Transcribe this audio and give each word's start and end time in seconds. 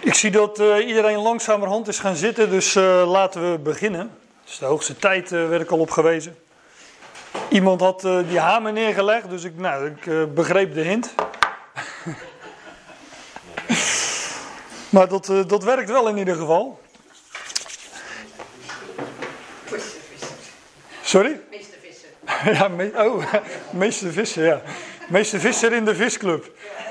Ik 0.00 0.14
zie 0.14 0.30
dat 0.30 0.60
uh, 0.60 0.86
iedereen 0.86 1.18
langzamerhand 1.18 1.88
is 1.88 1.98
gaan 1.98 2.16
zitten, 2.16 2.50
dus 2.50 2.76
uh, 2.76 3.10
laten 3.10 3.52
we 3.52 3.58
beginnen. 3.58 4.00
Het 4.40 4.50
is 4.50 4.58
de 4.58 4.64
hoogste 4.64 4.96
tijd, 4.96 5.32
uh, 5.32 5.48
werd 5.48 5.62
ik 5.62 5.70
al 5.70 5.78
op 5.78 5.90
gewezen. 5.90 6.36
Iemand 7.48 7.80
had 7.80 8.00
die 8.00 8.38
hamer 8.38 8.72
neergelegd, 8.72 9.30
dus 9.30 9.44
ik, 9.44 9.56
nou, 9.56 9.86
ik 9.86 10.34
begreep 10.34 10.74
de 10.74 10.80
hint. 10.80 11.14
maar 14.94 15.08
dat, 15.08 15.26
dat 15.46 15.64
werkt 15.64 15.90
wel 15.90 16.08
in 16.08 16.16
ieder 16.16 16.36
geval. 16.36 16.80
Sorry? 21.12 21.40
Meester 21.50 21.78
Visser. 21.82 22.08
ja, 22.58 22.68
me 22.68 22.92
oh, 22.96 23.34
meester 23.82 24.12
Visser, 24.12 24.44
ja. 24.44 24.62
Meester 25.08 25.40
Visser 25.40 25.72
in 25.72 25.84
de 25.84 25.94
visclub. 25.94 26.50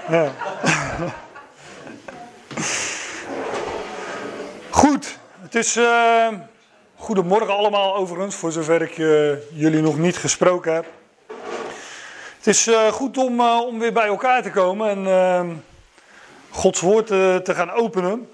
Ja. 0.09 0.31
Goed, 4.69 5.17
het 5.51 5.65
is. 5.65 5.77
Uh, 5.77 6.27
goedemorgen 6.95 7.55
allemaal, 7.55 7.95
overigens, 7.95 8.35
voor 8.35 8.51
zover 8.51 8.81
ik 8.81 8.97
uh, 8.97 9.33
jullie 9.53 9.81
nog 9.81 9.97
niet 9.97 10.17
gesproken 10.17 10.73
heb. 10.73 10.85
Het 12.37 12.47
is 12.47 12.67
uh, 12.67 12.87
goed 12.87 13.17
om, 13.17 13.41
om 13.41 13.79
weer 13.79 13.93
bij 13.93 14.07
elkaar 14.07 14.41
te 14.41 14.51
komen 14.51 14.89
en 14.89 15.07
ehm, 15.07 15.49
Gods 16.49 16.79
woord 16.79 17.07
te 17.07 17.53
gaan 17.55 17.71
openen. 17.71 18.29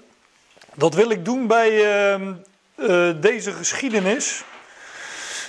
Dat 0.74 0.94
wil 0.94 1.10
ik 1.10 1.24
doen 1.24 1.46
bij 1.46 1.84
ehm, 1.84 2.32
deze 3.20 3.52
geschiedenis. 3.52 4.44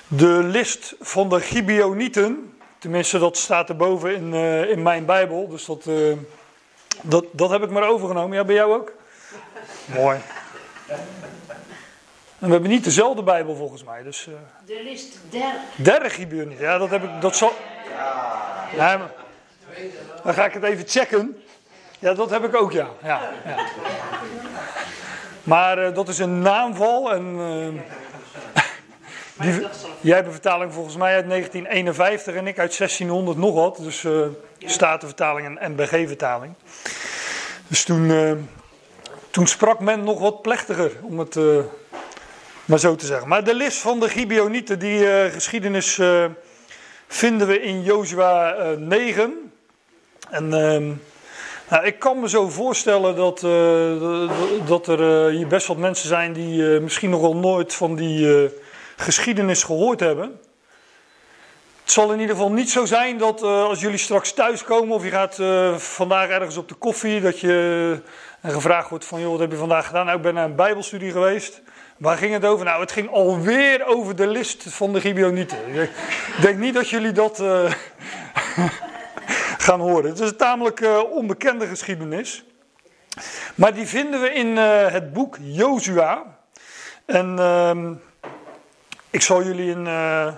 De 0.07 0.43
list 0.43 0.95
van 0.99 1.29
de 1.29 1.39
Gibeonieten. 1.39 2.53
Tenminste, 2.79 3.19
dat 3.19 3.37
staat 3.37 3.69
erboven 3.69 4.15
in, 4.15 4.33
in 4.69 4.81
mijn 4.81 5.05
Bijbel. 5.05 5.47
Dus 5.47 5.65
dat, 5.65 5.89
dat, 7.01 7.25
dat 7.31 7.49
heb 7.49 7.63
ik 7.63 7.69
maar 7.69 7.89
overgenomen. 7.89 8.37
Ja, 8.37 8.43
bij 8.43 8.55
jou 8.55 8.73
ook? 8.73 8.91
Mooi. 9.85 10.19
En 12.39 12.45
we 12.45 12.51
hebben 12.51 12.69
niet 12.69 12.83
dezelfde 12.83 13.23
Bijbel 13.23 13.55
volgens 13.55 13.83
mij. 13.83 14.03
Dus, 14.03 14.27
uh... 14.27 14.35
Der. 15.29 15.51
Derde 15.75 16.09
Gibeonieten. 16.09 16.65
Ja, 16.65 16.77
dat 16.77 16.89
heb 16.89 17.03
ik. 17.03 17.21
Dat 17.21 17.35
zal. 17.35 17.53
Ja, 18.75 18.97
maar... 18.97 19.11
Dan 20.23 20.33
ga 20.33 20.45
ik 20.45 20.53
het 20.53 20.63
even 20.63 20.87
checken. 20.87 21.43
Ja, 21.99 22.13
dat 22.13 22.29
heb 22.29 22.43
ik 22.43 22.55
ook, 22.55 22.71
ja. 22.71 22.87
ja, 23.03 23.31
ja. 23.45 23.65
Maar 25.43 25.87
uh, 25.87 25.95
dat 25.95 26.07
is 26.07 26.19
een 26.19 26.41
naamval. 26.41 27.13
En, 27.13 27.23
uh, 27.35 27.81
die, 29.51 29.67
jij 30.01 30.15
hebt 30.15 30.27
een 30.27 30.33
vertaling 30.33 30.73
volgens 30.73 30.95
mij 30.95 31.13
uit 31.15 31.29
1951 31.29 32.35
en 32.35 32.47
ik 32.47 32.59
uit 32.59 32.77
1600 32.77 33.37
nog 33.37 33.53
wat. 33.53 33.77
Dus 33.77 34.03
uh, 34.03 34.25
Statenvertaling 34.59 35.59
en 35.59 35.71
NBG-vertaling. 35.71 36.53
Dus 37.67 37.83
toen, 37.83 38.11
toen 39.29 39.47
sprak 39.47 39.79
men 39.79 40.03
nog 40.03 40.19
wat 40.19 40.41
plechtiger, 40.41 40.91
om 41.01 41.19
het 41.19 41.37
maar 42.69 42.79
zo 42.79 42.95
te 42.95 43.05
zeggen. 43.05 43.27
Maar 43.27 43.43
de 43.43 43.53
list 43.53 43.77
van 43.77 43.99
de 43.99 44.09
Gibeonieten, 44.09 44.79
die 44.79 45.29
geschiedenis 45.31 45.99
vinden 47.07 47.47
we 47.47 47.61
in 47.61 47.83
Jozua 47.83 48.55
9. 48.77 49.51
En 50.29 50.53
ehm, 50.53 50.91
nou, 51.69 51.85
ik 51.85 51.99
kan 51.99 52.19
me 52.19 52.29
zo 52.29 52.49
voorstellen 52.49 53.15
dat, 53.15 53.43
uh, 53.43 54.31
dat 54.65 54.87
er 54.87 55.29
uh, 55.29 55.35
hier 55.35 55.47
best 55.47 55.67
wat 55.67 55.77
mensen 55.77 56.07
zijn 56.07 56.33
die 56.33 56.61
uh, 56.61 56.81
misschien 56.81 57.09
nog 57.09 57.21
wel 57.21 57.35
nooit 57.35 57.73
van 57.73 57.95
die 57.95 58.49
geschiedenis 58.97 59.63
gehoord 59.63 59.99
hebben. 59.99 60.39
Het 61.81 61.91
zal 61.91 62.13
in 62.13 62.19
ieder 62.19 62.35
geval 62.35 62.51
niet 62.51 62.69
zo 62.69 62.85
zijn 62.85 63.17
dat 63.17 63.41
als 63.41 63.79
jullie 63.79 63.97
straks 63.97 64.33
thuiskomen 64.33 64.95
of 64.95 65.03
je 65.03 65.09
gaat 65.09 65.35
vandaag 65.81 66.29
ergens 66.29 66.57
op 66.57 66.69
de 66.69 66.75
koffie, 66.75 67.21
dat 67.21 67.39
je 67.39 67.99
gevraagd 68.43 68.89
wordt 68.89 69.05
van 69.05 69.21
joh, 69.21 69.31
wat 69.31 69.39
heb 69.39 69.51
je 69.51 69.57
vandaag 69.57 69.85
gedaan? 69.85 70.05
Nou, 70.05 70.17
ik 70.17 70.23
ben 70.23 70.33
naar 70.33 70.45
een 70.45 70.55
bijbelstudie 70.55 71.11
geweest. 71.11 71.61
Waar 71.99 72.17
ging 72.17 72.33
het 72.33 72.45
over? 72.45 72.65
Nou, 72.65 72.81
het 72.81 72.91
ging 72.91 73.11
alweer 73.11 73.85
over 73.85 74.15
de 74.15 74.27
list 74.27 74.63
van 74.67 74.93
de 74.93 75.01
Gibeonieten. 75.01 75.57
Ik 75.75 75.91
denk 76.41 76.57
niet 76.57 76.73
dat 76.73 76.89
jullie 76.89 77.11
dat 77.11 77.37
gaan 79.65 79.79
horen. 79.79 80.09
Het 80.09 80.19
is 80.19 80.29
een 80.29 80.35
tamelijk 80.35 80.79
uh, 80.79 80.99
onbekende 81.11 81.67
geschiedenis. 81.67 82.43
Maar 83.55 83.73
die 83.73 83.87
vinden 83.87 84.21
we 84.21 84.29
in 84.29 84.47
uh, 84.47 84.87
het 84.87 85.13
boek 85.13 85.37
Jozua. 85.41 86.37
En 87.05 87.35
uh, 87.39 87.89
ik 89.09 89.21
zal 89.21 89.43
jullie 89.43 89.71
een 89.71 90.33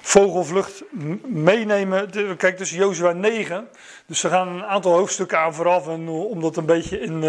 vogelvlucht 0.00 0.82
meenemen. 1.24 2.10
Kijk, 2.36 2.58
dus 2.58 2.70
Jozua 2.70 3.12
9. 3.12 3.68
Dus 4.06 4.22
we 4.22 4.28
gaan 4.28 4.48
een 4.48 4.64
aantal 4.64 4.92
hoofdstukken 4.92 5.38
aan 5.38 5.54
vooraf. 5.54 5.88
En 5.88 6.08
om 6.08 6.40
dat 6.40 6.56
een 6.56 6.66
beetje 6.66 7.00
in, 7.00 7.22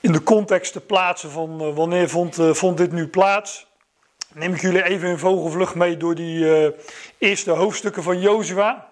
in 0.00 0.12
de 0.12 0.22
context 0.22 0.72
te 0.72 0.80
plaatsen 0.80 1.30
van 1.30 1.74
wanneer 1.74 2.08
vond, 2.08 2.38
vond 2.40 2.76
dit 2.76 2.92
nu 2.92 3.08
plaats. 3.08 3.66
Neem 4.34 4.54
ik 4.54 4.60
jullie 4.60 4.84
even 4.84 5.08
in 5.08 5.18
vogelvlucht 5.18 5.74
mee 5.74 5.96
door 5.96 6.14
die 6.14 6.72
eerste 7.18 7.50
hoofdstukken 7.50 8.02
van 8.02 8.20
Jozua. 8.20 8.88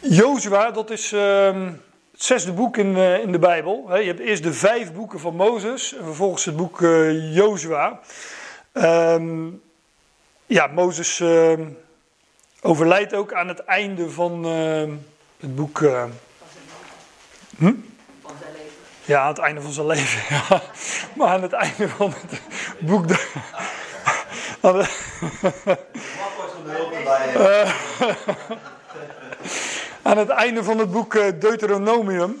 Jozua, 0.00 0.70
dat 0.70 0.90
is 0.90 1.12
uh, 1.12 1.66
het 2.12 2.22
zesde 2.22 2.52
boek 2.52 2.76
in, 2.76 2.96
in 2.96 3.32
de 3.32 3.38
Bijbel. 3.38 3.96
je 3.96 4.06
hebt 4.06 4.20
eerst 4.20 4.42
de 4.42 4.52
vijf 4.52 4.92
boeken 4.92 5.20
van 5.20 5.36
Mozes 5.36 5.94
en 5.94 6.04
vervolgens 6.04 6.44
het 6.44 6.56
boek 6.56 6.78
Jozua. 7.32 8.00
Um, 8.72 9.62
ja, 10.46 10.66
Mozes 10.66 11.20
ehm, 11.20 11.68
overlijdt 12.60 13.14
ook 13.14 13.32
aan 13.32 13.48
het 13.48 13.64
einde 13.64 14.10
van 14.10 14.44
het 15.40 15.56
boek. 15.56 15.78
hm? 17.58 17.72
Ja, 19.08 19.20
aan 19.20 19.28
het 19.28 19.38
einde 19.38 19.60
van 19.60 19.72
zijn 19.72 19.86
leven. 19.86 20.36
Ja. 20.36 20.62
Maar 21.14 21.28
aan 21.28 21.42
het 21.42 21.52
einde 21.52 21.88
van 21.88 22.14
het 22.20 22.40
boek. 22.78 23.08
De, 23.08 23.26
aan 24.60 24.72
de, 24.72 24.86
aan 30.02 30.18
het 30.18 30.28
einde 30.28 30.64
van 30.64 30.78
het 30.78 30.90
boek 30.90 31.14
eh, 31.14 31.26
Deuteronomium. 31.40 32.36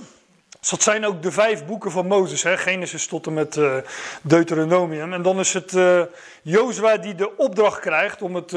Dus 0.60 0.68
dat 0.68 0.82
zijn 0.82 1.06
ook 1.06 1.22
de 1.22 1.32
vijf 1.32 1.66
boeken 1.66 1.90
van 1.90 2.06
Mozes, 2.06 2.42
hè? 2.42 2.56
Genesis 2.56 3.06
tot 3.06 3.26
en 3.26 3.34
met 3.34 3.56
uh, 3.56 3.76
Deuteronomium. 4.22 5.12
En 5.12 5.22
dan 5.22 5.38
is 5.38 5.52
het 5.52 5.72
uh, 5.72 6.02
Jozua 6.42 6.96
die 6.96 7.14
de 7.14 7.36
opdracht 7.36 7.80
krijgt 7.80 8.22
om 8.22 8.34
het 8.34 8.56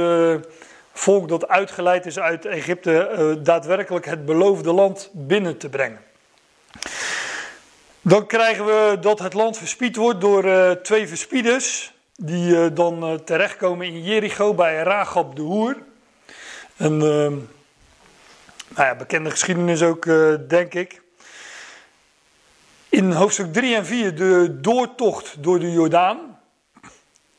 volk 0.93 1.29
dat 1.29 1.47
uitgeleid 1.47 2.05
is 2.05 2.19
uit 2.19 2.45
Egypte 2.45 3.39
daadwerkelijk 3.43 4.05
het 4.05 4.25
beloofde 4.25 4.73
land 4.73 5.09
binnen 5.13 5.57
te 5.57 5.69
brengen. 5.69 6.10
Dan 8.03 8.25
krijgen 8.25 8.65
we 8.65 8.97
dat 9.01 9.19
het 9.19 9.33
land 9.33 9.57
verspied 9.57 9.95
wordt 9.95 10.21
door 10.21 10.43
twee 10.81 11.07
verspieders, 11.07 11.93
die 12.15 12.73
dan 12.73 13.21
terechtkomen 13.25 13.87
in 13.87 14.03
Jericho 14.03 14.53
bij 14.53 14.83
Ragab 14.83 15.35
de 15.35 15.41
Hoer. 15.41 15.77
En 16.77 16.91
ehm, 17.01 17.33
nou 18.67 18.87
ja, 18.87 18.95
bekende 18.95 19.29
geschiedenis 19.29 19.81
ook, 19.81 20.05
denk 20.47 20.73
ik. 20.73 21.01
In 22.89 23.11
hoofdstuk 23.11 23.53
3 23.53 23.75
en 23.75 23.85
4 23.85 24.15
de 24.15 24.57
doortocht 24.61 25.43
door 25.43 25.59
de 25.59 25.71
Jordaan. 25.71 26.39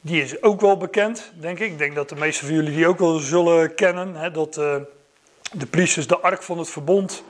Die 0.01 0.23
is 0.23 0.43
ook 0.43 0.61
wel 0.61 0.77
bekend, 0.77 1.33
denk 1.41 1.59
ik. 1.59 1.71
Ik 1.71 1.79
denk 1.79 1.95
dat 1.95 2.09
de 2.09 2.17
meesten 2.17 2.47
van 2.47 2.57
jullie 2.57 2.75
die 2.75 2.87
ook 2.87 2.99
wel 2.99 3.19
zullen 3.19 3.75
kennen. 3.75 4.15
Hè, 4.15 4.31
dat 4.31 4.55
de 5.53 5.67
priesters 5.71 6.07
de 6.07 6.19
ark 6.19 6.43
van 6.43 6.59
het 6.59 6.71
verbond 6.71 7.25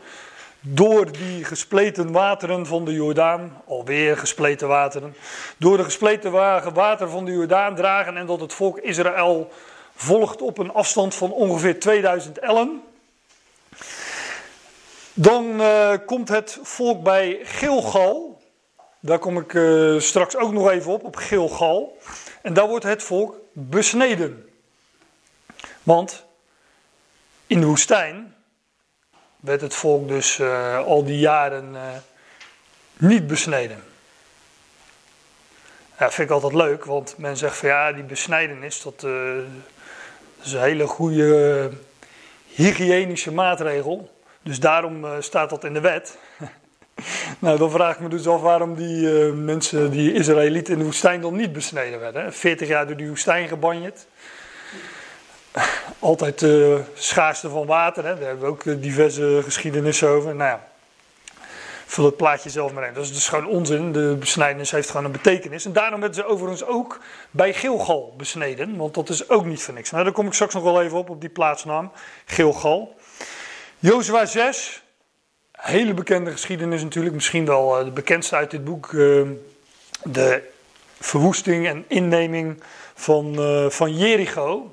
door 0.65 1.12
die 1.12 1.45
gespleten 1.45 2.12
wateren 2.12 2.67
van 2.67 2.84
de 2.84 2.93
Jordaan, 2.93 3.62
alweer 3.67 4.17
gespleten 4.17 4.69
wateren, 4.69 5.15
door 5.56 5.77
de 5.77 5.84
gespleten 5.84 6.33
water 6.73 7.09
van 7.09 7.25
de 7.25 7.33
Jordaan 7.33 7.75
dragen 7.75 8.17
en 8.17 8.27
dat 8.27 8.41
het 8.41 8.53
volk 8.53 8.78
Israël 8.78 9.50
volgt 9.95 10.43
op 10.43 10.59
een 10.59 10.73
afstand 10.73 11.15
van 11.15 11.33
ongeveer 11.33 11.81
2000 11.81 12.39
ellen. 12.39 12.83
Dan 15.15 15.61
uh, 15.61 15.93
komt 16.06 16.29
het 16.29 16.59
volk 16.62 17.03
bij 17.03 17.38
Gilgal. 17.43 18.43
Daar 19.00 19.19
kom 19.19 19.38
ik 19.38 19.53
uh, 19.53 20.00
straks 20.00 20.37
ook 20.37 20.53
nog 20.53 20.70
even 20.70 20.93
op, 20.93 21.05
op 21.05 21.17
Gilgal. 21.17 21.99
En 22.43 22.55
daar 22.55 22.69
wordt 22.69 22.85
het 22.85 23.03
volk 23.03 23.37
besneden. 23.53 24.49
Want 25.82 26.25
in 27.47 27.61
de 27.61 27.67
woestijn 27.67 28.35
werd 29.43 29.61
het 29.61 29.75
volk 29.75 30.09
dus 30.09 30.39
uh, 30.39 30.79
al 30.79 31.05
die 31.05 31.19
jaren 31.19 31.75
niet 32.97 33.27
besneden. 33.27 33.85
Ja, 35.99 36.11
vind 36.11 36.29
ik 36.29 36.35
altijd 36.35 36.55
leuk, 36.55 36.85
want 36.85 37.15
men 37.19 37.37
zegt 37.37 37.56
van 37.56 37.69
ja, 37.69 37.93
die 37.93 38.03
besnijdenis, 38.03 38.83
dat, 38.83 39.00
dat 39.00 40.44
is 40.44 40.53
een 40.53 40.61
hele 40.61 40.87
goede 40.87 41.71
hygiënische 42.47 43.33
maatregel. 43.33 44.11
Dus 44.43 44.61
daarom 44.61 45.06
staat 45.19 45.50
dat 45.50 45.65
in 45.65 45.73
de 45.73 45.81
wet. 45.81 46.19
nou, 47.38 47.59
dan 47.59 47.71
vraag 47.71 47.95
ik 47.95 48.00
me 48.00 48.09
dus 48.09 48.27
af 48.27 48.41
waarom 48.41 48.75
die 48.75 49.09
mensen, 49.33 49.91
die 49.91 50.12
Israëlieten 50.12 50.73
in 50.73 50.79
de 50.79 50.85
woestijn 50.85 51.21
dan 51.21 51.37
niet 51.37 51.53
besneden 51.53 52.00
werden. 52.00 52.33
40 52.33 52.69
jaar 52.69 52.87
door 52.87 52.97
die 52.97 53.09
woestijn 53.09 53.49
gebanjerd. 53.49 54.06
Altijd 56.02 56.38
de 56.38 56.76
uh, 56.78 57.00
schaarste 57.00 57.49
van 57.49 57.66
water, 57.66 58.04
hè? 58.04 58.14
daar 58.14 58.26
hebben 58.28 58.44
we 58.44 58.50
ook 58.50 58.82
diverse 58.82 59.40
geschiedenissen 59.44 60.08
over. 60.08 60.34
Nou 60.34 60.50
ja, 60.50 60.69
vul 61.87 62.04
het 62.04 62.16
plaatje 62.16 62.50
zelf 62.50 62.72
maar 62.72 62.87
in. 62.87 62.94
Dat 62.94 63.04
is 63.04 63.12
dus 63.12 63.28
gewoon 63.28 63.46
onzin. 63.46 63.93
De 63.93 64.16
besnijdenis 64.19 64.70
heeft 64.70 64.90
gewoon 64.90 65.04
een 65.04 65.12
betekenis. 65.12 65.64
En 65.64 65.72
daarom 65.72 66.00
werden 66.00 66.22
ze 66.22 66.28
overigens 66.28 66.64
ook 66.64 67.00
bij 67.31 67.54
Gilgal 67.54 68.14
besneden. 68.16 68.76
Want 68.76 68.94
dat 68.94 69.08
is 69.08 69.28
ook 69.28 69.44
niet 69.44 69.62
voor 69.62 69.75
niks. 69.75 69.90
Nou, 69.90 70.04
daar 70.04 70.12
kom 70.12 70.26
ik 70.26 70.32
straks 70.32 70.54
nog 70.54 70.62
wel 70.62 70.82
even 70.82 70.99
op, 70.99 71.10
op 71.10 71.20
die 71.20 71.31
plaatsnaam. 71.31 71.93
Gilgal. 72.25 72.96
Jozua 73.78 74.26
6. 74.26 74.82
Hele 75.52 75.94
bekende 75.94 76.31
geschiedenis 76.31 76.82
natuurlijk. 76.82 77.14
Misschien 77.14 77.46
wel 77.46 77.78
eh, 77.78 77.84
de 77.84 77.90
bekendste 77.90 78.37
uit 78.37 78.50
dit 78.50 78.64
boek. 78.64 78.93
Eh, 78.93 79.20
de 80.02 80.50
verwoesting 81.00 81.66
en 81.66 81.84
inneming 81.88 82.62
van, 82.94 83.34
van 83.70 83.96
Jericho. 83.96 84.70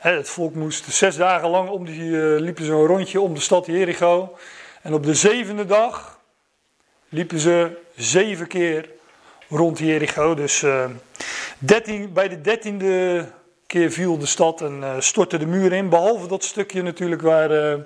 Het 0.00 0.28
volk 0.28 0.54
moest 0.54 0.92
zes 0.92 1.16
dagen 1.16 1.48
lang 1.48 1.68
om 1.68 1.84
die, 1.84 2.00
uh, 2.00 2.40
liepen 2.40 2.64
ze 2.64 2.72
een 2.72 2.86
rondje 2.86 3.20
om 3.20 3.34
de 3.34 3.40
stad 3.40 3.66
Jericho. 3.66 4.36
En 4.82 4.94
op 4.94 5.04
de 5.04 5.14
zevende 5.14 5.66
dag 5.66 6.20
liepen 7.08 7.38
ze 7.38 7.78
zeven 7.96 8.46
keer 8.46 8.90
rond 9.48 9.78
Jericho. 9.78 10.34
Dus 10.34 10.62
uh, 10.62 10.84
bij 12.08 12.28
de 12.28 12.40
dertiende 12.40 13.26
keer 13.66 13.90
viel 13.90 14.18
de 14.18 14.26
stad 14.26 14.60
en 14.60 14.78
uh, 14.80 14.94
stortte 14.98 15.38
de 15.38 15.46
muur 15.46 15.72
in. 15.72 15.88
Behalve 15.88 16.26
dat 16.26 16.44
stukje 16.44 16.82
natuurlijk 16.82 17.22
waar 17.22 17.78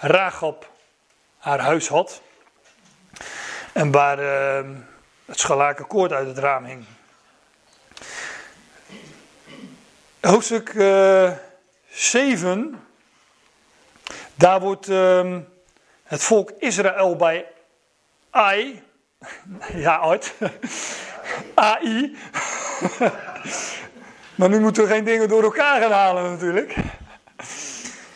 Ragab 0.00 0.70
haar 1.38 1.60
huis 1.60 1.88
had. 1.88 2.22
En 3.72 3.90
waar 3.90 4.18
het 5.24 5.38
schalaken 5.38 5.86
koord 5.86 6.12
uit 6.12 6.26
het 6.26 6.38
raam 6.38 6.64
hing. 6.64 6.84
Hoofdstuk 10.20 10.72
7. 11.88 12.80
Daar 14.34 14.60
wordt 14.60 14.88
ehm, 14.88 15.40
het 16.02 16.22
volk 16.22 16.52
Israël 16.58 17.16
bij 17.16 17.46
AI, 18.30 18.82
ja, 19.74 20.00
ooit. 20.02 20.34
AI. 21.54 22.16
maar 24.38 24.48
nu 24.48 24.60
moeten 24.60 24.82
we 24.82 24.88
geen 24.88 25.04
dingen 25.04 25.28
door 25.28 25.42
elkaar 25.42 25.80
gaan 25.80 25.92
halen 25.92 26.30
natuurlijk. 26.30 26.74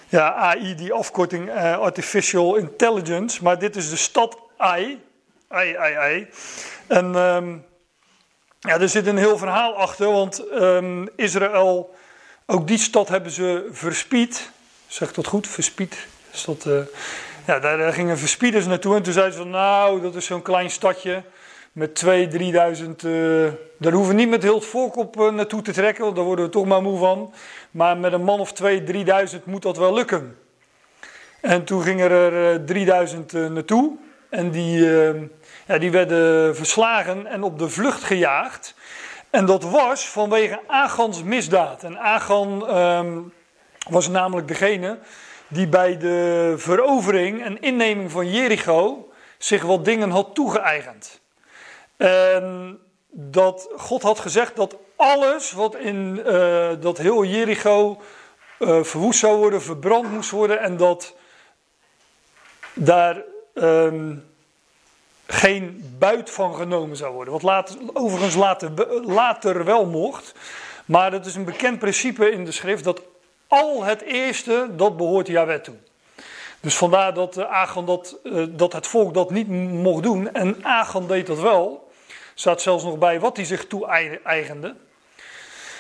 Ja, 0.09 0.35
AI, 0.35 0.75
die 0.75 0.93
afkorting 0.93 1.49
uh, 1.49 1.79
Artificial 1.79 2.57
Intelligence. 2.57 3.43
Maar 3.43 3.59
dit 3.59 3.77
is 3.77 3.91
de 3.91 3.97
stad 3.97 4.39
AI. 4.57 5.03
AI, 5.49 5.77
AI, 5.77 5.95
AI. 5.95 6.29
En 6.87 7.15
um, 7.15 7.65
ja, 8.69 8.81
er 8.81 8.89
zit 8.89 9.07
een 9.07 9.19
heel 9.19 9.39
verhaal 9.39 9.75
achter, 9.75 10.13
want 10.13 10.45
um, 10.53 11.09
Israël, 11.17 11.95
ook 12.47 12.67
die 12.67 12.79
stad 12.79 13.09
hebben 13.09 13.33
ze 13.33 13.69
verspied. 13.71 14.51
Zegt 14.87 15.15
dat 15.15 15.27
goed? 15.27 15.49
Verspied? 15.49 16.07
Is. 16.33 16.47
Uh, 16.67 16.79
ja, 17.47 17.59
daar 17.59 17.93
gingen 17.93 18.19
verspieders 18.19 18.67
naartoe 18.67 18.97
en 18.97 19.03
toen 19.03 19.13
zeiden 19.13 19.35
ze 19.35 19.41
van 19.41 19.51
nou, 19.51 20.01
dat 20.01 20.15
is 20.15 20.27
zo'n 20.27 20.43
klein 20.43 20.71
stadje 20.71 21.23
met 21.73 22.05
2.000, 22.05 22.11
3.000. 22.11 22.11
Uh, 23.07 23.53
daar 23.79 23.93
hoeven 23.93 24.15
we 24.15 24.21
niet 24.21 24.29
met 24.29 24.43
heel 24.43 24.55
het 24.55 24.65
volk 24.65 24.97
op 24.97 25.17
uh, 25.17 25.31
naartoe 25.31 25.63
te 25.63 25.73
trekken, 25.73 26.05
want 26.05 26.17
daar 26.17 26.25
worden 26.25 26.45
we 26.45 26.51
toch 26.51 26.67
maar 26.67 26.83
moe 26.83 26.99
van. 26.99 27.33
Maar 27.71 27.97
met 27.97 28.13
een 28.13 28.25
man 28.25 28.41
of 28.41 28.53
2.000, 28.63 28.67
3.000 29.37 29.45
moet 29.45 29.63
dat 29.63 29.77
wel 29.77 29.95
lukken. 29.95 30.37
En 31.41 31.65
toen 31.65 31.83
gingen 31.83 32.11
er 32.11 32.61
uh, 32.69 33.09
3.000 33.09 33.53
naartoe 33.53 33.97
en 34.29 34.51
die, 34.51 34.89
ja, 35.67 35.79
die 35.79 35.91
werden 35.91 36.57
verslagen 36.57 37.27
en 37.27 37.43
op 37.43 37.59
de 37.59 37.69
vlucht 37.69 38.05
gejaagd. 38.05 38.75
En 39.31 39.47
dat 39.47 39.63
was 39.63 40.09
vanwege 40.09 40.61
Agans 40.67 41.23
misdaad. 41.23 41.83
En 41.83 41.99
Agan 41.99 42.79
um, 42.79 43.33
was 43.89 44.09
namelijk 44.09 44.49
degene 44.49 44.99
die 45.49 45.69
bij 45.69 45.99
de 45.99 46.55
verovering 46.57 47.45
en 47.45 47.61
inneming 47.61 48.11
van 48.11 48.31
Jericho 48.31 49.09
zich 49.39 49.63
wat 49.63 49.85
dingen 49.85 50.11
had 50.11 50.35
toegeëigend. 50.35 51.21
En 51.97 52.79
dat 53.11 53.69
God 53.77 54.03
had 54.03 54.19
gezegd 54.19 54.57
dat 54.57 54.77
alles 54.97 55.53
wat 55.53 55.75
in 55.75 56.23
uh, 56.27 56.71
dat 56.81 56.99
heel 56.99 57.25
Jericho 57.25 58.01
uh, 58.59 58.83
verwoest 58.83 59.19
zou 59.19 59.39
worden, 59.39 59.63
verbrand 59.63 60.11
moest 60.11 60.31
worden 60.31 60.61
en 60.61 60.77
dat 60.77 61.15
daar 62.75 63.23
um, 63.55 64.34
geen 65.27 65.95
buit 65.99 66.31
van 66.31 66.55
genomen 66.55 66.97
zou 66.97 67.15
worden. 67.15 67.33
Wat 67.33 67.43
later, 67.43 67.77
overigens 67.93 68.35
later, 68.35 68.71
later 69.05 69.65
wel 69.65 69.87
mocht. 69.87 70.35
Maar 70.85 71.11
dat 71.11 71.27
is 71.27 71.35
een 71.35 71.45
bekend 71.45 71.79
principe 71.79 72.31
in 72.31 72.45
de 72.45 72.53
schrift 72.53 72.85
dat 72.85 73.03
al 73.49 73.83
het 73.83 74.03
eerste, 74.03 74.69
dat 74.77 74.97
behoort 74.97 75.27
Yahweh 75.27 75.61
toe. 75.61 75.75
Dus 76.61 76.77
vandaar 76.77 77.15
dat, 77.15 77.39
uh, 77.39 77.45
Agan 77.45 77.87
dat, 77.87 78.17
uh, 78.25 78.47
dat 78.51 78.73
het 78.73 78.87
volk 78.87 79.15
dat 79.15 79.31
niet 79.31 79.49
mocht 79.73 80.03
doen. 80.03 80.33
En 80.33 80.65
Agan 80.65 81.07
deed 81.07 81.27
dat 81.27 81.41
wel. 81.41 81.93
Staat 82.35 82.63
zelfs 82.63 82.85
nog 82.85 82.99
bij 82.99 83.21
wat 83.21 83.37
hij 83.37 83.47
zich 83.47 83.67
toe-eigende. 83.67 84.75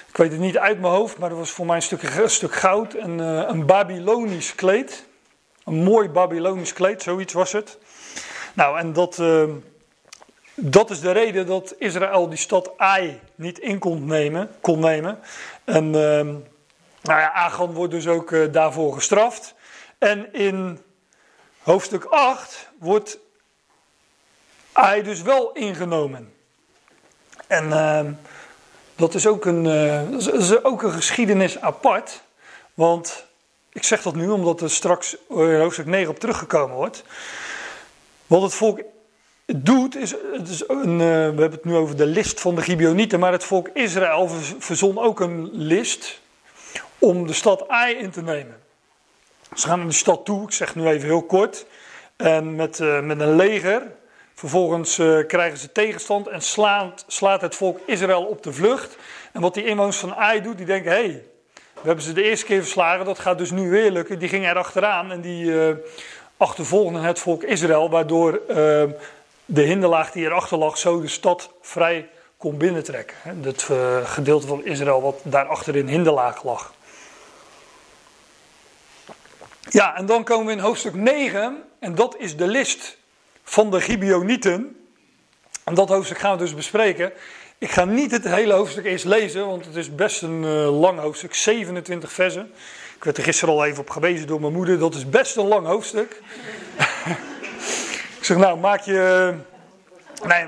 Ik 0.09 0.17
weet 0.17 0.31
het 0.31 0.41
niet 0.41 0.59
uit 0.59 0.81
mijn 0.81 0.93
hoofd, 0.93 1.19
maar 1.19 1.29
dat 1.29 1.39
was 1.39 1.51
voor 1.51 1.67
mij 1.67 1.77
een 1.77 1.83
stuk, 1.83 2.03
een 2.03 2.31
stuk 2.31 2.55
goud 2.55 2.95
en 2.95 3.19
uh, 3.19 3.43
een 3.47 3.67
Babylonisch 3.67 4.55
kleed. 4.55 5.05
Een 5.65 5.83
mooi 5.83 6.09
Babylonisch 6.09 6.73
kleed, 6.73 7.03
zoiets 7.03 7.33
was 7.33 7.53
het. 7.53 7.79
Nou, 8.55 8.79
en 8.79 8.93
dat, 8.93 9.23
dat 10.55 10.91
is 10.91 11.01
de 11.01 11.11
reden 11.11 11.47
dat 11.47 11.75
Israël 11.79 12.29
die 12.29 12.39
stad 12.39 12.79
Ai 12.79 13.21
niet 13.35 13.59
in 13.59 13.79
kon 13.79 14.07
nemen. 14.07 14.51
Kon 14.61 14.81
nemen. 14.81 15.19
En 15.65 15.85
ehm, 15.95 16.35
nou 17.05 17.21
ja, 17.21 17.67
wordt 17.73 17.93
dus 17.93 18.07
ook 18.09 18.31
uh, 18.31 18.53
daarvoor 18.53 18.95
gestraft. 18.95 19.55
En 19.99 20.33
in 20.33 20.83
hoofdstuk 21.63 22.05
8 22.05 22.69
wordt 22.79 23.19
hij 24.73 25.03
dus 25.03 25.23
wel 25.23 25.53
ingenomen. 25.53 26.33
En 27.47 27.67
uh, 27.67 28.01
dat, 28.97 29.15
is 29.15 29.27
ook 29.27 29.45
een, 29.45 29.65
uh, 29.65 30.11
dat 30.11 30.35
is 30.35 30.65
ook 30.65 30.83
een 30.83 30.93
geschiedenis 30.93 31.61
apart. 31.61 32.23
Want 32.75 33.27
ik 33.73 33.85
zeg 33.85 34.03
dat 34.03 34.15
nu 34.15 34.29
omdat 34.29 34.61
er 34.61 34.71
straks 34.71 35.17
in 35.29 35.61
hoofdstuk 35.61 35.87
9 35.87 36.11
op 36.11 36.19
teruggekomen 36.19 36.77
wordt. 36.77 37.05
Wat 38.27 38.43
het 38.43 38.55
volk 38.55 38.81
doet, 39.47 39.97
is, 39.97 40.15
het 40.33 40.49
is 40.49 40.69
een, 40.69 40.99
we 40.99 41.05
hebben 41.41 41.51
het 41.51 41.65
nu 41.65 41.75
over 41.75 41.97
de 41.97 42.07
list 42.07 42.41
van 42.41 42.55
de 42.55 42.63
Gibeonieten, 42.63 43.21
maar 43.21 43.33
het 43.33 43.45
volk 43.45 43.69
Israël 43.69 44.29
verzon 44.59 44.99
ook 44.99 45.21
een 45.21 45.49
list 45.53 46.21
om 46.99 47.27
de 47.27 47.33
stad 47.33 47.69
Ai 47.69 47.95
in 47.95 48.11
te 48.11 48.23
nemen. 48.23 48.63
Ze 49.55 49.67
gaan 49.67 49.79
naar 49.79 49.89
de 49.89 49.95
stad 49.95 50.25
toe, 50.25 50.43
ik 50.43 50.53
zeg 50.53 50.75
nu 50.75 50.87
even 50.87 51.09
heel 51.09 51.23
kort, 51.23 51.67
en 52.17 52.55
met, 52.55 52.79
uh, 52.79 53.01
met 53.01 53.21
een 53.21 53.37
leger. 53.37 53.83
Vervolgens 54.35 54.99
uh, 54.99 55.27
krijgen 55.27 55.59
ze 55.59 55.73
tegenstand 55.73 56.29
en 56.29 56.43
slaat, 56.43 57.05
slaat 57.07 57.41
het 57.41 57.55
volk 57.55 57.81
Israël 57.87 58.25
op 58.25 58.43
de 58.43 58.53
vlucht. 58.53 58.97
En 59.33 59.41
wat 59.41 59.55
die 59.55 59.65
inwoners 59.65 59.97
van 59.97 60.15
Ai 60.15 60.43
doet, 60.43 60.57
die 60.57 60.67
denken, 60.67 60.93
hé, 60.93 60.97
hey, 60.97 61.23
we 61.55 61.81
hebben 61.83 62.05
ze 62.05 62.13
de 62.13 62.23
eerste 62.23 62.47
keer 62.47 62.61
verslagen, 62.61 63.05
dat 63.05 63.19
gaat 63.19 63.39
dus 63.39 63.51
nu 63.51 63.71
weer 63.71 63.91
lukken. 63.91 64.19
Die 64.19 64.29
gingen 64.29 64.51
er 64.51 64.57
achteraan 64.57 65.11
en 65.11 65.21
die 65.21 65.53
achtervolgden 66.45 67.03
het 67.03 67.19
volk 67.19 67.43
Israël, 67.43 67.91
waardoor 67.91 68.41
de 69.45 69.63
hinderlaag 69.63 70.11
die 70.11 70.25
erachter 70.25 70.59
lag 70.59 70.79
zo 70.79 71.01
de 71.01 71.09
stad 71.09 71.51
vrij 71.61 72.09
kon 72.37 72.57
binnentrekken. 72.57 73.17
Het 73.43 73.69
gedeelte 74.05 74.47
van 74.47 74.65
Israël 74.65 75.03
wat 75.03 75.21
daarachter 75.23 75.77
in 75.77 75.89
hinderlaag 75.89 76.43
lag. 76.43 76.75
Ja, 79.71 79.97
en 79.97 80.07
dan 80.07 80.25
komen 80.25 80.47
we 80.47 80.53
in 80.53 80.59
hoofdstuk 80.59 80.95
9, 80.95 81.63
en 81.79 81.95
dat 81.95 82.17
is 82.19 82.37
de 82.37 82.47
list 82.47 82.97
van 83.43 83.71
de 83.71 83.81
Gibeonieten. 83.81 84.77
En 85.65 85.75
dat 85.75 85.89
hoofdstuk 85.89 86.19
gaan 86.19 86.33
we 86.33 86.43
dus 86.43 86.55
bespreken. 86.55 87.13
Ik 87.59 87.71
ga 87.71 87.85
niet 87.85 88.11
het 88.11 88.25
hele 88.25 88.53
hoofdstuk 88.53 88.85
eens 88.85 89.05
lezen, 89.05 89.47
want 89.47 89.65
het 89.65 89.77
is 89.77 89.95
best 89.95 90.23
een 90.23 90.43
uh, 90.43 90.81
lang 90.81 91.01
hoofdstuk, 91.01 91.35
27 91.35 92.13
versen. 92.13 92.53
Ik 93.05 93.11
werd 93.11 93.23
er 93.27 93.33
gisteren 93.33 93.55
al 93.55 93.65
even 93.65 93.81
op 93.81 93.91
gewezen 93.91 94.27
door 94.27 94.41
mijn 94.41 94.53
moeder, 94.53 94.79
dat 94.79 94.95
is 94.95 95.09
best 95.09 95.37
een 95.37 95.47
lang 95.47 95.67
hoofdstuk. 95.67 96.21
ik 98.19 98.19
zeg, 98.21 98.37
nou, 98.37 98.59
maak 98.59 98.81
je. 98.81 99.35
Nee, 100.27 100.47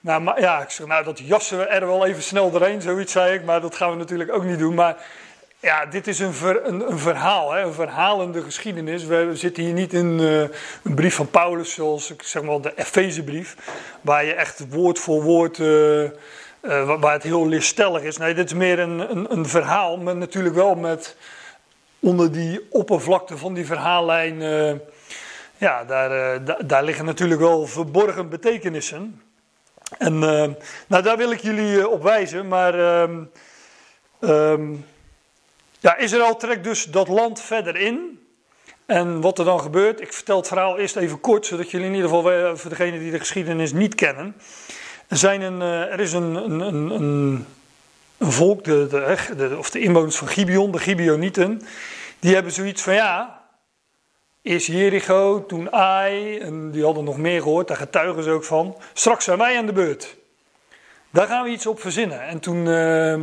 nou, 0.00 0.40
ja, 0.40 0.62
ik 0.62 0.70
zeg, 0.70 0.86
nou, 0.86 1.04
dat 1.04 1.18
jassen 1.18 1.58
we 1.58 1.64
er 1.64 1.86
wel 1.86 2.06
even 2.06 2.22
snel 2.22 2.50
doorheen, 2.50 2.82
zoiets 2.82 3.12
zei 3.12 3.34
ik, 3.34 3.44
maar 3.44 3.60
dat 3.60 3.76
gaan 3.76 3.90
we 3.90 3.96
natuurlijk 3.96 4.32
ook 4.32 4.44
niet 4.44 4.58
doen. 4.58 4.74
Maar 4.74 4.96
ja, 5.60 5.86
dit 5.86 6.06
is 6.06 6.18
een, 6.18 6.32
ver, 6.32 6.66
een, 6.66 6.90
een 6.90 6.98
verhaal, 6.98 7.52
hè, 7.52 7.62
een 7.62 7.72
verhalende 7.72 8.42
geschiedenis. 8.42 9.04
We 9.04 9.30
zitten 9.34 9.62
hier 9.62 9.72
niet 9.72 9.92
in 9.92 10.18
uh, 10.20 10.40
een 10.82 10.94
brief 10.94 11.14
van 11.14 11.30
Paulus, 11.30 11.74
zoals 11.74 12.10
ik 12.10 12.22
zeg 12.22 12.42
maar 12.42 12.60
de 12.60 12.72
Efezebrief, 12.76 13.56
waar 14.00 14.24
je 14.24 14.32
echt 14.32 14.64
woord 14.68 14.98
voor 14.98 15.22
woord, 15.22 15.58
uh, 15.58 16.10
waar 17.00 17.12
het 17.12 17.22
heel 17.22 17.48
lichtstellig 17.48 18.02
is. 18.02 18.16
Nee, 18.16 18.34
dit 18.34 18.44
is 18.44 18.54
meer 18.54 18.78
een, 18.78 19.10
een, 19.10 19.32
een, 19.32 19.46
verhaal, 19.46 19.96
maar 19.96 20.16
natuurlijk 20.16 20.54
wel 20.54 20.74
met 20.74 21.16
onder 22.02 22.32
die 22.32 22.66
oppervlakte 22.70 23.36
van 23.36 23.54
die 23.54 23.66
verhaallijn, 23.66 24.40
ja, 25.56 25.84
daar, 25.84 26.44
da, 26.44 26.58
daar 26.64 26.84
liggen 26.84 27.04
natuurlijk 27.04 27.40
wel 27.40 27.66
verborgen 27.66 28.28
betekenissen. 28.28 29.22
En 29.98 30.18
nou, 30.86 31.02
daar 31.02 31.16
wil 31.16 31.30
ik 31.30 31.40
jullie 31.40 31.88
op 31.88 32.02
wijzen, 32.02 32.48
maar. 32.48 32.74
Um, 34.20 34.84
ja, 35.82 35.96
Israël 35.96 36.36
trekt 36.36 36.64
dus 36.64 36.84
dat 36.84 37.08
land 37.08 37.40
verder 37.40 37.76
in. 37.76 38.20
En 38.86 39.20
wat 39.20 39.38
er 39.38 39.44
dan 39.44 39.60
gebeurt, 39.60 40.00
ik 40.00 40.12
vertel 40.12 40.36
het 40.36 40.48
verhaal 40.48 40.78
eerst 40.78 40.96
even 40.96 41.20
kort, 41.20 41.46
zodat 41.46 41.70
jullie 41.70 41.86
in 41.86 41.94
ieder 41.94 42.08
geval, 42.08 42.56
voor 42.56 42.70
degenen 42.70 42.98
die 43.00 43.10
de 43.10 43.18
geschiedenis 43.18 43.72
niet 43.72 43.94
kennen. 43.94 44.36
Er, 45.08 45.16
zijn 45.16 45.40
een, 45.40 45.62
eh, 45.62 45.92
er 45.92 46.00
is 46.00 46.12
een, 46.12 46.34
een, 46.34 46.60
een, 46.60 46.90
een 48.18 48.32
volk, 48.32 48.64
de, 48.64 48.86
de, 48.90 49.16
de, 49.36 49.56
of 49.58 49.70
de 49.70 49.80
inwoners 49.80 50.16
van 50.16 50.28
Gibeon, 50.28 50.70
de 50.70 50.78
Gibeonieten, 50.78 51.62
die 52.22 52.34
hebben 52.34 52.52
zoiets 52.52 52.82
van 52.82 52.94
ja, 52.94 53.42
Eerst 54.42 54.66
Jericho, 54.66 55.46
toen 55.46 55.72
Ai, 55.72 56.38
en 56.38 56.70
die 56.70 56.84
hadden 56.84 57.04
nog 57.04 57.16
meer 57.16 57.42
gehoord, 57.42 57.68
daar 57.68 57.76
getuigen 57.76 58.22
ze 58.22 58.30
ook 58.30 58.44
van. 58.44 58.76
Straks 58.92 59.24
zijn 59.24 59.38
wij 59.38 59.58
aan 59.58 59.66
de 59.66 59.72
beurt. 59.72 60.16
Daar 61.10 61.26
gaan 61.26 61.44
we 61.44 61.50
iets 61.50 61.66
op 61.66 61.80
verzinnen. 61.80 62.22
En 62.22 62.40
toen 62.40 62.66
uh, 62.66 63.20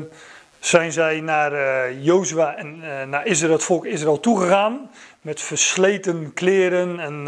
zijn 0.60 0.92
zij 0.92 1.22
naar 1.22 1.54
uh, 1.54 2.06
Jozua 2.06 2.56
en 2.56 2.82
uh, 2.84 3.04
naar 3.04 3.26
Israël, 3.26 3.52
het 3.54 3.64
volk 3.64 3.86
Israël 3.86 4.20
toegegaan. 4.20 4.92
Met 5.22 5.42
versleten 5.42 6.34
kleren 6.34 7.00
en 7.00 7.28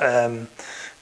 um, 0.00 0.48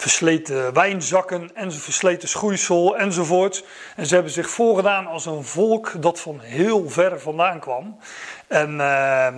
versleten 0.00 0.73
wijnzakken 0.73 1.50
en 1.54 1.73
versleten 1.73 2.28
schoeisel 2.28 2.97
enzovoort. 2.97 3.64
En 3.97 4.07
ze 4.07 4.14
hebben 4.14 4.33
zich 4.33 4.50
voorgedaan 4.50 5.07
als 5.07 5.26
een 5.26 5.45
volk 5.45 5.92
dat 6.02 6.21
van 6.21 6.40
heel 6.40 6.88
ver 6.88 7.21
vandaan 7.21 7.61
kwam. 7.61 7.99
En 8.47 8.80
ehm, 8.80 9.35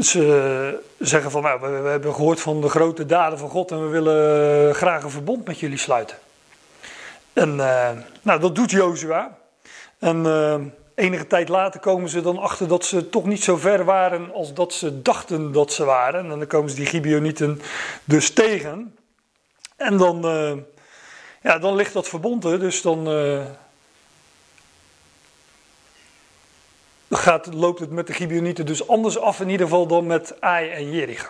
ze 0.00 0.82
zeggen 0.98 1.30
van, 1.30 1.42
nou, 1.42 1.60
we, 1.60 1.88
hebben 1.88 2.14
gehoord 2.14 2.40
van 2.40 2.60
de 2.60 2.68
grote 2.68 3.06
daden 3.06 3.38
van 3.38 3.48
God 3.48 3.70
en 3.70 3.82
we 3.82 3.88
willen 3.88 4.74
graag 4.74 5.02
een 5.02 5.10
verbond 5.10 5.46
met 5.46 5.60
jullie 5.60 5.78
sluiten. 5.78 6.16
En 7.32 7.48
uh, 7.56 7.90
nou, 8.22 8.40
dat 8.40 8.54
doet 8.54 8.70
Jozua. 8.70 9.36
En 9.98 10.24
uh, 10.24 10.54
enige 10.94 11.26
tijd 11.26 11.48
later 11.48 11.80
komen 11.80 12.08
ze 12.08 12.20
dan 12.20 12.38
achter 12.38 12.68
dat 12.68 12.84
ze 12.84 13.08
toch 13.08 13.24
niet 13.24 13.42
zo 13.42 13.56
ver 13.56 13.84
waren 13.84 14.32
als 14.32 14.54
dat 14.54 14.72
ze 14.72 15.02
dachten 15.02 15.52
dat 15.52 15.72
ze 15.72 15.84
waren. 15.84 16.30
En 16.30 16.38
dan 16.38 16.46
komen 16.46 16.70
ze 16.70 16.76
die 16.76 16.86
Gibeonieten 16.86 17.60
dus 18.04 18.30
tegen. 18.30 18.96
En 19.82 19.96
dan, 19.96 20.26
uh, 20.26 20.52
ja, 21.42 21.58
dan 21.58 21.74
ligt 21.74 21.92
dat 21.92 22.08
verbond 22.08 22.44
er, 22.44 22.60
dus 22.60 22.82
dan 22.82 23.06
gaat, 27.10 27.54
loopt 27.54 27.80
het 27.80 27.90
met 27.90 28.06
de 28.06 28.12
Gibeonieten 28.12 28.66
dus 28.66 28.88
anders 28.88 29.18
af 29.18 29.40
in 29.40 29.48
ieder 29.48 29.66
geval 29.66 29.86
dan 29.86 30.06
met 30.06 30.40
Ai 30.40 30.70
en 30.70 30.90
Jericho. 30.90 31.28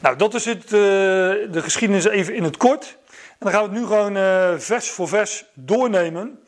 Nou, 0.00 0.16
dat 0.16 0.34
is 0.34 0.44
het, 0.44 0.64
uh, 0.64 0.70
de 0.70 1.60
geschiedenis 1.62 2.04
even 2.04 2.34
in 2.34 2.44
het 2.44 2.56
kort. 2.56 2.96
En 3.10 3.38
dan 3.38 3.50
gaan 3.52 3.62
we 3.62 3.68
het 3.68 3.78
nu 3.78 3.86
gewoon 3.86 4.14
vers 4.60 4.90
voor 4.90 5.08
vers 5.08 5.44
doornemen. 5.54 6.42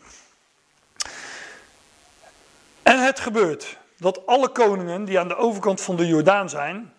En 2.82 3.04
het 3.04 3.20
gebeurt 3.20 3.76
dat 3.98 4.26
alle 4.26 4.48
koningen 4.48 5.04
die 5.04 5.18
aan 5.18 5.28
de 5.28 5.36
overkant 5.36 5.80
van 5.80 5.96
de 5.96 6.06
Jordaan 6.06 6.48
zijn, 6.48 6.93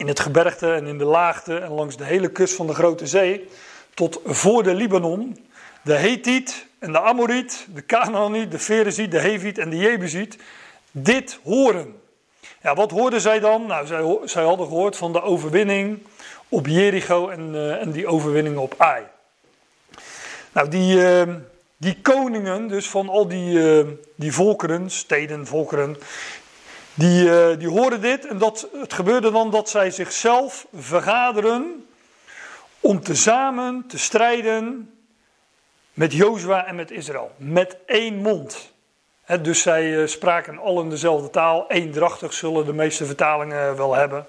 in 0.00 0.08
het 0.08 0.20
gebergte 0.20 0.72
en 0.72 0.86
in 0.86 0.98
de 0.98 1.04
laagte 1.04 1.58
en 1.58 1.70
langs 1.70 1.96
de 1.96 2.04
hele 2.04 2.30
kust 2.30 2.54
van 2.54 2.66
de 2.66 2.74
Grote 2.74 3.06
Zee, 3.06 3.48
tot 3.94 4.20
voor 4.24 4.62
de 4.62 4.74
Libanon, 4.74 5.46
de 5.82 5.94
Hethiet 5.94 6.66
en 6.78 6.92
de 6.92 7.00
Amoriet, 7.00 7.66
de 7.74 7.86
Canaaniet, 7.86 8.50
de 8.50 8.58
Fereziet, 8.58 9.10
de 9.10 9.18
Heviet 9.18 9.58
en 9.58 9.70
de 9.70 9.76
Jebusiet, 9.76 10.38
dit 10.90 11.38
horen. 11.42 12.00
Ja, 12.62 12.74
wat 12.74 12.90
hoorden 12.90 13.20
zij 13.20 13.40
dan? 13.40 13.66
Nou, 13.66 13.86
zij, 13.86 14.18
zij 14.24 14.42
hadden 14.42 14.66
gehoord 14.66 14.96
van 14.96 15.12
de 15.12 15.22
overwinning 15.22 15.98
op 16.48 16.66
Jericho 16.66 17.28
en, 17.28 17.54
uh, 17.54 17.80
en 17.80 17.90
die 17.90 18.06
overwinning 18.06 18.56
op 18.56 18.74
Ai. 18.78 19.02
Nou, 20.52 20.68
die, 20.68 20.96
uh, 20.96 21.34
die 21.76 21.98
koningen, 22.02 22.68
dus 22.68 22.88
van 22.88 23.08
al 23.08 23.28
die, 23.28 23.52
uh, 23.52 23.86
die 24.14 24.32
volkeren, 24.32 24.90
steden, 24.90 25.46
volkeren, 25.46 25.96
die, 26.94 27.56
die 27.56 27.68
hoorden 27.68 28.00
dit. 28.00 28.26
En 28.26 28.38
dat, 28.38 28.68
het 28.72 28.92
gebeurde 28.92 29.30
dan 29.30 29.50
dat 29.50 29.68
zij 29.68 29.90
zichzelf 29.90 30.66
vergaderen 30.74 31.86
om 32.80 33.02
tezamen 33.02 33.84
te 33.88 33.98
strijden 33.98 34.94
met 35.92 36.12
Jozua 36.12 36.66
en 36.66 36.74
met 36.74 36.90
Israël. 36.90 37.32
Met 37.36 37.76
één 37.86 38.16
mond 38.16 38.70
dus 39.38 39.62
zij 39.62 40.00
eh, 40.00 40.06
spraken 40.06 40.58
allen 40.58 40.88
dezelfde 40.88 41.30
taal. 41.30 41.64
Eendrachtig 41.68 42.32
zullen 42.32 42.66
de 42.66 42.72
meeste 42.72 43.06
vertalingen 43.06 43.76
wel 43.76 43.94
hebben. 43.94 44.26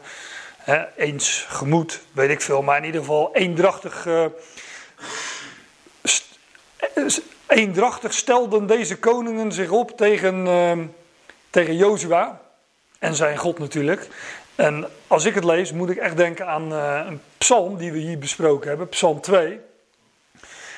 eens 0.95 1.45
gemoed, 1.49 2.01
weet 2.11 2.29
ik 2.29 2.41
veel. 2.41 2.61
Maar 2.61 2.77
in 2.77 2.85
ieder 2.85 3.01
geval 3.01 3.35
eendrachtig. 3.35 4.05
Uh, 4.05 4.25
eendrachtig 7.47 8.13
stelden 8.13 8.67
deze 8.67 8.99
koningen 8.99 9.51
zich 9.51 9.71
op 9.71 9.97
tegen, 9.97 10.45
uh, 10.45 10.85
tegen 11.49 11.75
Jozua. 11.75 12.41
En 13.01 13.15
zijn 13.15 13.37
God 13.37 13.59
natuurlijk. 13.59 14.07
En 14.55 14.87
als 15.07 15.25
ik 15.25 15.35
het 15.35 15.43
lees, 15.43 15.71
moet 15.71 15.89
ik 15.89 15.97
echt 15.97 16.17
denken 16.17 16.47
aan 16.47 16.71
een 16.71 17.21
psalm 17.37 17.77
die 17.77 17.91
we 17.91 17.97
hier 17.97 18.17
besproken 18.17 18.69
hebben. 18.69 18.89
Psalm 18.89 19.21
2. 19.21 19.59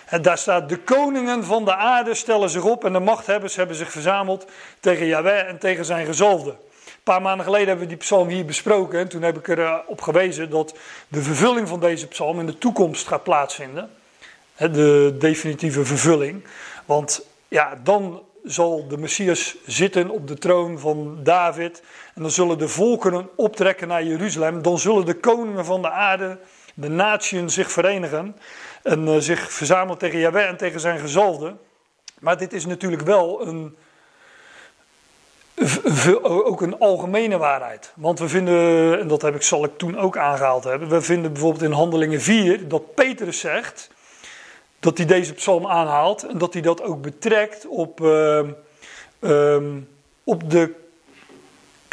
En 0.06 0.22
daar 0.22 0.38
staat: 0.38 0.70
De 0.70 0.77
koningen 0.77 1.44
van 1.44 1.65
de 1.65 1.75
aarde 1.75 2.13
stellen 2.13 2.50
zich 2.50 2.63
op 2.63 2.86
en 2.86 2.94
de 2.94 3.00
machthebbers 3.00 3.56
hebben 3.56 3.75
zich 3.75 3.92
verzameld 3.92 4.46
tegen 4.80 5.06
Yahweh 5.06 5.48
en 5.48 5.58
tegen 5.58 5.86
zijn 5.86 6.06
gezalfde. 6.06 6.50
Een 6.50 7.03
paar 7.03 7.22
maanden 7.22 7.46
geleden 7.46 7.68
hebben 7.68 7.86
we 7.86 7.94
die 7.94 8.03
psalm 8.03 8.27
hier 8.27 8.46
besproken. 8.46 9.00
En 9.00 9.08
toen 9.08 9.22
heb 9.22 9.38
ik 9.38 9.48
erop 9.48 10.01
gewezen 10.01 10.50
dat 10.50 10.75
de 11.08 11.22
vervulling 11.22 11.68
van 11.68 11.80
deze 11.80 12.08
psalm 12.08 12.39
in 12.39 12.46
de 12.46 12.58
toekomst 12.58 13.08
gaat 13.08 13.24
plaatsvinden. 13.24 13.89
De 14.58 15.15
definitieve 15.20 15.86
vervulling. 15.86 16.44
Want 16.86 17.25
ja, 17.48 17.80
dan 17.84 18.22
zal 18.44 18.88
de 18.88 18.98
Messias 18.98 19.56
zitten 19.65 20.10
op 20.10 20.27
de 20.27 20.38
troon 20.38 20.80
van 20.80 21.20
David. 21.24 21.84
En 22.13 22.22
dan 22.22 22.32
zullen 22.32 22.58
de 22.58 22.67
volkeren 22.67 23.29
optrekken 23.36 23.88
naar 23.88 24.03
Jeruzalem. 24.03 24.62
Dan 24.62 24.79
zullen 24.79 25.05
de 25.05 25.20
koningen 25.20 25.65
van 25.65 25.82
de 25.82 25.89
aarde, 25.89 26.38
de 26.74 26.89
natieën, 26.89 27.50
zich 27.50 27.72
verenigen 27.72 28.36
en 28.84 29.08
uh, 29.08 29.17
zich 29.17 29.51
verzamelt 29.51 30.00
tegen 30.00 30.20
Jahweh 30.20 30.48
en 30.48 30.58
tegen 30.58 30.79
zijn 30.79 31.00
gezalde. 31.00 31.55
Maar 32.20 32.38
dit 32.38 32.53
is 32.53 32.65
natuurlijk 32.65 33.01
wel 33.01 33.48
een, 33.48 33.75
ook 36.22 36.62
een 36.62 36.79
algemene 36.79 37.38
waarheid. 37.38 37.91
Want 37.96 38.20
we 38.20 38.27
vinden, 38.27 39.00
en 39.00 39.08
dat 39.08 39.22
heb 39.22 39.36
ik, 39.36 39.41
zal 39.41 39.63
ik 39.63 39.77
toen 39.77 39.98
ook 39.98 40.17
aangehaald 40.17 40.63
hebben, 40.63 40.89
we 40.89 41.01
vinden 41.01 41.32
bijvoorbeeld 41.32 41.63
in 41.63 41.72
Handelingen 41.72 42.22
4 42.22 42.67
dat 42.67 42.93
Petrus 42.93 43.39
zegt 43.39 43.89
dat 44.79 44.98
hij 44.98 45.08
deze 45.08 45.34
psalm 45.34 45.67
aanhaalt 45.67 46.24
en 46.24 46.38
dat 46.38 46.53
hij 46.53 46.62
dat 46.62 46.82
ook 46.82 47.01
betrekt 47.01 47.67
op, 47.67 48.01
uh, 48.01 48.48
um, 49.20 49.88
op 50.24 50.50
de 50.50 50.83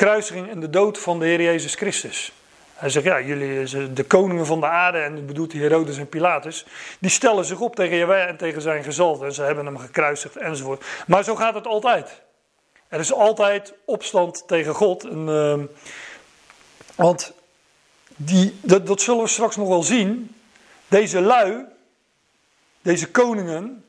kruisiging 0.01 0.51
en 0.51 0.61
de 0.61 0.71
dood 0.71 0.99
van 0.99 1.19
de 1.19 1.25
Heer 1.25 1.43
Jezus 1.43 1.75
Christus. 1.75 2.33
Hij 2.75 2.89
zegt, 2.89 3.05
ja, 3.05 3.21
jullie, 3.21 3.93
de 3.93 4.05
koningen 4.05 4.47
van 4.47 4.61
de 4.61 4.67
aarde, 4.67 4.99
en 4.99 5.27
bedoelt 5.27 5.53
hij 5.53 5.61
Herodes 5.61 5.99
en 5.99 6.09
Pilatus, 6.09 6.67
die 6.99 7.11
stellen 7.11 7.45
zich 7.45 7.61
op 7.61 7.75
tegen 7.75 7.97
Jaweh 7.97 8.29
en 8.29 8.37
tegen 8.37 8.63
zijn 8.63 8.85
gezalfde. 8.85 9.25
En 9.25 9.33
ze 9.33 9.43
hebben 9.43 9.67
hem 9.67 9.79
gekruisigd 9.79 10.37
enzovoort. 10.37 10.85
Maar 11.07 11.25
zo 11.25 11.37
gaat 11.37 11.55
het 11.55 11.67
altijd. 11.67 12.21
Er 12.89 13.01
is 13.01 13.13
altijd 13.13 13.73
opstand 13.85 14.43
tegen 14.47 14.75
God. 14.75 15.05
En, 15.05 15.29
uh, 15.29 15.55
want 16.95 17.33
die, 18.17 18.59
dat, 18.63 18.87
dat 18.87 19.01
zullen 19.01 19.23
we 19.23 19.29
straks 19.29 19.57
nog 19.57 19.69
wel 19.69 19.83
zien. 19.83 20.35
Deze 20.89 21.21
lui, 21.21 21.65
deze 22.83 23.11
koningen, 23.11 23.85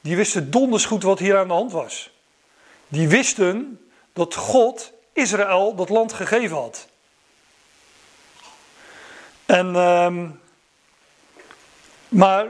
die 0.00 0.16
wisten 0.16 0.50
donders 0.50 0.84
goed 0.84 1.02
wat 1.02 1.18
hier 1.18 1.38
aan 1.38 1.48
de 1.48 1.54
hand 1.54 1.72
was. 1.72 2.10
Die 2.88 3.08
wisten 3.08 3.80
dat 4.12 4.34
God 4.34 4.98
Israël 5.20 5.74
dat 5.74 5.88
land 5.88 6.12
gegeven 6.12 6.56
had. 6.56 6.88
En, 9.46 9.66
uh, 9.66 10.14
maar 12.08 12.46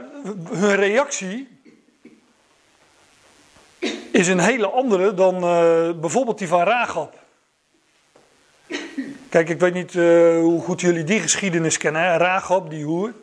hun 0.49 0.75
reactie 0.75 1.59
is 4.11 4.27
een 4.27 4.39
hele 4.39 4.67
andere 4.67 5.13
dan 5.13 5.35
uh, 5.35 5.91
bijvoorbeeld 5.99 6.37
die 6.37 6.47
van 6.47 6.63
Ragab. 6.63 7.19
Kijk, 9.29 9.49
ik 9.49 9.59
weet 9.59 9.73
niet 9.73 9.93
uh, 9.93 10.39
hoe 10.39 10.61
goed 10.61 10.81
jullie 10.81 11.03
die 11.03 11.19
geschiedenis 11.19 11.77
kennen. 11.77 12.01
Hè? 12.01 12.67
Die 12.67 12.85
hoer. 12.85 13.13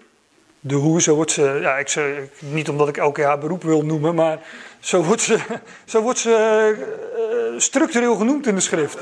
De 0.60 0.74
hoer, 0.74 1.00
zo 1.00 1.14
wordt 1.14 1.30
ze. 1.30 1.58
Ja, 1.60 1.76
ik 1.76 1.88
niet 2.38 2.68
omdat 2.68 2.88
ik 2.88 2.96
elke 2.96 3.20
jaar 3.20 3.38
beroep 3.38 3.62
wil 3.62 3.84
noemen, 3.84 4.14
maar 4.14 4.40
zo 4.80 5.02
wordt 5.02 5.22
ze, 5.22 5.38
zo 5.84 6.00
wordt 6.00 6.18
ze 6.18 6.74
uh, 7.52 7.60
structureel 7.60 8.16
genoemd 8.16 8.46
in 8.46 8.54
de 8.54 8.60
schrift. 8.60 8.98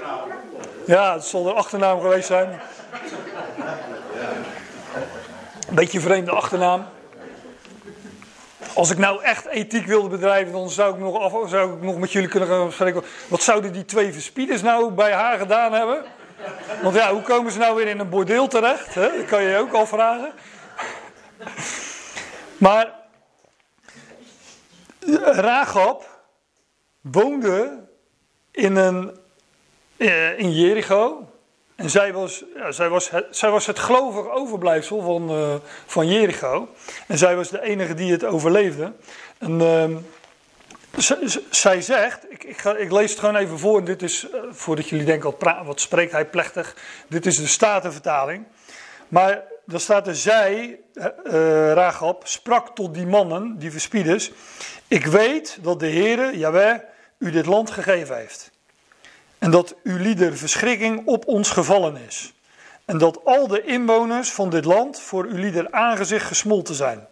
Ja, 0.86 1.14
het 1.14 1.24
zal 1.24 1.48
er 1.48 1.54
achternaam 1.54 2.00
geweest 2.00 2.26
zijn. 2.26 2.60
Beetje 5.70 6.00
vreemde 6.00 6.30
achternaam. 6.30 6.86
Als 8.74 8.90
ik 8.90 8.98
nou 8.98 9.22
echt 9.22 9.46
ethiek 9.46 9.86
wilde 9.86 10.08
bedrijven, 10.08 10.52
dan 10.52 10.70
zou 10.70 10.94
ik 10.94 11.00
nog, 11.00 11.18
af, 11.18 11.50
zou 11.50 11.76
ik 11.76 11.82
nog 11.82 11.98
met 11.98 12.12
jullie 12.12 12.28
kunnen 12.28 12.48
gaan 12.48 12.72
spreken. 12.72 13.02
Wat 13.28 13.42
zouden 13.42 13.72
die 13.72 13.84
twee 13.84 14.12
verspieders 14.12 14.62
nou 14.62 14.90
bij 14.90 15.12
haar 15.12 15.38
gedaan 15.38 15.72
hebben? 15.72 16.04
Want 16.82 16.94
ja, 16.94 17.12
hoe 17.12 17.22
komen 17.22 17.52
ze 17.52 17.58
nou 17.58 17.76
weer 17.76 17.86
in 17.86 17.98
een 17.98 18.08
bordeel 18.08 18.48
terecht? 18.48 18.94
Hè? 18.94 19.16
Dat 19.16 19.26
kan 19.26 19.42
je 19.42 19.48
je 19.48 19.58
ook 19.58 19.72
al 19.72 19.86
vragen. 19.86 20.32
Maar 22.58 22.92
Ragab 25.22 26.04
woonde 27.00 27.84
in, 28.50 28.76
een, 28.76 29.18
in 30.36 30.52
Jericho. 30.52 31.28
En 31.76 31.90
zij 31.90 32.12
was, 32.12 32.44
ja, 32.54 32.72
zij 32.72 32.88
was, 32.88 33.10
het, 33.10 33.26
zij 33.30 33.50
was 33.50 33.66
het 33.66 33.78
gelovig 33.78 34.30
overblijfsel 34.30 35.00
van, 35.00 35.30
uh, 35.30 35.54
van 35.86 36.08
Jericho. 36.08 36.68
En 37.06 37.18
zij 37.18 37.36
was 37.36 37.48
de 37.48 37.62
enige 37.62 37.94
die 37.94 38.12
het 38.12 38.24
overleefde. 38.24 38.92
En 39.38 39.60
uh, 39.60 39.96
zij 41.50 41.80
zegt, 41.80 42.30
ik, 42.32 42.44
ik, 42.44 42.58
ga, 42.58 42.76
ik, 42.76 42.92
lees 42.92 43.10
het 43.10 43.18
gewoon 43.18 43.36
even 43.36 43.58
voor. 43.58 43.84
Dit 43.84 44.02
is, 44.02 44.28
uh, 44.34 44.40
voordat 44.50 44.88
jullie 44.88 45.04
denken, 45.04 45.34
wat, 45.38 45.56
wat 45.64 45.80
spreekt 45.80 46.12
hij 46.12 46.26
plechtig. 46.26 46.76
Dit 47.08 47.26
is 47.26 47.36
de 47.36 47.46
Statenvertaling. 47.46 48.44
Maar 49.08 49.42
dan 49.66 49.80
staat 49.80 50.06
er, 50.06 50.16
zij, 50.16 50.80
Rahab, 51.74 52.26
sprak 52.26 52.74
tot 52.74 52.94
die 52.94 53.06
mannen, 53.06 53.58
die 53.58 53.70
verspieders. 53.70 54.32
Ik 54.88 55.06
weet 55.06 55.58
dat 55.62 55.80
de 55.80 55.90
Heere, 55.90 56.38
Jaweh, 56.38 56.78
u 57.18 57.30
dit 57.30 57.46
land 57.46 57.70
gegeven 57.70 58.16
heeft. 58.16 58.50
En 59.38 59.50
dat 59.50 59.74
uw 59.82 59.96
lieder 59.96 60.36
verschrikking 60.36 61.06
op 61.06 61.26
ons 61.26 61.50
gevallen 61.50 61.96
is. 62.06 62.34
En 62.84 62.98
dat 62.98 63.24
al 63.24 63.46
de 63.46 63.64
inwoners 63.64 64.32
van 64.32 64.50
dit 64.50 64.64
land 64.64 65.00
voor 65.00 65.24
uw 65.24 65.36
lieder 65.36 65.70
aangezicht 65.70 66.26
gesmolten 66.26 66.74
zijn. 66.74 67.06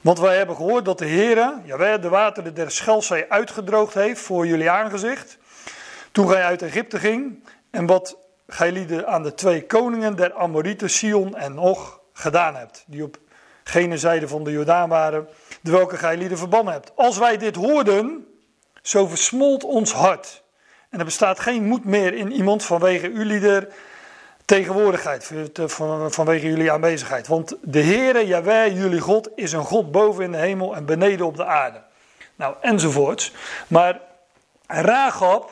Want 0.00 0.18
wij 0.18 0.36
hebben 0.36 0.56
gehoord 0.56 0.84
dat 0.84 0.98
de 0.98 1.06
Heere, 1.06 1.60
Jaweh, 1.64 2.02
de 2.02 2.08
wateren 2.08 2.54
der 2.54 2.70
Schelzee 2.70 3.24
uitgedroogd 3.28 3.94
heeft 3.94 4.20
voor 4.20 4.46
jullie 4.46 4.70
aangezicht. 4.70 5.38
Toen 6.12 6.28
gij 6.28 6.42
uit 6.42 6.62
Egypte 6.62 6.98
ging. 6.98 7.44
En 7.70 7.86
wat 7.86 8.16
gij 8.48 8.72
lieden 8.72 9.06
aan 9.06 9.22
de 9.22 9.34
twee 9.34 9.66
koningen 9.66 10.16
der 10.16 10.34
Amorieten, 10.34 10.90
Sion 10.90 11.36
en 11.36 11.58
Og, 11.58 11.98
gedaan 12.12 12.56
hebt. 12.56 12.84
Die 12.86 13.02
op 13.02 13.18
gene 13.64 13.98
zijde 13.98 14.28
van 14.28 14.44
de 14.44 14.50
Jordaan 14.50 14.88
waren, 14.88 15.28
de 15.60 15.70
welke 15.70 15.96
gij 15.96 16.16
lieden 16.16 16.38
verbannen 16.38 16.72
hebt. 16.72 16.92
Als 16.94 17.18
wij 17.18 17.36
dit 17.36 17.56
hoorden, 17.56 18.26
zo 18.82 19.06
versmolt 19.06 19.64
ons 19.64 19.92
hart. 19.92 20.42
En 20.96 21.02
er 21.02 21.08
bestaat 21.08 21.40
geen 21.40 21.64
moed 21.64 21.84
meer 21.84 22.14
in 22.14 22.32
iemand 22.32 22.64
vanwege 22.64 23.08
uw 23.08 23.22
lieder 23.22 23.68
tegenwoordigheid, 24.44 25.32
vanwege 26.06 26.46
jullie 26.46 26.72
aanwezigheid. 26.72 27.26
Want 27.26 27.56
de 27.62 27.82
Heere, 27.82 28.26
Jaweh, 28.26 28.76
jullie 28.76 29.00
God, 29.00 29.28
is 29.34 29.52
een 29.52 29.64
God 29.64 29.90
boven 29.90 30.24
in 30.24 30.32
de 30.32 30.38
hemel 30.38 30.76
en 30.76 30.84
beneden 30.84 31.26
op 31.26 31.36
de 31.36 31.44
aarde. 31.44 31.82
Nou, 32.36 32.54
enzovoorts. 32.60 33.32
Maar 33.68 34.00
Rahab 34.66 35.50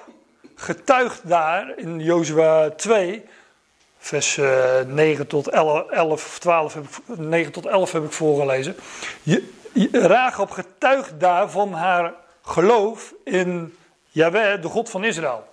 getuigt 0.55 1.29
daar 1.29 1.73
in 1.77 2.01
Jozua 2.01 2.71
2, 2.71 3.25
vers 3.99 4.37
9 4.87 5.25
eh, 5.25 5.29
tot 5.29 5.49
11, 5.49 5.91
11 5.91 6.39
12 6.39 6.75
heb 6.75 6.85
ik, 6.85 7.19
9 7.19 7.53
tot 7.53 7.67
11 7.67 7.93
heb 7.93 8.05
ik 8.05 8.13
voorgelezen. 8.13 8.77
Rahab 9.93 10.51
getuigt 10.51 11.21
daar 11.21 11.51
van 11.51 11.73
haar 11.73 12.13
geloof 12.43 13.15
in 13.25 13.75
Jaweh, 14.15 14.63
de 14.63 14.69
God 14.69 14.91
van 14.91 15.05
Israël. 15.05 15.45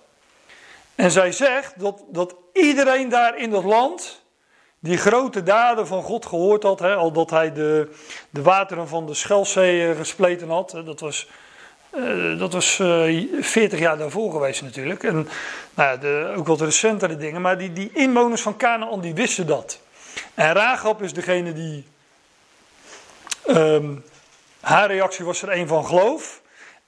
En 0.94 1.10
zij 1.10 1.32
zegt 1.32 1.80
dat, 1.80 2.02
dat 2.08 2.34
iedereen 2.52 3.08
daar 3.08 3.38
in 3.38 3.50
dat 3.50 3.64
land 3.64 4.22
die 4.78 4.96
grote 4.96 5.42
daden 5.42 5.86
van 5.86 6.02
God 6.02 6.26
gehoord 6.26 6.62
had. 6.62 6.78
Hè, 6.78 6.94
al 6.94 7.12
dat 7.12 7.30
hij 7.30 7.52
de, 7.52 7.90
de 8.30 8.42
wateren 8.42 8.88
van 8.88 9.06
de 9.06 9.14
Schelzee 9.14 9.88
eh, 9.88 9.96
gespleten 9.96 10.48
had. 10.48 10.70
Dat 10.70 11.00
was, 11.00 11.28
uh, 11.94 12.38
dat 12.38 12.52
was 12.52 12.78
uh, 12.78 13.36
eh, 13.38 13.42
40 13.42 13.78
jaar 13.78 13.98
daarvoor 13.98 14.32
geweest 14.32 14.62
natuurlijk. 14.62 15.02
En 15.02 15.14
nou 15.74 15.90
ja, 15.90 15.96
de, 15.96 16.34
ook 16.36 16.46
wat 16.46 16.60
recentere 16.60 17.16
dingen. 17.16 17.40
Maar 17.40 17.58
die, 17.58 17.72
die 17.72 17.90
inwoners 17.92 18.42
van 18.42 18.56
Canaan 18.56 19.00
die 19.00 19.14
wisten 19.14 19.46
dat. 19.46 19.80
En 20.34 20.52
Rahab 20.52 21.02
is 21.02 21.12
degene 21.12 21.52
die... 21.52 21.86
Um, 23.48 24.04
haar 24.60 24.86
reactie 24.86 25.24
was 25.24 25.42
er 25.42 25.52
een 25.52 25.68
van 25.68 25.86
geloof. 25.86 26.41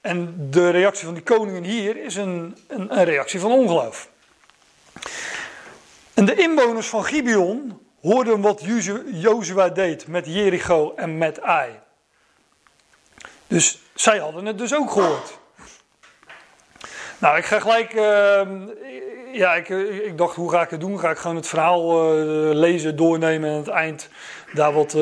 En 0.05 0.47
de 0.49 0.69
reactie 0.69 1.05
van 1.05 1.13
die 1.13 1.23
koningen 1.23 1.63
hier 1.63 2.03
is 2.03 2.15
een, 2.15 2.57
een, 2.67 2.97
een 2.97 3.03
reactie 3.03 3.39
van 3.39 3.51
ongeloof. 3.51 4.09
En 6.13 6.25
de 6.25 6.35
inwoners 6.35 6.87
van 6.87 7.05
Gibeon 7.05 7.79
hoorden 8.01 8.41
wat 8.41 8.61
Jozua 9.11 9.69
deed 9.69 10.07
met 10.07 10.25
Jericho 10.25 10.93
en 10.95 11.17
met 11.17 11.41
Ai. 11.41 11.69
Dus 13.47 13.81
zij 13.93 14.17
hadden 14.17 14.45
het 14.45 14.57
dus 14.57 14.75
ook 14.75 14.91
gehoord. 14.91 15.37
Nou, 17.17 17.37
ik 17.37 17.45
ga 17.45 17.59
gelijk. 17.59 17.93
Uh, 17.93 18.41
ja, 19.33 19.53
ik, 19.53 19.69
ik, 19.69 20.17
dacht, 20.17 20.35
hoe 20.35 20.51
ga 20.51 20.61
ik 20.61 20.69
het 20.69 20.79
doen? 20.79 20.99
Ga 20.99 21.09
ik 21.09 21.17
gewoon 21.17 21.35
het 21.35 21.47
verhaal 21.47 22.13
uh, 22.17 22.53
lezen, 22.53 22.95
doornemen 22.95 23.49
en 23.49 23.55
aan 23.55 23.61
het 23.61 23.69
eind 23.69 24.09
daar 24.53 24.73
wat 24.73 24.93
uh, 24.93 25.01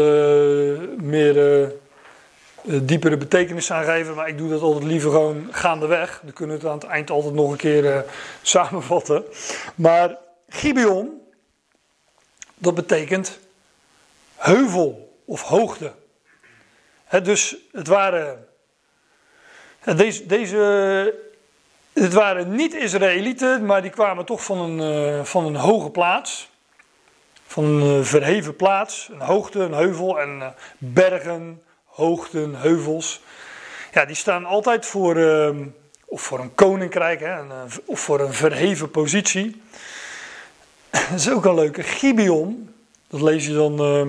meer 0.98 1.72
diepere 2.64 3.18
betekenis 3.18 3.72
aan 3.72 3.84
geven. 3.84 4.16
Maar 4.16 4.28
ik 4.28 4.38
doe 4.38 4.50
dat 4.50 4.62
altijd 4.62 4.84
liever 4.84 5.12
gewoon 5.12 5.48
gaandeweg. 5.52 6.20
Dan 6.24 6.34
kunnen 6.34 6.56
we 6.56 6.62
het 6.62 6.72
aan 6.72 6.80
het 6.80 6.88
eind 6.88 7.10
altijd 7.10 7.34
nog 7.34 7.52
een 7.52 7.58
keer 7.58 7.84
uh, 7.84 8.00
samenvatten. 8.42 9.24
Maar 9.76 10.18
Gibeon, 10.50 11.22
dat 12.56 12.76
betekent 12.76 13.40
heuvel 14.36 15.18
of 15.26 15.42
hoogte. 15.42 15.92
dus 17.24 17.56
het 17.72 17.88
waren, 17.88 18.48
deze, 19.96 20.26
deze, 20.26 20.58
het 21.94 22.14
waren 22.14 22.56
niet 22.56 22.74
Israëlieten, 22.74 23.66
maar 23.66 23.82
die 23.82 23.92
kwamen 23.92 24.26
toch 24.26 24.44
van 24.44 24.60
een, 24.60 25.06
uh, 25.18 25.24
van 25.24 25.46
een 25.46 25.56
hoge 25.56 25.90
plaats. 25.90 26.52
Van 27.46 27.64
een 27.64 28.06
verheven 28.06 28.56
plaats, 28.56 29.10
een 29.12 29.22
hoogte, 29.22 29.60
een 29.60 29.74
heuvel 29.74 30.20
en 30.20 30.56
bergen, 30.78 31.62
hoogten, 31.94 32.56
heuvels. 32.56 33.22
Ja, 33.92 34.06
die 34.06 34.16
staan 34.16 34.46
altijd 34.46 34.86
voor, 34.86 35.18
uh, 35.18 35.50
of 36.06 36.22
voor 36.22 36.40
een 36.40 36.56
koninkrijk, 36.56 37.20
hè, 37.20 37.34
eh, 37.34 37.62
of 37.86 38.00
voor 38.00 38.20
een 38.20 38.34
verheven 38.34 38.92
positie. 38.92 39.62
Dat 40.92 41.20
is 41.20 41.30
ook 41.30 41.46
een 41.46 41.56
leuke. 41.56 41.84
Gibeon, 41.84 42.74
dat 43.08 43.22
lees 43.22 43.46
je 43.46 43.54
dan. 43.54 43.74
Uh, 43.74 44.02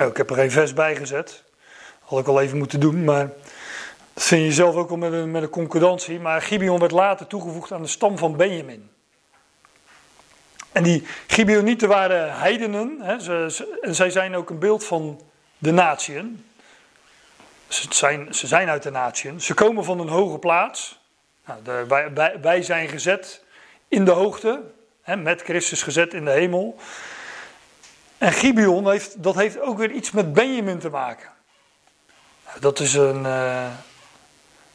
oh, 0.00 0.06
ik 0.06 0.16
heb 0.16 0.30
er 0.30 0.36
geen 0.36 0.50
vers 0.50 0.72
bij 0.72 0.96
gezet. 0.96 1.42
Had 2.00 2.18
ik 2.18 2.26
al 2.26 2.40
even 2.40 2.58
moeten 2.58 2.80
doen, 2.80 3.04
maar 3.04 3.32
dat 4.14 4.24
vind 4.24 4.44
je 4.44 4.52
zelf 4.52 4.74
ook 4.74 4.90
al 4.90 4.96
met 4.96 5.12
een, 5.12 5.30
met 5.30 5.42
een 5.42 5.48
concordantie. 5.48 6.20
Maar 6.20 6.42
Gibeon 6.42 6.78
werd 6.78 6.92
later 6.92 7.26
toegevoegd 7.26 7.72
aan 7.72 7.82
de 7.82 7.88
stam 7.88 8.18
van 8.18 8.36
Benjamin. 8.36 8.90
En 10.72 10.82
die 10.82 11.06
Gibeonieten 11.26 11.88
waren 11.88 12.38
heidenen. 12.38 12.96
Hè, 13.00 13.18
ze, 13.18 13.46
ze, 13.50 13.78
en 13.80 13.94
zij 13.94 14.10
zijn 14.10 14.34
ook 14.36 14.50
een 14.50 14.58
beeld 14.58 14.84
van 14.84 15.20
de 15.58 15.72
natieën. 15.72 16.45
Ze 17.68 17.86
zijn, 17.88 18.34
ze 18.34 18.46
zijn 18.46 18.68
uit 18.68 18.82
de 18.82 18.90
natieën. 18.90 19.40
Ze 19.40 19.54
komen 19.54 19.84
van 19.84 20.00
een 20.00 20.08
hoge 20.08 20.38
plaats. 20.38 21.00
Nou, 21.46 21.62
de, 21.62 21.84
wij, 21.88 22.40
wij, 22.40 22.62
zijn 22.62 22.88
gezet 22.88 23.44
in 23.88 24.04
de 24.04 24.10
hoogte. 24.10 24.62
Hè, 25.02 25.16
met 25.16 25.42
Christus 25.42 25.82
gezet 25.82 26.14
in 26.14 26.24
de 26.24 26.30
hemel. 26.30 26.76
En 28.18 28.32
Gibeon 28.32 28.90
heeft, 28.90 29.22
dat 29.22 29.34
heeft 29.34 29.60
ook 29.60 29.78
weer 29.78 29.90
iets 29.90 30.10
met 30.10 30.32
Benjamin 30.32 30.78
te 30.78 30.88
maken. 30.88 31.28
Dat 32.60 32.80
is 32.80 32.94
een. 32.94 33.16
Uh, 33.16 33.66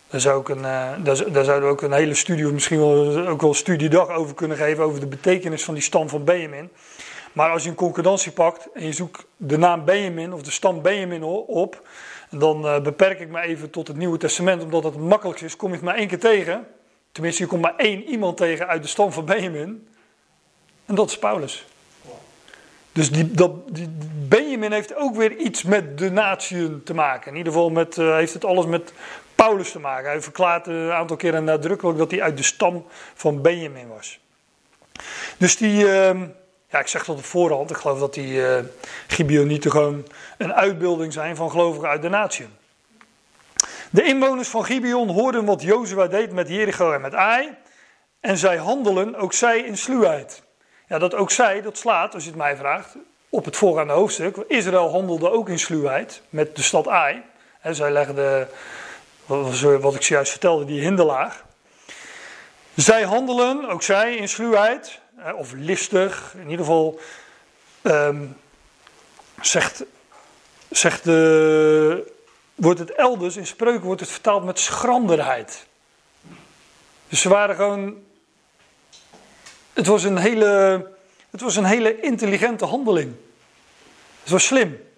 daar, 0.08 0.22
zou 0.22 0.42
ik 0.42 0.50
een 0.50 0.58
uh, 0.58 0.64
daar, 1.04 1.32
daar, 1.32 1.44
zouden 1.44 1.62
we 1.62 1.74
ook 1.74 1.82
een 1.82 1.92
hele 1.92 2.14
studie, 2.14 2.46
of 2.46 2.52
misschien 2.52 2.80
wel, 2.80 3.28
ook 3.28 3.42
wel 3.42 3.50
een 3.50 3.56
studiedag 3.56 4.10
over 4.10 4.36
kunnen 4.36 4.58
geven. 4.58 4.84
Over 4.84 5.00
de 5.00 5.08
betekenis 5.08 5.64
van 5.64 5.74
die 5.74 5.84
stam 5.84 6.10
van 6.10 6.24
Benjamin. 6.24 6.72
Maar 7.34 7.52
als 7.52 7.64
je 7.64 7.70
een 7.70 7.76
concordantie 7.76 8.32
pakt 8.32 8.68
en 8.74 8.86
je 8.86 8.94
zoekt 8.94 9.26
de 9.38 9.58
naam 9.58 9.86
Benjamin 9.86 10.34
of 10.34 10.42
de 10.42 10.52
stam 10.52 10.82
Benjamin 10.82 11.24
op. 11.24 11.82
En 12.32 12.40
dan 12.40 12.66
uh, 12.66 12.82
beperk 12.82 13.20
ik 13.20 13.30
me 13.30 13.42
even 13.42 13.70
tot 13.70 13.88
het 13.88 13.98
Nieuwe 13.98 14.18
Testament, 14.18 14.64
omdat 14.64 14.84
het 14.84 14.98
makkelijk 14.98 15.42
is. 15.42 15.56
Kom 15.56 15.72
het 15.72 15.82
maar 15.82 15.96
één 15.96 16.08
keer 16.08 16.20
tegen. 16.20 16.68
Tenminste, 17.12 17.44
je 17.44 17.50
komt 17.50 17.62
maar 17.62 17.76
één 17.76 18.04
iemand 18.04 18.38
tegen 18.38 18.68
uit 18.68 18.82
de 18.82 18.88
stam 18.88 19.12
van 19.12 19.26
Benjamin. 19.26 19.88
En 20.86 20.96
dat 20.96 21.10
is 21.10 21.20
Paulus. 21.20 21.66
Dus 22.92 23.12
die, 23.12 23.32
dat, 23.32 23.76
die, 23.76 23.90
Benjamin 24.28 24.72
heeft 24.72 24.96
ook 24.96 25.16
weer 25.16 25.36
iets 25.36 25.64
met 25.64 25.98
de 25.98 26.12
natieën 26.12 26.82
te 26.84 26.94
maken. 26.94 27.32
In 27.32 27.38
ieder 27.38 27.54
geval 27.54 27.70
met, 27.70 27.98
uh, 27.98 28.16
heeft 28.16 28.34
het 28.34 28.46
alles 28.46 28.66
met 28.66 28.94
Paulus 29.36 29.72
te 29.72 29.80
maken. 29.80 30.10
Hij 30.10 30.22
verklaart 30.22 30.68
een 30.68 30.92
aantal 30.92 31.18
keren 31.18 31.44
nadrukkelijk 31.44 31.98
dat 31.98 32.12
hij 32.12 32.22
uit 32.22 32.38
de 32.38 32.44
stam 32.44 32.86
van 33.14 33.42
Benjamin 33.42 33.88
was. 33.88 34.20
Dus 35.38 35.58
die, 35.58 35.84
uh, 35.84 36.22
ja, 36.72 36.80
ik 36.80 36.88
zeg 36.88 37.06
dat 37.06 37.18
op 37.18 37.26
voorhand. 37.26 37.70
Ik 37.70 37.78
geloof 37.78 38.00
dat 38.00 38.14
die 38.14 38.34
uh, 38.34 38.58
Gibeonieten 39.08 39.72
gewoon 39.72 40.08
een 40.38 40.54
uitbeelding 40.54 41.14
zijn 41.14 41.36
van 41.36 41.52
gelovigen 41.52 41.90
uit 41.90 42.02
de 42.02 42.10
natie. 42.10 42.48
De 43.90 44.04
inwoners 44.04 44.48
van 44.48 44.66
Gibeon 44.66 45.10
hoorden 45.10 45.46
wat 45.46 45.62
Jozua 45.62 46.08
deed 46.08 46.32
met 46.32 46.48
Jericho 46.48 46.92
en 46.92 47.02
met 47.02 47.14
Ai. 47.14 47.50
En 48.20 48.38
zij 48.38 48.58
handelen, 48.58 49.16
ook 49.16 49.34
zij, 49.34 49.60
in 49.60 49.78
sluwheid. 49.78 50.44
Ja, 50.88 51.00
dat 51.00 51.16
ook 51.16 51.32
zij, 51.32 51.62
dat 51.62 51.78
slaat, 51.78 52.14
als 52.14 52.24
je 52.24 52.30
het 52.30 52.38
mij 52.38 52.56
vraagt, 52.56 52.96
op 53.30 53.46
het 53.46 53.58
voorgaande 53.58 53.94
hoofdstuk. 53.94 54.38
Israël 54.48 54.90
handelde 54.90 55.32
ook 55.32 55.50
in 55.50 55.60
sluwheid 55.60 56.22
met 56.30 56.56
de 56.56 56.62
stad 56.62 56.88
Ai. 56.88 57.22
En 57.62 57.76
zij 57.76 57.92
legden, 57.92 58.50
wat 59.82 59.96
ik 59.96 60.02
zojuist 60.02 60.32
vertelde, 60.32 60.66
die 60.66 60.82
hinderlaag. 60.82 61.46
Zij 62.76 63.04
handelen, 63.04 63.70
ook 63.70 63.84
zij, 63.84 64.16
in 64.16 64.30
sluwheid 64.30 65.01
of 65.36 65.54
listig. 65.54 66.34
In 66.36 66.50
ieder 66.50 66.66
geval 66.66 67.00
um, 67.82 68.38
zegt, 69.42 69.84
zegt 70.70 71.04
de, 71.04 72.14
wordt 72.56 72.80
het 72.80 72.92
elders, 72.92 73.38
in 73.38 73.48
spreuken 73.48 73.86
wordt 73.86 74.02
het 74.02 74.10
vertaald 74.10 74.44
met 74.44 74.60
schranderheid. 74.60 75.66
Dus 77.08 77.22
ze 77.22 77.30
waren 77.30 77.56
gewoon. 77.56 78.04
Het 79.74 79.88
was 79.88 80.04
een 80.04 80.18
hele 80.18 80.90
Het 81.32 81.42
was 81.42 81.56
een 81.56 81.66
hele 81.66 82.00
intelligente 82.00 82.66
handeling. 82.66 83.16
Het 84.22 84.30
was 84.32 84.46
slim. 84.46 84.90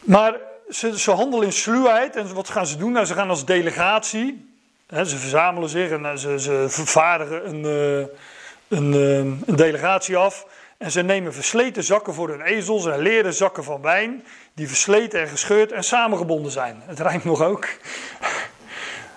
Maar 0.00 0.40
ze, 0.70 0.98
ze 0.98 1.10
handelen 1.10 1.46
in 1.46 1.52
sluwheid 1.52 2.16
en 2.16 2.34
wat 2.34 2.48
gaan 2.48 2.66
ze 2.66 2.76
doen? 2.76 2.92
Nou, 2.92 3.06
ze 3.06 3.14
gaan 3.14 3.28
als 3.28 3.44
delegatie, 3.44 4.55
ze 4.88 5.18
verzamelen 5.18 5.68
zich 5.68 5.90
en 5.90 6.06
eh, 6.06 6.16
ze, 6.16 6.40
ze 6.40 6.66
vervaardigen 6.68 7.48
een, 7.48 7.64
eh, 7.64 8.78
een, 8.78 8.94
eh, 8.94 9.18
een 9.18 9.56
delegatie 9.56 10.16
af. 10.16 10.46
En 10.78 10.90
ze 10.90 11.02
nemen 11.02 11.34
versleten 11.34 11.84
zakken 11.84 12.14
voor 12.14 12.28
hun 12.28 12.40
ezels 12.40 12.86
en 12.86 12.98
leren 12.98 13.34
zakken 13.34 13.64
van 13.64 13.82
wijn, 13.82 14.24
die 14.54 14.68
versleten 14.68 15.20
en 15.20 15.28
gescheurd 15.28 15.72
en 15.72 15.84
samengebonden 15.84 16.52
zijn. 16.52 16.82
Het 16.86 17.00
rijmt 17.00 17.24
nog 17.24 17.42
ook. 17.42 17.68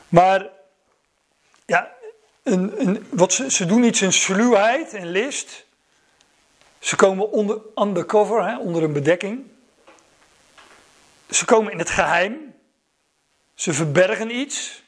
Maar 0.09 0.49
ja, 1.65 1.91
een, 2.43 2.81
een, 2.81 3.07
wat 3.09 3.33
ze, 3.33 3.51
ze 3.51 3.65
doen 3.65 3.83
iets 3.83 4.01
in 4.01 4.13
sluwheid 4.13 4.93
en 4.93 5.11
list. 5.11 5.65
Ze 6.79 6.95
komen 6.95 7.31
onder, 7.31 7.61
undercover, 7.75 8.45
hè, 8.45 8.57
onder 8.57 8.83
een 8.83 8.93
bedekking. 8.93 9.45
Ze 11.29 11.45
komen 11.45 11.71
in 11.71 11.79
het 11.79 11.89
geheim. 11.89 12.55
Ze 13.53 13.73
verbergen 13.73 14.35
iets. 14.35 14.83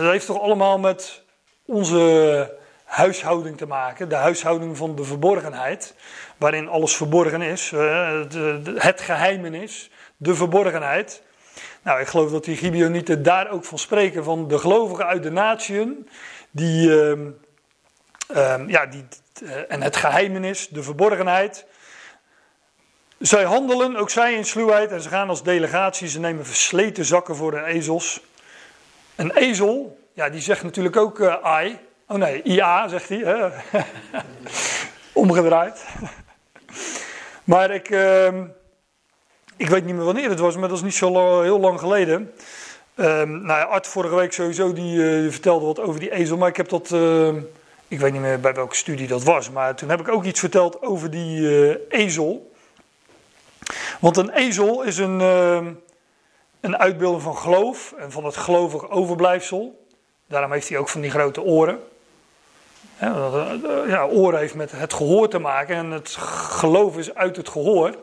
Dat 0.00 0.12
heeft 0.12 0.26
toch 0.26 0.40
allemaal 0.40 0.78
met 0.78 1.22
onze 1.64 2.58
huishouding 2.84 3.56
te 3.56 3.66
maken. 3.66 4.08
De 4.08 4.14
huishouding 4.14 4.76
van 4.76 4.94
de 4.96 5.04
verborgenheid. 5.04 5.94
Waarin 6.36 6.68
alles 6.68 6.96
verborgen 6.96 7.42
is. 7.42 7.70
Het 8.74 9.00
geheimen 9.00 9.54
is. 9.54 9.90
De 10.16 10.34
verborgenheid. 10.34 11.22
Nou, 11.82 12.00
ik 12.00 12.06
geloof 12.06 12.30
dat 12.30 12.44
die 12.44 12.56
Gibeonieten 12.56 13.22
daar 13.22 13.50
ook 13.50 13.64
van 13.64 13.78
spreken. 13.78 14.24
Van 14.24 14.48
de 14.48 14.58
gelovigen 14.58 15.06
uit 15.06 15.22
de 15.22 15.30
natieën. 15.30 16.08
Die, 16.50 16.88
uh, 16.88 17.18
ja, 18.66 18.86
die, 18.86 19.04
uh, 19.42 19.52
en 19.68 19.82
het 19.82 19.96
geheimenis, 19.96 20.68
de 20.68 20.82
verborgenheid. 20.82 21.66
Zij 23.18 23.44
handelen, 23.44 23.96
ook 23.96 24.10
zij 24.10 24.34
in 24.34 24.44
sluwheid, 24.44 24.90
en 24.90 25.00
ze 25.00 25.08
gaan 25.08 25.28
als 25.28 25.42
delegatie, 25.42 26.08
ze 26.08 26.20
nemen 26.20 26.46
versleten 26.46 27.04
zakken 27.04 27.36
voor 27.36 27.52
hun 27.52 27.64
ezels. 27.64 28.20
Een 29.20 29.36
ezel, 29.36 29.98
ja, 30.12 30.28
die 30.28 30.40
zegt 30.40 30.62
natuurlijk 30.62 30.96
ook 30.96 31.18
uh, 31.18 31.62
I. 31.64 31.78
Oh 32.06 32.16
nee, 32.16 32.42
IA 32.42 32.88
zegt 32.88 33.08
hij. 33.08 33.52
Omgedraaid. 35.12 35.84
maar 37.52 37.70
ik, 37.70 37.90
uh, 37.90 38.26
ik 39.56 39.68
weet 39.68 39.84
niet 39.84 39.94
meer 39.94 40.04
wanneer 40.04 40.28
het 40.28 40.38
was, 40.38 40.56
maar 40.56 40.68
dat 40.68 40.76
is 40.76 40.82
niet 40.82 40.94
zo 40.94 41.42
heel 41.42 41.60
lang 41.60 41.78
geleden. 41.78 42.32
Um, 42.94 43.30
nou 43.42 43.58
ja, 43.58 43.62
Art 43.62 43.86
vorige 43.86 44.14
week 44.14 44.32
sowieso, 44.32 44.72
die, 44.72 44.96
uh, 44.96 45.30
vertelde 45.30 45.66
wat 45.66 45.80
over 45.80 46.00
die 46.00 46.12
ezel. 46.12 46.36
Maar 46.36 46.48
ik 46.48 46.56
heb 46.56 46.68
dat, 46.68 46.90
uh, 46.90 47.34
ik 47.88 48.00
weet 48.00 48.12
niet 48.12 48.20
meer 48.20 48.40
bij 48.40 48.54
welke 48.54 48.76
studie 48.76 49.06
dat 49.06 49.22
was. 49.22 49.50
Maar 49.50 49.74
toen 49.74 49.88
heb 49.88 50.00
ik 50.00 50.08
ook 50.08 50.24
iets 50.24 50.40
verteld 50.40 50.82
over 50.82 51.10
die 51.10 51.88
ezel. 51.88 52.52
Want 54.00 54.16
een 54.16 54.30
ezel 54.30 54.82
is 54.82 54.98
een, 54.98 55.20
uh, 55.20 55.66
een 56.60 56.78
uitbeelding 56.78 57.22
van 57.22 57.36
geloof 57.36 57.94
en 57.98 58.12
van 58.12 58.24
het 58.24 58.36
gelovig 58.36 58.90
overblijfsel. 58.90 59.86
Daarom 60.28 60.52
heeft 60.52 60.68
hij 60.68 60.78
ook 60.78 60.88
van 60.88 61.00
die 61.00 61.10
grote 61.10 61.42
oren. 61.42 61.80
Ja, 63.86 64.06
oren 64.06 64.38
heeft 64.38 64.54
met 64.54 64.72
het 64.72 64.94
gehoor 64.94 65.28
te 65.28 65.38
maken 65.38 65.76
en 65.76 65.90
het 65.90 66.08
geloof 66.48 66.98
is 66.98 67.14
uit 67.14 67.36
het 67.36 67.48
gehoor. 67.48 67.94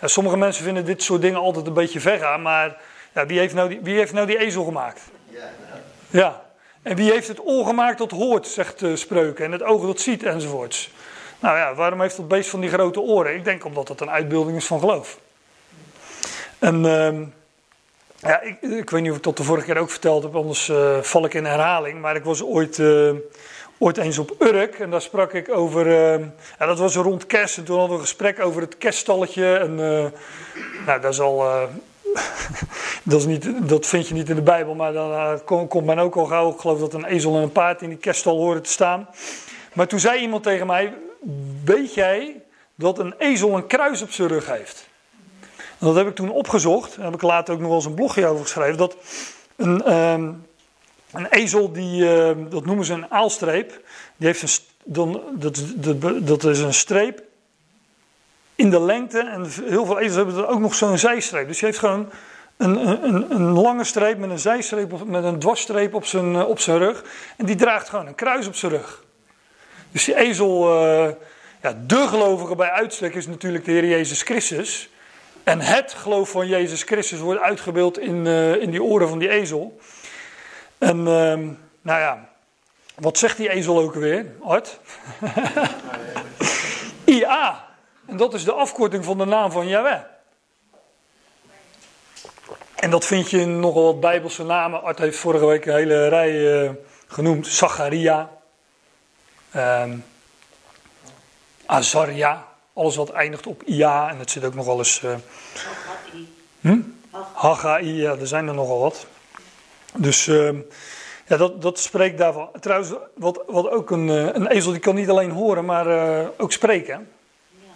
Ja, 0.00 0.06
sommige 0.06 0.36
mensen 0.36 0.64
vinden 0.64 0.84
dit 0.84 1.02
soort 1.02 1.20
dingen 1.20 1.40
altijd 1.40 1.66
een 1.66 1.72
beetje 1.72 2.00
ver 2.00 2.18
gaan, 2.18 2.42
maar 2.42 2.76
ja, 3.14 3.26
wie, 3.26 3.38
heeft 3.38 3.54
nou 3.54 3.68
die, 3.68 3.80
wie 3.82 3.96
heeft 3.96 4.12
nou 4.12 4.26
die 4.26 4.38
ezel 4.38 4.64
gemaakt? 4.64 5.00
Ja. 6.10 6.44
En 6.82 6.96
wie 6.96 7.12
heeft 7.12 7.28
het 7.28 7.46
oor 7.46 7.66
gemaakt 7.66 7.98
dat 7.98 8.10
hoort, 8.10 8.46
zegt 8.46 8.78
de 8.78 8.96
spreuken, 8.96 9.44
en 9.44 9.52
het 9.52 9.62
oog 9.62 9.86
dat 9.86 10.00
ziet 10.00 10.22
enzovoorts. 10.22 10.90
Nou 11.40 11.56
ja, 11.56 11.74
waarom 11.74 12.00
heeft 12.00 12.16
dat 12.16 12.28
beest 12.28 12.50
van 12.50 12.60
die 12.60 12.70
grote 12.70 13.00
oren? 13.00 13.34
Ik 13.34 13.44
denk 13.44 13.64
omdat 13.64 13.88
het 13.88 14.00
een 14.00 14.10
uitbeelding 14.10 14.56
is 14.56 14.66
van 14.66 14.80
geloof. 14.80 15.18
En 16.58 16.84
uh, 16.84 17.26
ja, 18.20 18.40
ik, 18.40 18.60
ik, 18.60 18.90
weet 18.90 19.02
niet 19.02 19.10
of 19.10 19.16
ik 19.16 19.22
dat 19.22 19.36
de 19.36 19.42
vorige 19.42 19.66
keer 19.66 19.78
ook 19.78 19.90
verteld 19.90 20.22
heb, 20.22 20.34
anders 20.34 20.68
uh, 20.68 21.02
val 21.02 21.24
ik 21.24 21.34
in 21.34 21.44
herhaling. 21.44 22.00
Maar 22.00 22.16
ik 22.16 22.24
was 22.24 22.42
ooit, 22.42 22.78
uh, 22.78 23.12
ooit 23.78 23.96
eens 23.96 24.18
op 24.18 24.34
Urk 24.38 24.78
en 24.78 24.90
daar 24.90 25.02
sprak 25.02 25.32
ik 25.32 25.56
over. 25.56 25.90
Ja, 26.58 26.66
dat 26.66 26.78
was 26.78 26.96
rond 26.96 27.26
kerst 27.26 27.58
en 27.58 27.64
toen 27.64 27.78
hadden 27.78 27.96
we 27.96 28.02
een 28.02 28.08
gesprek 28.08 28.40
over 28.40 28.60
het 28.60 28.78
kerststalletje. 28.78 29.56
En 29.56 29.74
nou, 30.86 31.00
dat 31.00 31.12
is 31.12 31.20
al. 31.20 31.68
dat, 33.02 33.20
is 33.20 33.26
niet, 33.26 33.68
dat 33.68 33.86
vind 33.86 34.08
je 34.08 34.14
niet 34.14 34.28
in 34.28 34.34
de 34.34 34.42
Bijbel, 34.42 34.74
maar 34.74 34.92
dan 34.92 35.44
komt 35.44 35.84
men 35.84 35.98
ook 35.98 36.16
al 36.16 36.24
gauw. 36.24 36.52
Ik 36.52 36.60
geloof 36.60 36.80
dat 36.80 36.94
een 36.94 37.04
ezel 37.04 37.36
en 37.36 37.42
een 37.42 37.52
paard 37.52 37.82
in 37.82 37.88
die 37.88 37.98
kerststal 37.98 38.36
horen 38.36 38.62
te 38.62 38.70
staan. 38.70 39.08
Maar 39.72 39.86
toen 39.86 40.00
zei 40.00 40.20
iemand 40.20 40.42
tegen 40.42 40.66
mij: 40.66 40.94
Weet 41.64 41.94
jij 41.94 42.42
dat 42.74 42.98
een 42.98 43.14
ezel 43.18 43.56
een 43.56 43.66
kruis 43.66 44.02
op 44.02 44.10
zijn 44.10 44.28
rug 44.28 44.46
heeft? 44.46 44.88
Dat 45.78 45.94
heb 45.94 46.06
ik 46.06 46.14
toen 46.14 46.30
opgezocht. 46.30 46.96
Daar 46.96 47.04
heb 47.04 47.14
ik 47.14 47.22
later 47.22 47.54
ook 47.54 47.60
nog 47.60 47.68
wel 47.68 47.76
eens 47.76 47.86
een 47.86 47.94
blogje 47.94 48.26
over 48.26 48.42
geschreven. 48.42 48.76
Dat 48.76 48.96
een, 49.56 49.92
um, 49.92 50.46
een 51.12 51.26
ezel, 51.26 51.72
die, 51.72 52.02
uh, 52.02 52.30
dat 52.50 52.64
noemen 52.64 52.84
ze 52.84 52.92
een 52.92 53.10
aalstreep. 53.10 53.80
Die 54.16 54.26
heeft 54.26 54.42
een, 54.42 54.48
dan, 54.84 55.22
dat, 55.32 55.64
dat, 55.74 56.26
dat 56.26 56.44
is 56.44 56.60
een 56.60 56.74
streep 56.74 57.22
in 58.54 58.70
de 58.70 58.80
lengte. 58.80 59.18
En 59.18 59.46
heel 59.64 59.86
veel 59.86 59.98
ezels 59.98 60.16
hebben 60.16 60.48
ook 60.48 60.60
nog 60.60 60.74
zo'n 60.74 60.98
zijstreep. 60.98 61.48
Dus 61.48 61.60
je 61.60 61.66
heeft 61.66 61.78
gewoon 61.78 62.10
een, 62.56 63.04
een, 63.04 63.30
een, 63.30 63.52
lange 63.52 63.84
streep 63.84 64.18
met 64.18 64.30
een 64.30 64.38
zijstreep, 64.38 65.04
met 65.04 65.24
een 65.24 65.38
dwarsstreep 65.38 65.94
op 65.94 66.04
zijn, 66.04 66.44
op 66.44 66.60
zijn 66.60 66.78
rug. 66.78 67.04
En 67.36 67.46
die 67.46 67.56
draagt 67.56 67.88
gewoon 67.88 68.06
een 68.06 68.14
kruis 68.14 68.46
op 68.46 68.54
zijn 68.54 68.72
rug. 68.72 69.04
Dus 69.92 70.04
die 70.04 70.16
ezel, 70.16 70.82
uh, 70.82 71.10
ja, 71.62 71.78
de 71.86 72.06
gelovige 72.08 72.54
bij 72.54 72.70
uitstek 72.70 73.14
is 73.14 73.26
natuurlijk 73.26 73.64
de 73.64 73.72
Heer 73.72 73.86
Jezus 73.86 74.22
Christus. 74.22 74.90
En 75.46 75.60
het 75.60 75.92
geloof 75.92 76.30
van 76.30 76.46
Jezus 76.46 76.82
Christus 76.82 77.18
wordt 77.18 77.40
uitgebeeld 77.40 77.98
in, 77.98 78.26
uh, 78.26 78.54
in 78.54 78.70
die 78.70 78.82
oren 78.82 79.08
van 79.08 79.18
die 79.18 79.28
ezel. 79.28 79.78
En 80.78 80.98
uh, 80.98 81.04
nou 81.82 82.00
ja, 82.00 82.28
wat 82.94 83.18
zegt 83.18 83.36
die 83.36 83.50
ezel 83.50 83.78
ook 83.78 83.94
weer, 83.94 84.26
Art? 84.42 84.78
IA. 87.04 87.64
En 88.06 88.16
dat 88.16 88.34
is 88.34 88.44
de 88.44 88.52
afkorting 88.52 89.04
van 89.04 89.18
de 89.18 89.24
naam 89.24 89.50
van 89.50 89.68
Yahweh. 89.68 90.00
En 92.74 92.90
dat 92.90 93.04
vind 93.04 93.30
je 93.30 93.40
in 93.40 93.60
nogal 93.60 93.84
wat 93.84 94.00
Bijbelse 94.00 94.44
namen. 94.44 94.82
Art 94.82 94.98
heeft 94.98 95.18
vorige 95.18 95.46
week 95.46 95.66
een 95.66 95.74
hele 95.74 96.08
rij 96.08 96.64
uh, 96.64 96.70
genoemd. 97.06 97.46
Zacharia. 97.46 98.30
Um, 99.56 100.04
Azaria. 101.66 102.46
Alles 102.76 102.96
wat 102.96 103.10
eindigt 103.10 103.46
op 103.46 103.62
IA. 103.62 104.10
En 104.10 104.18
het 104.18 104.30
zit 104.30 104.44
ook 104.44 104.54
nog 104.54 104.66
wel 104.66 104.78
eens. 104.78 105.02
Uh, 105.04 105.14
hm? 106.60 106.80
Haggai, 107.32 107.92
ja, 107.94 108.16
er 108.16 108.26
zijn 108.26 108.48
er 108.48 108.54
nogal 108.54 108.78
wat. 108.78 109.06
Dus 109.94 110.26
uh, 110.26 110.50
ja, 111.26 111.36
dat, 111.36 111.62
dat 111.62 111.78
spreekt 111.78 112.18
daarvan. 112.18 112.48
Trouwens, 112.60 112.92
wat, 113.14 113.42
wat 113.46 113.70
ook 113.70 113.90
een, 113.90 114.08
uh, 114.08 114.24
een 114.24 114.46
ezel 114.46 114.70
die 114.70 114.80
kan 114.80 114.94
niet 114.94 115.08
alleen 115.08 115.30
horen, 115.30 115.64
maar 115.64 115.86
uh, 115.86 116.28
ook 116.36 116.52
spreken. 116.52 117.08
Ja. 117.50 117.68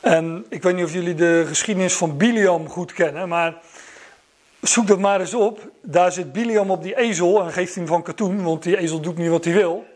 En 0.00 0.46
ik 0.48 0.62
weet 0.62 0.74
niet 0.74 0.84
of 0.84 0.92
jullie 0.92 1.14
de 1.14 1.44
geschiedenis 1.48 1.94
van 1.94 2.16
Biliam 2.16 2.68
goed 2.68 2.92
kennen, 2.92 3.28
maar 3.28 3.54
zoek 4.60 4.86
dat 4.86 4.98
maar 4.98 5.20
eens 5.20 5.34
op. 5.34 5.60
Daar 5.82 6.12
zit 6.12 6.32
Biliam 6.32 6.70
op 6.70 6.82
die 6.82 6.96
ezel 6.96 7.42
en 7.42 7.52
geeft 7.52 7.74
hem 7.74 7.86
van 7.86 8.02
katoen, 8.02 8.42
want 8.42 8.62
die 8.62 8.78
ezel 8.78 9.00
doet 9.00 9.18
niet 9.18 9.30
wat 9.30 9.44
hij 9.44 9.54
wil. 9.54 9.86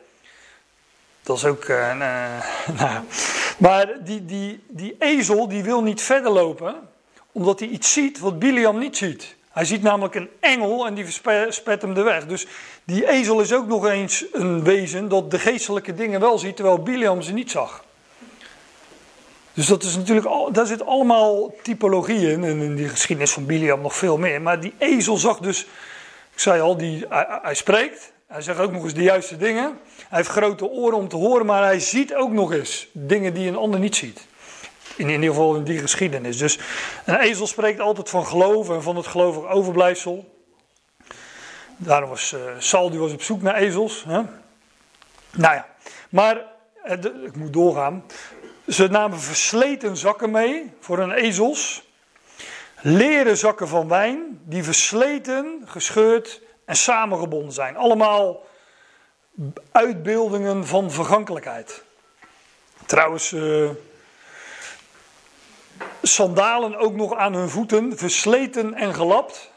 Dat 1.22 1.37
is 1.37 1.44
ook. 1.44 1.64
Uh, 1.64 1.98
nou, 2.79 3.03
maar 3.61 4.05
die, 4.05 4.25
die, 4.25 4.61
die 4.68 4.96
ezel 4.99 5.49
die 5.49 5.62
wil 5.62 5.83
niet 5.83 6.03
verder 6.03 6.33
lopen, 6.33 6.75
omdat 7.33 7.59
hij 7.59 7.68
iets 7.68 7.92
ziet 7.92 8.18
wat 8.18 8.38
Biliam 8.38 8.79
niet 8.79 8.96
ziet. 8.96 9.37
Hij 9.51 9.64
ziet 9.64 9.83
namelijk 9.83 10.14
een 10.14 10.29
engel 10.40 10.87
en 10.87 10.94
die 10.94 11.07
verspet 11.07 11.83
hem 11.83 11.94
de 11.94 12.03
weg. 12.03 12.27
Dus 12.27 12.46
die 12.85 13.09
ezel 13.09 13.40
is 13.40 13.53
ook 13.53 13.66
nog 13.66 13.87
eens 13.87 14.25
een 14.33 14.64
wezen 14.64 15.09
dat 15.09 15.31
de 15.31 15.38
geestelijke 15.38 15.94
dingen 15.94 16.20
wel 16.20 16.38
ziet, 16.38 16.57
terwijl 16.57 16.83
Biliam 16.83 17.23
ze 17.23 17.33
niet 17.33 17.51
zag. 17.51 17.85
Dus 19.53 19.66
dat 19.66 19.83
is 19.83 19.96
natuurlijk, 19.96 20.55
daar 20.55 20.66
zit 20.66 20.87
allemaal 20.87 21.55
typologie 21.62 22.31
in. 22.31 22.44
En 22.44 22.61
in 22.61 22.75
die 22.75 22.88
geschiedenis 22.88 23.33
van 23.33 23.46
Biliam 23.46 23.81
nog 23.81 23.94
veel 23.94 24.18
meer. 24.18 24.42
Maar 24.42 24.61
die 24.61 24.75
ezel 24.79 25.16
zag 25.16 25.38
dus, 25.38 25.61
ik 26.33 26.40
zei 26.40 26.61
al, 26.61 26.77
die, 26.77 27.07
hij 27.42 27.55
spreekt. 27.55 28.12
Hij 28.30 28.42
zegt 28.42 28.58
ook 28.58 28.72
nog 28.72 28.84
eens 28.84 28.94
de 28.94 29.02
juiste 29.02 29.36
dingen. 29.36 29.78
Hij 30.08 30.18
heeft 30.18 30.28
grote 30.28 30.64
oren 30.68 30.98
om 30.98 31.08
te 31.08 31.16
horen, 31.16 31.46
maar 31.46 31.62
hij 31.62 31.80
ziet 31.80 32.14
ook 32.14 32.30
nog 32.30 32.52
eens 32.52 32.88
dingen 32.92 33.34
die 33.34 33.48
een 33.48 33.56
ander 33.56 33.80
niet 33.80 33.96
ziet. 33.96 34.26
In, 34.96 35.08
in 35.08 35.14
ieder 35.14 35.28
geval 35.28 35.56
in 35.56 35.64
die 35.64 35.78
geschiedenis. 35.78 36.36
Dus 36.36 36.58
een 37.04 37.18
ezel 37.18 37.46
spreekt 37.46 37.80
altijd 37.80 38.08
van 38.08 38.26
geloof 38.26 38.68
en 38.68 38.82
van 38.82 38.96
het 38.96 39.06
gelovig 39.06 39.46
overblijfsel. 39.46 40.42
Daarom 41.76 42.08
was 42.08 42.32
uh, 42.32 42.98
was 42.98 43.12
op 43.12 43.22
zoek 43.22 43.42
naar 43.42 43.54
ezels. 43.54 44.04
Hè? 44.04 44.20
Nou 45.30 45.54
ja, 45.54 45.66
maar 46.10 46.44
de, 47.00 47.22
ik 47.26 47.36
moet 47.36 47.52
doorgaan. 47.52 48.04
Ze 48.68 48.88
namen 48.88 49.20
versleten 49.20 49.96
zakken 49.96 50.30
mee 50.30 50.72
voor 50.80 50.98
hun 50.98 51.12
ezels. 51.12 51.88
Leren 52.80 53.36
zakken 53.36 53.68
van 53.68 53.88
wijn, 53.88 54.40
die 54.44 54.64
versleten, 54.64 55.62
gescheurd 55.64 56.48
en 56.70 56.76
samengebonden 56.76 57.52
zijn. 57.52 57.76
Allemaal 57.76 58.46
uitbeeldingen 59.72 60.66
van 60.66 60.90
vergankelijkheid. 60.90 61.83
Trouwens, 62.87 63.33
uh, 63.33 63.70
sandalen 66.02 66.76
ook 66.76 66.94
nog 66.94 67.14
aan 67.14 67.35
hun 67.35 67.48
voeten, 67.48 67.98
versleten 67.98 68.74
en 68.74 68.94
gelapt. 68.94 69.50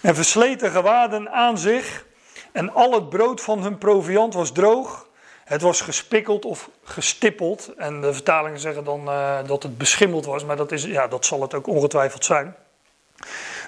En 0.00 0.14
versleten 0.14 0.70
gewaden 0.70 1.30
aan 1.30 1.58
zich. 1.58 2.04
En 2.52 2.72
al 2.72 2.92
het 2.92 3.08
brood 3.08 3.40
van 3.40 3.62
hun 3.62 3.78
proviand 3.78 4.34
was 4.34 4.52
droog. 4.52 5.06
Het 5.44 5.62
was 5.62 5.80
gespikkeld 5.80 6.44
of 6.44 6.70
gestippeld. 6.82 7.74
En 7.76 8.00
de 8.00 8.12
vertalingen 8.12 8.60
zeggen 8.60 8.84
dan 8.84 9.08
uh, 9.08 9.38
dat 9.46 9.62
het 9.62 9.78
beschimmeld 9.78 10.24
was. 10.24 10.44
Maar 10.44 10.56
dat, 10.56 10.72
is, 10.72 10.84
ja, 10.84 11.08
dat 11.08 11.26
zal 11.26 11.42
het 11.42 11.54
ook 11.54 11.66
ongetwijfeld 11.66 12.24
zijn. 12.24 12.56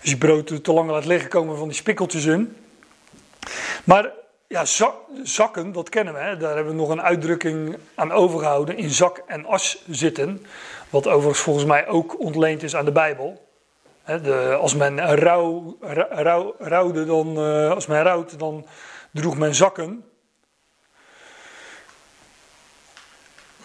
Als 0.02 0.10
je 0.10 0.18
brood 0.18 0.64
te 0.64 0.72
lang 0.72 0.90
laat 0.90 1.04
liggen, 1.04 1.30
komen 1.30 1.56
van 1.56 1.68
die 1.68 1.76
spikkeltjes 1.76 2.24
in. 2.24 2.56
Maar 3.84 4.10
ja, 4.46 4.64
zakken, 5.22 5.72
dat 5.72 5.88
kennen 5.88 6.14
we. 6.14 6.20
Hè? 6.20 6.36
Daar 6.36 6.54
hebben 6.54 6.72
we 6.72 6.80
nog 6.80 6.88
een 6.88 7.02
uitdrukking 7.02 7.76
aan 7.94 8.12
overgehouden. 8.12 8.76
In 8.76 8.90
zak 8.90 9.22
en 9.26 9.46
as 9.46 9.84
zitten. 9.90 10.46
Wat 10.90 11.06
overigens 11.06 11.40
volgens 11.40 11.64
mij 11.64 11.88
ook 11.88 12.20
ontleend 12.20 12.62
is 12.62 12.76
aan 12.76 12.84
de 12.84 12.92
Bijbel. 12.92 13.48
De, 14.04 14.56
als 14.60 14.74
men 14.74 15.16
rouw, 15.16 15.76
rouw, 16.10 16.54
rouwde, 16.58 17.04
dan, 17.04 17.38
uh, 17.38 17.70
als 17.70 17.86
men 17.86 18.02
rouwt, 18.02 18.38
dan 18.38 18.66
droeg 19.10 19.38
men 19.38 19.54
zakken. 19.54 20.04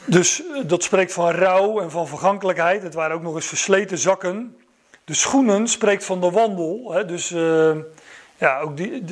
Dus 0.05 0.47
eh, 0.47 0.61
dat 0.65 0.83
spreekt 0.83 1.13
van 1.13 1.31
rouw 1.31 1.79
en 1.79 1.91
van 1.91 2.07
vergankelijkheid. 2.07 2.83
Het 2.83 2.93
waren 2.93 3.15
ook 3.15 3.21
nog 3.21 3.35
eens 3.35 3.45
versleten 3.45 3.97
zakken. 3.97 4.57
De 5.07 5.13
schoenen 5.13 5.67
spreekt 5.67 6.05
van 6.05 6.21
de 6.21 6.31
wandel. 6.31 6.91
Hè? 6.91 7.05
Dus 7.05 7.31
uh, 7.31 7.75
ja, 8.37 8.59
ook 8.59 8.77
die, 8.77 9.03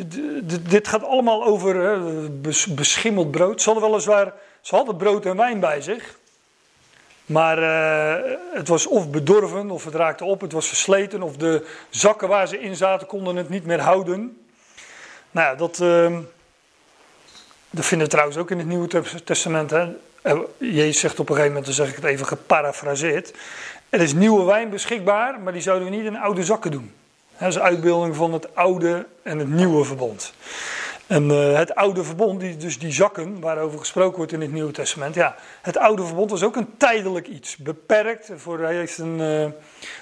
dit 0.62 0.88
gaat 0.88 1.04
allemaal 1.04 1.46
over 1.46 1.76
hè, 1.76 2.30
beschimmeld 2.70 3.32
brood. 3.32 3.62
Ze 3.62 3.70
hadden 3.70 3.90
weliswaar, 3.90 4.34
ze 4.62 4.76
hadden 4.76 4.98
brood 4.98 5.26
en 5.26 5.38
wijn 5.38 5.60
bij 5.60 5.82
zich. 5.82 6.18
Maar 7.26 7.60
uh, 7.60 8.32
het 8.54 8.68
was 8.68 8.88
of 8.88 9.10
bedorven, 9.10 9.72
of 9.72 9.86
het 9.86 9.96
raakte 9.96 10.26
op, 10.26 10.42
het 10.42 10.52
was 10.52 10.68
versleten, 10.68 11.24
of 11.24 11.38
de 11.38 11.68
zakken 11.90 12.28
waar 12.28 12.48
ze 12.48 12.60
in 12.60 12.76
zaten 12.76 13.08
konden 13.08 13.36
het 13.36 13.50
niet 13.50 13.66
meer 13.66 13.82
houden. 13.82 14.46
Nou 15.32 15.48
ja, 15.48 15.56
dat, 15.56 15.80
uh, 15.80 16.18
dat 17.70 17.86
vinden 17.86 18.08
we 18.08 18.14
trouwens 18.14 18.38
ook 18.38 18.52
in 18.52 18.58
het 18.58 18.68
Nieuwe 18.68 19.04
Testament. 19.24 19.70
Hè. 19.70 19.88
Jezus 20.58 21.00
zegt 21.00 21.20
op 21.20 21.30
een 21.30 21.36
gegeven 21.36 21.56
moment, 21.56 21.66
dan 21.66 21.86
zeg 21.86 21.90
ik 21.90 21.96
het 21.96 22.12
even 22.12 22.26
geparafraseerd. 22.26 23.34
Er 23.96 24.02
is 24.02 24.14
nieuwe 24.14 24.44
wijn 24.44 24.70
beschikbaar, 24.70 25.40
maar 25.40 25.54
die 25.54 25.62
zouden 25.62 25.90
we 25.90 25.96
niet 25.96 26.06
in 26.06 26.18
oude 26.18 26.44
zakken 26.44 26.72
doen. 26.72 26.94
Dat 27.38 27.48
is 27.48 27.56
een 27.56 27.62
uitbeelding 27.62 28.16
van 28.16 28.34
het 28.34 28.56
oude 28.56 29.08
en 29.24 29.40
het 29.40 29.50
nieuwe 29.50 29.84
verbond. 29.84 30.34
En 31.08 31.24
uh, 31.24 31.58
het 31.58 31.76
oude 31.76 32.04
verbond, 32.04 32.40
die, 32.40 32.58
dus 32.58 32.80
die 32.80 32.92
zakken 32.92 33.40
waarover 33.40 33.80
gesproken 33.80 34.18
wordt 34.18 34.32
in 34.32 34.42
het 34.42 34.52
Nieuwe 34.52 34.72
Testament. 34.72 35.16
Ja, 35.16 35.36
het 35.62 35.78
oude 35.78 36.06
verbond 36.06 36.30
was 36.32 36.44
ook 36.44 36.56
een 36.56 36.78
tijdelijk 36.78 37.28
iets. 37.28 37.58
Beperkt. 37.58 38.32
Voor, 38.36 38.60
hij 38.60 38.76
heeft 38.76 38.98
een, 38.98 39.20
uh, 39.20 39.46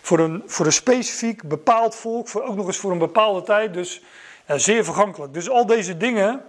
voor, 0.01 0.19
een, 0.19 0.43
voor 0.45 0.65
een 0.65 0.73
specifiek 0.73 1.43
bepaald 1.43 1.95
volk. 1.95 2.27
Voor, 2.27 2.43
ook 2.43 2.56
nog 2.56 2.67
eens 2.67 2.77
voor 2.77 2.91
een 2.91 2.97
bepaalde 2.97 3.43
tijd. 3.43 3.73
Dus 3.73 4.01
zeer 4.47 4.84
vergankelijk. 4.84 5.34
Dus 5.34 5.49
al 5.49 5.65
deze 5.65 5.97
dingen 5.97 6.41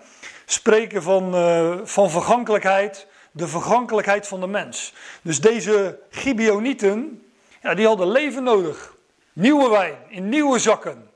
spreken 0.46 1.02
van, 1.02 1.34
uh, 1.34 1.74
van 1.84 2.10
vergankelijkheid. 2.10 3.06
De 3.30 3.48
vergankelijkheid 3.48 4.26
van 4.26 4.40
de 4.40 4.46
mens. 4.46 4.94
Dus 5.22 5.40
deze 5.40 5.98
Gibeonieten, 6.10 7.18
ja, 7.64 7.74
die 7.74 7.86
hadden 7.86 8.10
leven 8.10 8.42
nodig. 8.42 8.94
Nieuwe 9.32 9.70
wijn 9.70 9.96
in 10.08 10.28
nieuwe 10.28 10.58
zakken. 10.58 11.10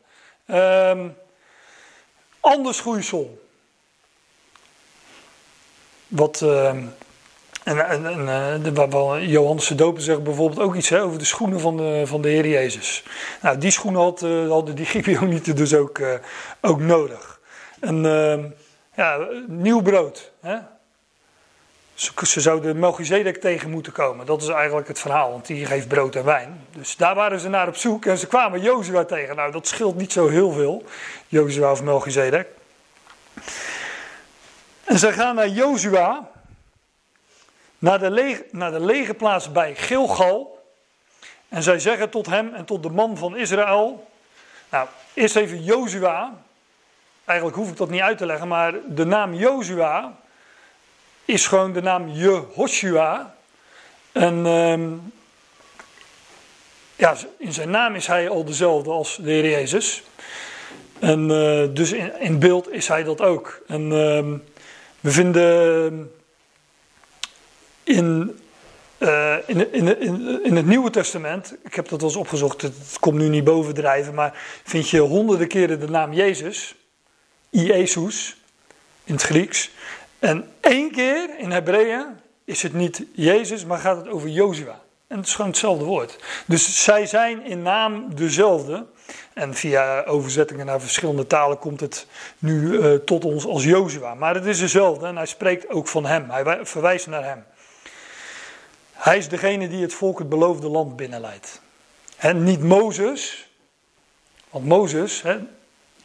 Um, 0.46 1.16
anders 2.40 2.80
groeisel. 2.80 3.46
Wat, 6.06 6.40
uh, 6.40 6.68
en, 7.64 8.06
en 8.06 8.20
uh, 8.62 9.30
Johannes 9.30 9.66
de 9.66 9.74
Doper 9.74 10.02
zegt 10.02 10.22
bijvoorbeeld 10.22 10.60
ook 10.60 10.74
iets 10.74 10.92
over 10.92 11.18
de 11.18 11.24
schoenen 11.24 11.60
van 11.60 11.76
de, 11.76 12.02
van 12.06 12.22
de 12.22 12.28
Heer 12.28 12.46
Jezus. 12.46 13.04
Nou, 13.42 13.58
die 13.58 13.70
schoenen 13.70 14.00
had, 14.00 14.22
uh, 14.22 14.48
hadden 14.48 14.74
die 14.74 14.86
Gibeonieten 14.94 15.56
dus 15.56 15.74
ook, 15.74 15.98
uh, 15.98 16.14
ook 16.60 16.80
nodig. 16.80 17.40
En 17.80 18.06
ehm, 18.06 18.44
ja, 18.96 19.28
nieuw 19.46 19.82
brood. 19.82 20.32
Hè? 20.40 20.58
Ze, 21.98 22.12
ze 22.22 22.40
zouden 22.40 22.78
Melchizedek 22.78 23.40
tegen 23.40 23.70
moeten 23.70 23.92
komen. 23.92 24.26
Dat 24.26 24.42
is 24.42 24.48
eigenlijk 24.48 24.88
het 24.88 24.98
verhaal, 24.98 25.30
want 25.30 25.46
die 25.46 25.66
geeft 25.66 25.88
brood 25.88 26.14
en 26.14 26.24
wijn. 26.24 26.66
Dus 26.70 26.96
daar 26.96 27.14
waren 27.14 27.40
ze 27.40 27.48
naar 27.48 27.68
op 27.68 27.76
zoek 27.76 28.04
en 28.06 28.18
ze 28.18 28.26
kwamen 28.26 28.60
Jozua 28.60 29.04
tegen. 29.04 29.36
Nou, 29.36 29.52
dat 29.52 29.66
scheelt 29.66 29.96
niet 29.96 30.12
zo 30.12 30.28
heel 30.28 30.50
veel, 30.52 30.84
Jozua 31.26 31.70
of 31.70 31.82
Melchizedek. 31.82 32.48
En 34.84 34.98
ze 34.98 35.12
gaan 35.12 35.34
naar 35.34 35.48
Jozua, 35.48 36.30
naar 37.78 37.98
de, 37.98 38.46
naar 38.50 38.70
de 38.70 38.80
lege 38.80 39.14
plaats 39.14 39.52
bij 39.52 39.74
Gilgal. 39.74 40.64
En 41.48 41.62
zij 41.62 41.78
zeggen 41.78 42.10
tot 42.10 42.26
hem 42.26 42.54
en 42.54 42.64
tot 42.64 42.82
de 42.82 42.90
man 42.90 43.16
van 43.16 43.36
Israël. 43.36 44.08
Nou, 44.68 44.88
eerst 45.14 45.36
even 45.36 45.62
Jozua. 45.62 46.32
Eigenlijk 47.24 47.58
hoef 47.58 47.70
ik 47.70 47.76
dat 47.76 47.90
niet 47.90 48.00
uit 48.00 48.18
te 48.18 48.26
leggen, 48.26 48.48
maar 48.48 48.74
de 48.86 49.04
naam 49.04 49.34
Jozua 49.34 50.16
is 51.28 51.46
gewoon 51.46 51.72
de 51.72 51.82
naam 51.82 52.08
Jehoshua. 52.08 53.34
En 54.12 54.46
ehm, 54.46 54.92
ja, 56.96 57.16
in 57.38 57.52
zijn 57.52 57.70
naam 57.70 57.94
is 57.94 58.06
hij 58.06 58.28
al 58.28 58.44
dezelfde 58.44 58.90
als 58.90 59.16
de 59.16 59.30
Heer 59.30 59.50
Jezus. 59.50 60.02
En 60.98 61.30
uh, 61.30 61.64
dus 61.74 61.92
in, 61.92 62.20
in, 62.20 62.38
beeld 62.38 62.72
is 62.72 62.88
hij 62.88 63.02
dat 63.02 63.20
ook. 63.20 63.60
En 63.66 63.82
uh, 63.82 64.38
we 65.00 65.10
vinden 65.10 66.12
in, 67.82 68.38
uh, 68.98 69.36
in, 69.46 69.72
in, 69.72 70.00
in, 70.00 70.44
in, 70.44 70.56
het 70.56 70.66
Nieuwe 70.66 70.90
Testament, 70.90 71.56
ik 71.64 71.74
heb 71.74 71.88
dat 71.88 72.00
wel 72.00 72.08
eens 72.08 72.18
opgezocht, 72.18 72.62
het 72.62 72.98
komt 73.00 73.18
nu 73.18 73.28
niet 73.28 73.44
bovendrijven, 73.44 74.14
maar 74.14 74.60
vind 74.64 74.88
je 74.88 75.00
honderden 75.00 75.48
keren 75.48 75.80
de 75.80 75.88
naam 75.88 76.12
Jezus, 76.12 76.74
Iesus 77.50 78.36
in 79.04 79.14
het 79.14 79.22
Grieks. 79.22 79.70
En 80.18 80.52
één 80.60 80.90
keer 80.90 81.38
in 81.38 81.50
Hebreeën 81.50 82.06
is 82.44 82.62
het 82.62 82.72
niet 82.72 83.02
Jezus, 83.14 83.64
maar 83.64 83.78
gaat 83.78 83.96
het 83.96 84.08
over 84.08 84.28
Jozua. 84.28 84.80
En 85.06 85.16
het 85.16 85.26
is 85.26 85.34
gewoon 85.34 85.50
hetzelfde 85.50 85.84
woord. 85.84 86.18
Dus 86.46 86.84
zij 86.84 87.06
zijn 87.06 87.44
in 87.44 87.62
naam 87.62 88.14
dezelfde. 88.14 88.86
En 89.32 89.54
via 89.54 90.04
overzettingen 90.04 90.66
naar 90.66 90.80
verschillende 90.80 91.26
talen 91.26 91.58
komt 91.58 91.80
het 91.80 92.06
nu 92.38 92.72
uh, 92.72 92.94
tot 92.94 93.24
ons 93.24 93.46
als 93.46 93.64
Jozua. 93.64 94.14
Maar 94.14 94.34
het 94.34 94.44
is 94.44 94.58
dezelfde 94.58 95.06
en 95.06 95.16
hij 95.16 95.26
spreekt 95.26 95.68
ook 95.68 95.88
van 95.88 96.06
hem. 96.06 96.30
Hij 96.30 96.66
verwijst 96.66 97.06
naar 97.06 97.24
hem. 97.24 97.44
Hij 98.92 99.18
is 99.18 99.28
degene 99.28 99.68
die 99.68 99.82
het 99.82 99.94
volk 99.94 100.18
het 100.18 100.28
beloofde 100.28 100.68
land 100.68 100.96
binnenleidt. 100.96 101.60
En 102.16 102.42
niet 102.42 102.62
Mozes. 102.62 103.48
Want 104.50 104.64
Mozes, 104.64 105.22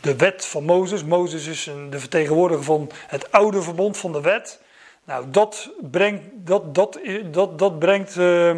de 0.03 0.15
wet 0.15 0.45
van 0.45 0.63
Mozes. 0.63 1.03
Mozes 1.03 1.45
is 1.45 1.69
de 1.89 1.99
vertegenwoordiger 1.99 2.63
van 2.63 2.89
het 3.07 3.31
oude 3.31 3.61
verbond 3.61 3.97
van 3.97 4.11
de 4.11 4.21
wet. 4.21 4.59
Nou, 5.03 5.25
dat 5.29 5.69
brengt, 5.91 6.23
dat, 6.33 6.75
dat, 6.75 6.99
dat, 7.31 7.59
dat 7.59 7.79
brengt, 7.79 8.15
uh, 8.15 8.57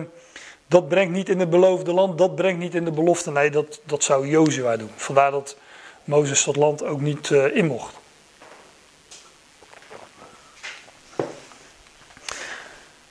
dat 0.68 0.88
brengt 0.88 1.14
niet 1.14 1.30
in 1.30 1.40
het 1.40 1.50
beloofde 1.50 1.94
land, 1.94 2.18
dat 2.18 2.36
brengt 2.36 2.60
niet 2.60 2.76
in 2.76 2.86
de 2.86 2.92
belofte. 2.92 3.32
Nee, 3.32 3.52
dat, 3.52 3.82
dat 3.84 4.04
zou 4.04 4.28
Jozua 4.28 4.78
doen. 4.78 4.90
Vandaar 4.96 5.32
dat 5.32 5.58
Mozes 6.04 6.44
dat 6.44 6.56
land 6.56 6.84
ook 6.84 7.02
niet 7.02 7.30
uh, 7.30 7.56
in 7.56 7.66
mocht. 7.66 7.96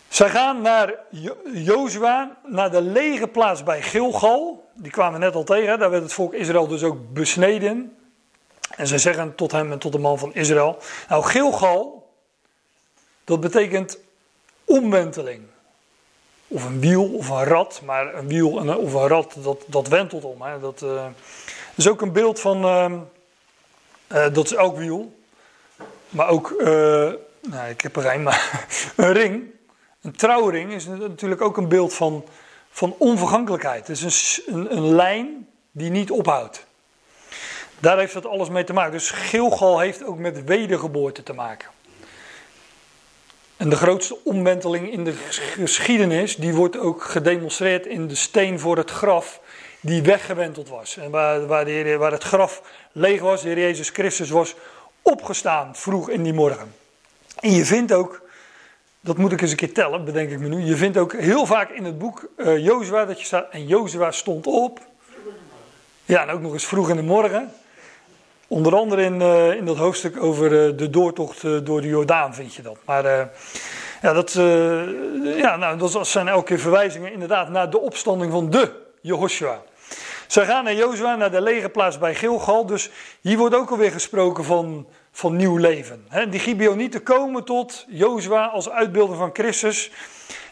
Zij 0.09 0.31
gaan 0.31 0.63
naar 0.63 0.95
Jozua, 1.53 2.37
naar 2.45 2.71
de 2.71 2.83
lege 2.83 3.29
plaats 3.29 3.63
bij 3.63 3.83
Gilgal. 3.83 4.69
Die 4.75 4.93
kwamen 4.93 5.21
we 5.21 5.25
net 5.25 5.35
al 5.35 5.45
tegen, 5.45 5.79
daar 5.79 5.91
werd 5.91 6.03
het 6.03 6.13
volk 6.13 6.35
Israël 6.35 6.67
dus 6.67 6.83
ook 6.83 7.13
besneden. 7.13 7.97
En 8.77 8.87
zij 8.87 8.99
zeggen 8.99 9.35
tot 9.35 9.53
hem 9.53 9.73
en 9.73 9.79
tot 9.79 9.93
de 9.93 9.99
man 9.99 10.19
van 10.19 10.35
Israël. 10.35 10.79
Nou, 11.09 11.25
Gilgal, 11.25 12.13
dat 13.25 13.41
betekent 13.41 13.99
omwenteling. 14.65 15.43
Of 16.49 16.65
een 16.65 16.81
wiel 16.81 17.05
of 17.05 17.29
een 17.29 17.45
rad, 17.45 17.81
maar 17.85 18.15
een 18.15 18.29
wiel 18.29 18.51
of 18.77 18.95
een 18.95 19.09
rad, 19.09 19.37
dat, 19.43 19.65
dat 19.67 19.89
wentelt 19.89 20.25
om. 20.25 20.43
Hè. 20.43 20.61
Dat 20.61 20.83
uh, 20.83 21.07
is 21.75 21.89
ook 21.89 22.01
een 22.01 22.13
beeld 22.13 22.41
van, 22.41 22.65
uh, 22.65 22.93
uh, 24.13 24.35
dat 24.35 24.45
is 24.45 24.55
elk 24.55 24.77
wiel. 24.77 25.15
Maar 26.09 26.29
ook, 26.29 26.55
nou, 27.41 27.69
ik 27.69 27.81
heb 27.81 27.97
er 27.97 28.15
een, 28.15 28.23
maar 28.23 28.67
een 28.97 29.13
ring. 29.13 29.45
Een 30.03 30.17
trouwring 30.17 30.73
is 30.73 30.87
natuurlijk 30.87 31.41
ook 31.41 31.57
een 31.57 31.69
beeld 31.69 31.95
van, 31.95 32.25
van 32.71 32.95
onvergankelijkheid. 32.99 33.87
Het 33.87 34.01
is 34.01 34.43
een, 34.47 34.55
een, 34.55 34.77
een 34.77 34.95
lijn 34.95 35.49
die 35.71 35.91
niet 35.91 36.11
ophoudt. 36.11 36.67
Daar 37.85 37.99
heeft 37.99 38.13
dat 38.13 38.27
alles 38.27 38.49
mee 38.49 38.65
te 38.65 38.73
maken. 38.73 38.93
Dus 38.93 39.11
Gilgal 39.11 39.79
heeft 39.79 40.05
ook 40.05 40.19
met 40.19 40.45
wedergeboorte 40.45 41.23
te 41.23 41.33
maken. 41.33 41.69
En 43.57 43.69
de 43.69 43.77
grootste 43.77 44.19
omwenteling 44.25 44.93
in 44.93 45.05
de 45.05 45.13
geschiedenis, 45.13 46.37
die 46.37 46.55
wordt 46.55 46.79
ook 46.79 47.03
gedemonstreerd 47.03 47.87
in 47.87 48.09
de 48.09 48.15
steen 48.15 48.61
voor 48.61 48.77
het 48.77 48.91
graf, 48.91 49.41
die 49.81 50.03
weggewenteld 50.03 50.69
was. 50.69 50.97
En 50.97 51.11
waar, 51.11 51.47
waar, 51.47 51.65
de 51.65 51.97
waar 51.97 52.13
het 52.13 52.23
graf 52.23 52.63
leeg 52.93 53.21
was, 53.21 53.43
de 53.43 53.49
Heer 53.49 53.59
Jezus 53.59 53.89
Christus 53.89 54.31
was 54.31 54.55
opgestaan 55.03 55.77
vroeg 55.77 56.11
in 56.11 56.23
die 56.23 56.35
morgen. 56.35 56.75
En 57.41 57.51
je 57.51 57.65
vindt 57.65 57.93
ook, 57.93 58.23
dat 59.01 59.19
moet 59.19 59.33
ik 59.33 59.41
eens 59.41 59.51
een 59.51 59.57
keer 59.57 59.73
tellen, 59.73 60.05
bedenk 60.05 60.31
ik 60.31 60.39
me 60.39 60.49
nu. 60.49 60.65
Je 60.65 60.77
vindt 60.77 60.97
ook 60.97 61.13
heel 61.13 61.47
vaak 61.47 61.71
in 61.71 61.85
het 61.85 61.99
boek 61.99 62.29
uh, 62.37 62.59
Jozua 62.59 63.05
dat 63.05 63.21
je 63.21 63.27
staat, 63.27 63.51
en 63.51 63.67
Jozua 63.67 64.11
stond 64.11 64.47
op. 64.47 64.81
Ja, 66.05 66.23
en 66.23 66.31
ook 66.31 66.41
nog 66.41 66.53
eens 66.53 66.67
vroeg 66.67 66.91
in 66.91 66.97
de 66.97 67.03
morgen. 67.03 67.53
Onder 68.49 68.77
andere 68.77 69.03
in, 69.03 69.21
uh, 69.21 69.55
in 69.55 69.65
dat 69.65 69.77
hoofdstuk 69.77 70.23
over 70.23 70.53
uh, 70.53 70.79
de 70.79 70.91
doortocht 70.91 71.43
door 71.43 71.81
de 71.81 71.89
Jordaan 71.89 72.35
vind 72.35 72.55
je 72.55 72.63
dat. 72.63 72.77
Maar 72.85 73.05
ja, 74.03 74.13
dat, 74.13 74.33
ja, 75.37 75.57
nou, 75.57 75.79
dat 75.79 76.07
zijn 76.07 76.29
elke 76.29 76.45
keer 76.45 76.59
verwijzingen 76.59 77.13
inderdaad 77.13 77.49
naar 77.49 77.71
de 77.71 77.81
opstanding 77.81 78.33
van 78.33 78.51
de 78.51 78.73
Jehoshua. 79.01 79.63
Zij 80.27 80.45
gaan 80.45 80.65
naar 80.65 80.75
Jozua, 80.75 81.17
naar 81.17 81.31
de 81.31 81.41
legerplaats 81.41 81.99
bij 81.99 82.15
Gilgal. 82.15 82.67
Dus 82.67 82.91
hier 83.21 83.39
wordt 83.39 83.55
ook 83.55 83.71
alweer 83.71 83.91
gesproken 83.91 84.45
van, 84.45 84.87
van 85.13 85.37
nieuw 85.37 85.57
leven. 85.57 86.07
die 86.31 86.41
Gibeonieten 86.41 87.03
komen 87.03 87.45
tot 87.45 87.85
Jozua 87.89 88.47
als 88.47 88.71
uitbeelder 88.71 89.17
van 89.17 89.31
Christus. 89.33 89.91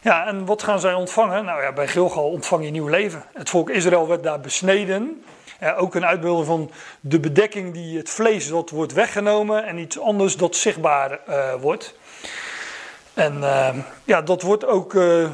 Ja, 0.02 0.26
en 0.26 0.44
wat 0.44 0.62
gaan 0.62 0.80
zij 0.80 0.94
ontvangen? 0.94 1.44
Nou 1.44 1.62
ja, 1.62 1.72
bij 1.72 1.88
Gilgal 1.88 2.30
ontvang 2.30 2.64
je 2.64 2.70
nieuw 2.70 2.88
leven. 2.88 3.24
Het 3.32 3.50
volk 3.50 3.70
Israël 3.70 4.08
werd 4.08 4.22
daar 4.22 4.40
besneden. 4.40 5.24
Ja, 5.62 5.74
ook 5.74 5.94
een 5.94 6.06
uitbeelding 6.06 6.46
van 6.46 6.70
de 7.00 7.20
bedekking 7.20 7.74
die 7.74 7.96
het 7.96 8.10
vlees 8.10 8.48
dat 8.48 8.70
wordt 8.70 8.92
weggenomen 8.92 9.64
en 9.64 9.78
iets 9.78 10.00
anders 10.00 10.36
dat 10.36 10.56
zichtbaar 10.56 11.20
uh, 11.28 11.54
wordt. 11.54 11.94
En 13.14 13.36
uh, 13.36 13.76
ja, 14.04 14.22
dat 14.22 14.42
wordt 14.42 14.64
ook, 14.64 14.94
uh, 14.94 15.30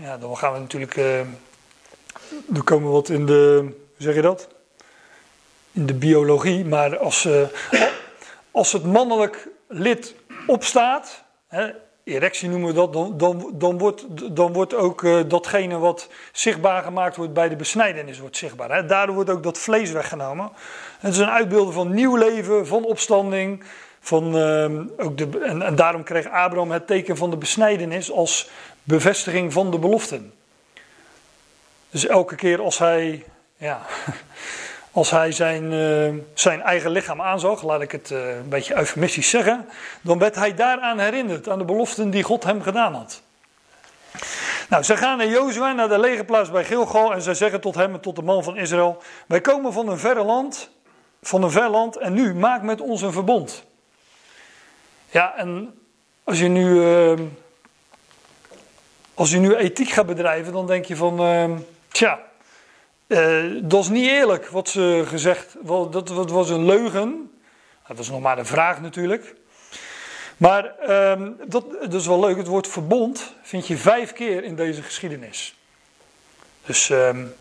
ja, 0.00 0.18
dan 0.18 0.36
gaan 0.36 0.52
we 0.52 0.58
natuurlijk 0.58 0.96
er 0.96 2.62
komen 2.64 2.92
wat 2.92 3.08
in 3.08 3.26
de, 3.26 3.58
hoe 3.62 3.72
zeg 3.96 4.14
je 4.14 4.22
dat? 4.22 4.48
In 5.72 5.86
de 5.86 5.94
biologie, 5.94 6.64
maar 6.64 6.98
als, 6.98 7.28
als 8.50 8.72
het 8.72 8.84
mannelijk 8.84 9.48
lid 9.66 10.14
opstaat, 10.46 11.24
hè, 11.48 11.70
erectie 12.08 12.48
noemen 12.48 12.68
we 12.68 12.74
dat, 12.74 12.92
dan, 12.92 13.18
dan, 13.18 13.50
dan, 13.54 13.78
wordt, 13.78 14.04
dan 14.36 14.52
wordt 14.52 14.74
ook 14.74 15.02
uh, 15.02 15.20
datgene 15.26 15.78
wat 15.78 16.08
zichtbaar 16.32 16.82
gemaakt 16.82 17.16
wordt 17.16 17.32
bij 17.32 17.48
de 17.48 17.56
besnijdenis 17.56 18.18
wordt 18.18 18.36
zichtbaar. 18.36 18.86
Daardoor 18.86 19.14
wordt 19.14 19.30
ook 19.30 19.42
dat 19.42 19.58
vlees 19.58 19.90
weggenomen. 19.90 20.50
Het 20.98 21.12
is 21.12 21.18
een 21.18 21.30
uitbeelding 21.30 21.74
van 21.74 21.94
nieuw 21.94 22.16
leven, 22.16 22.66
van 22.66 22.84
opstanding. 22.84 23.64
Van, 24.00 24.36
uh, 24.36 24.80
ook 24.96 25.18
de, 25.18 25.28
en, 25.42 25.62
en 25.62 25.74
daarom 25.76 26.02
kreeg 26.02 26.28
Abraham 26.28 26.70
het 26.70 26.86
teken 26.86 27.16
van 27.16 27.30
de 27.30 27.36
besnijdenis 27.36 28.12
als 28.12 28.50
bevestiging 28.82 29.52
van 29.52 29.70
de 29.70 29.78
beloften. 29.78 30.32
Dus 31.90 32.06
elke 32.06 32.34
keer 32.34 32.60
als 32.60 32.78
hij, 32.78 33.24
ja, 33.56 33.80
als 34.92 35.10
hij 35.10 35.32
zijn, 35.32 35.72
uh, 35.72 36.22
zijn 36.34 36.62
eigen 36.62 36.90
lichaam 36.90 37.22
aanzag, 37.22 37.62
laat 37.62 37.80
ik 37.80 37.92
het 37.92 38.10
uh, 38.10 38.36
een 38.36 38.48
beetje 38.48 38.76
eufemistisch 38.76 39.30
zeggen, 39.30 39.68
dan 40.00 40.18
werd 40.18 40.34
hij 40.34 40.54
daaraan 40.54 40.98
herinnerd, 40.98 41.48
aan 41.48 41.58
de 41.58 41.64
beloften 41.64 42.10
die 42.10 42.22
God 42.22 42.44
hem 42.44 42.62
gedaan 42.62 42.94
had. 42.94 43.22
Nou, 44.68 44.82
ze 44.82 44.96
gaan 44.96 45.18
naar 45.18 45.28
Jozua, 45.28 45.72
naar 45.72 45.88
de 45.88 45.98
legerplaats 45.98 46.50
bij 46.50 46.64
Gilgal, 46.64 47.12
en 47.12 47.22
zij 47.22 47.34
zeggen 47.34 47.60
tot 47.60 47.74
hem 47.74 47.94
en 47.94 48.00
tot 48.00 48.16
de 48.16 48.22
man 48.22 48.44
van 48.44 48.56
Israël: 48.56 49.02
Wij 49.26 49.40
komen 49.40 49.72
van 49.72 49.88
een 49.88 49.98
verre 49.98 50.24
land, 50.24 50.70
van 51.22 51.42
een 51.42 51.50
ver 51.50 51.68
land, 51.68 51.96
en 51.96 52.12
nu 52.12 52.34
maak 52.34 52.62
met 52.62 52.80
ons 52.80 53.02
een 53.02 53.12
verbond. 53.12 53.64
Ja, 55.10 55.36
en 55.36 55.78
als 56.24 56.38
je 56.38 56.48
nu, 56.48 56.64
uh, 56.64 57.18
als 59.14 59.30
je 59.30 59.38
nu 59.38 59.54
ethiek 59.54 59.88
gaat 59.88 60.06
bedrijven, 60.06 60.52
dan 60.52 60.66
denk 60.66 60.84
je 60.84 60.96
van 60.96 61.20
Tja, 61.88 62.27
uh, 63.08 63.60
dat 63.62 63.82
is 63.82 63.88
niet 63.88 64.06
eerlijk 64.06 64.46
wat 64.46 64.68
ze 64.68 65.04
gezegd. 65.06 65.56
Wel, 65.62 65.90
dat, 65.90 66.08
dat, 66.08 66.30
was 66.30 66.50
een 66.50 66.64
leugen. 66.64 67.30
Dat 67.86 67.98
is 67.98 68.10
nog 68.10 68.20
maar 68.20 68.38
een 68.38 68.46
vraag 68.46 68.80
natuurlijk. 68.80 69.34
Maar 70.36 70.90
um, 70.90 71.36
dat, 71.46 71.64
is 71.94 72.06
wel 72.06 72.20
leuk. 72.20 72.36
Het 72.36 72.46
woord 72.46 72.68
verbond 72.68 73.34
vind 73.42 73.66
je 73.66 73.76
vijf 73.76 74.12
keer 74.12 74.44
in 74.44 74.56
deze 74.56 74.82
geschiedenis. 74.82 75.56
Dus 76.66 76.88
um, 76.88 77.34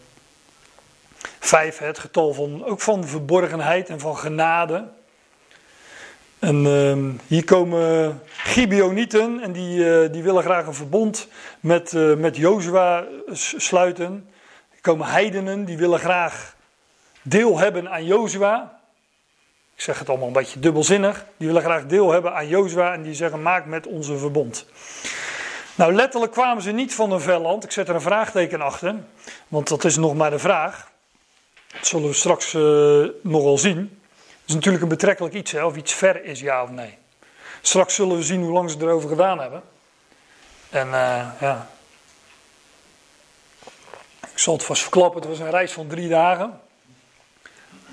vijf, 1.40 1.78
het 1.78 2.00
getal 2.00 2.34
van, 2.34 2.66
ook 2.66 2.82
van 2.82 3.08
verborgenheid 3.08 3.90
en 3.90 4.00
van 4.00 4.18
genade. 4.18 4.88
En 6.40 6.66
um, 6.66 7.20
hier 7.28 7.44
komen 7.44 8.22
Gibeonieten 8.28 9.40
en 9.42 9.52
die, 9.52 9.80
uh, 9.80 10.12
die 10.12 10.24
willen 10.24 10.44
graag 10.44 10.66
een 10.66 10.74
verbond 10.74 11.28
met, 11.60 11.94
uh, 11.94 12.16
met 12.16 12.38
Jozua 12.38 13.06
sluiten 13.34 14.30
komen 14.88 15.08
heidenen, 15.08 15.66
die 15.66 15.78
willen 15.78 16.00
graag 16.00 16.56
deel 17.22 17.58
hebben 17.58 17.90
aan 17.92 18.06
Jozua. 18.06 18.80
Ik 19.76 19.82
zeg 19.82 20.00
het 20.00 20.10
allemaal 20.10 20.28
een 20.28 20.34
beetje 20.34 20.60
dubbelzinnig. 20.60 21.26
Die 21.38 21.48
willen 21.48 21.62
graag 21.62 21.86
deel 21.86 22.12
hebben 22.12 22.34
aan 22.34 22.48
Jozua 22.48 22.94
en 22.94 23.02
die 23.02 23.14
zeggen 23.14 23.42
maak 23.42 23.66
met 23.66 23.88
onze 23.88 24.18
verbond. 24.18 24.66
Nou, 25.76 25.94
letterlijk 25.94 26.32
kwamen 26.32 26.64
ze 26.64 26.72
niet 26.72 26.96
van 26.96 27.12
een 27.12 27.22
ver 27.22 27.40
land. 27.40 27.64
Ik 27.64 27.72
zet 27.72 27.90
er 27.90 27.96
een 27.96 28.02
vraagteken 28.02 28.62
achter, 28.62 28.96
want 29.48 29.68
dat 29.68 29.84
is 29.84 29.98
nog 29.98 30.16
maar 30.16 30.30
de 30.30 30.40
vraag. 30.40 30.92
Dat 31.72 31.88
zullen 31.88 32.08
we 32.08 32.14
straks 32.14 32.54
uh, 32.54 32.62
nog 33.22 33.44
wel 33.44 33.58
zien. 33.58 33.78
Het 34.18 34.48
is 34.50 34.54
natuurlijk 34.54 34.84
een 34.84 34.90
betrekkelijk 34.90 35.34
iets, 35.34 35.52
hè, 35.52 35.66
of 35.66 35.76
iets 35.76 35.94
ver 35.94 36.24
is, 36.24 36.40
ja 36.40 36.64
of 36.64 36.70
nee. 36.70 36.98
Straks 37.62 37.96
zullen 37.96 38.18
we 38.18 38.24
zien 38.24 38.42
hoe 38.42 38.52
lang 38.52 38.72
ze 38.72 38.78
erover 38.80 39.10
gedaan 39.10 39.40
hebben. 39.40 39.62
En 40.70 40.88
uh, 40.88 41.28
ja, 41.40 41.68
ik 44.38 44.44
zal 44.44 44.54
het 44.54 44.64
vast 44.64 44.82
verklappen, 44.82 45.22
het 45.22 45.30
was 45.30 45.40
een 45.40 45.50
reis 45.50 45.72
van 45.72 45.88
drie 45.88 46.10
dagen. 46.10 46.60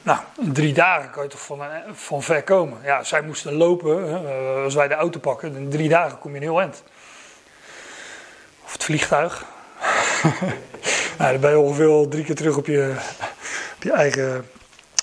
Nou, 0.02 0.18
in 0.40 0.52
drie 0.52 0.72
dagen 0.72 1.10
kan 1.10 1.22
je 1.22 1.28
toch 1.28 1.44
van, 1.44 1.60
van 1.92 2.22
ver 2.22 2.42
komen. 2.42 2.78
Ja, 2.82 3.04
zij 3.04 3.22
moesten 3.22 3.52
lopen, 3.52 4.08
hè, 4.08 4.62
als 4.62 4.74
wij 4.74 4.88
de 4.88 4.94
auto 4.94 5.18
pakken, 5.18 5.56
in 5.56 5.70
drie 5.70 5.88
dagen 5.88 6.18
kom 6.18 6.30
je 6.30 6.36
een 6.36 6.42
heel 6.42 6.60
eind. 6.60 6.82
Of 8.64 8.72
het 8.72 8.84
vliegtuig. 8.84 9.44
nou, 11.18 11.32
dan 11.32 11.40
ben 11.40 11.50
je 11.50 11.58
ongeveer 11.58 12.08
drie 12.08 12.24
keer 12.24 12.34
terug 12.34 12.56
op 12.56 12.66
je, 12.66 12.96
op 13.76 13.82
je 13.82 13.92
eigen... 13.92 14.50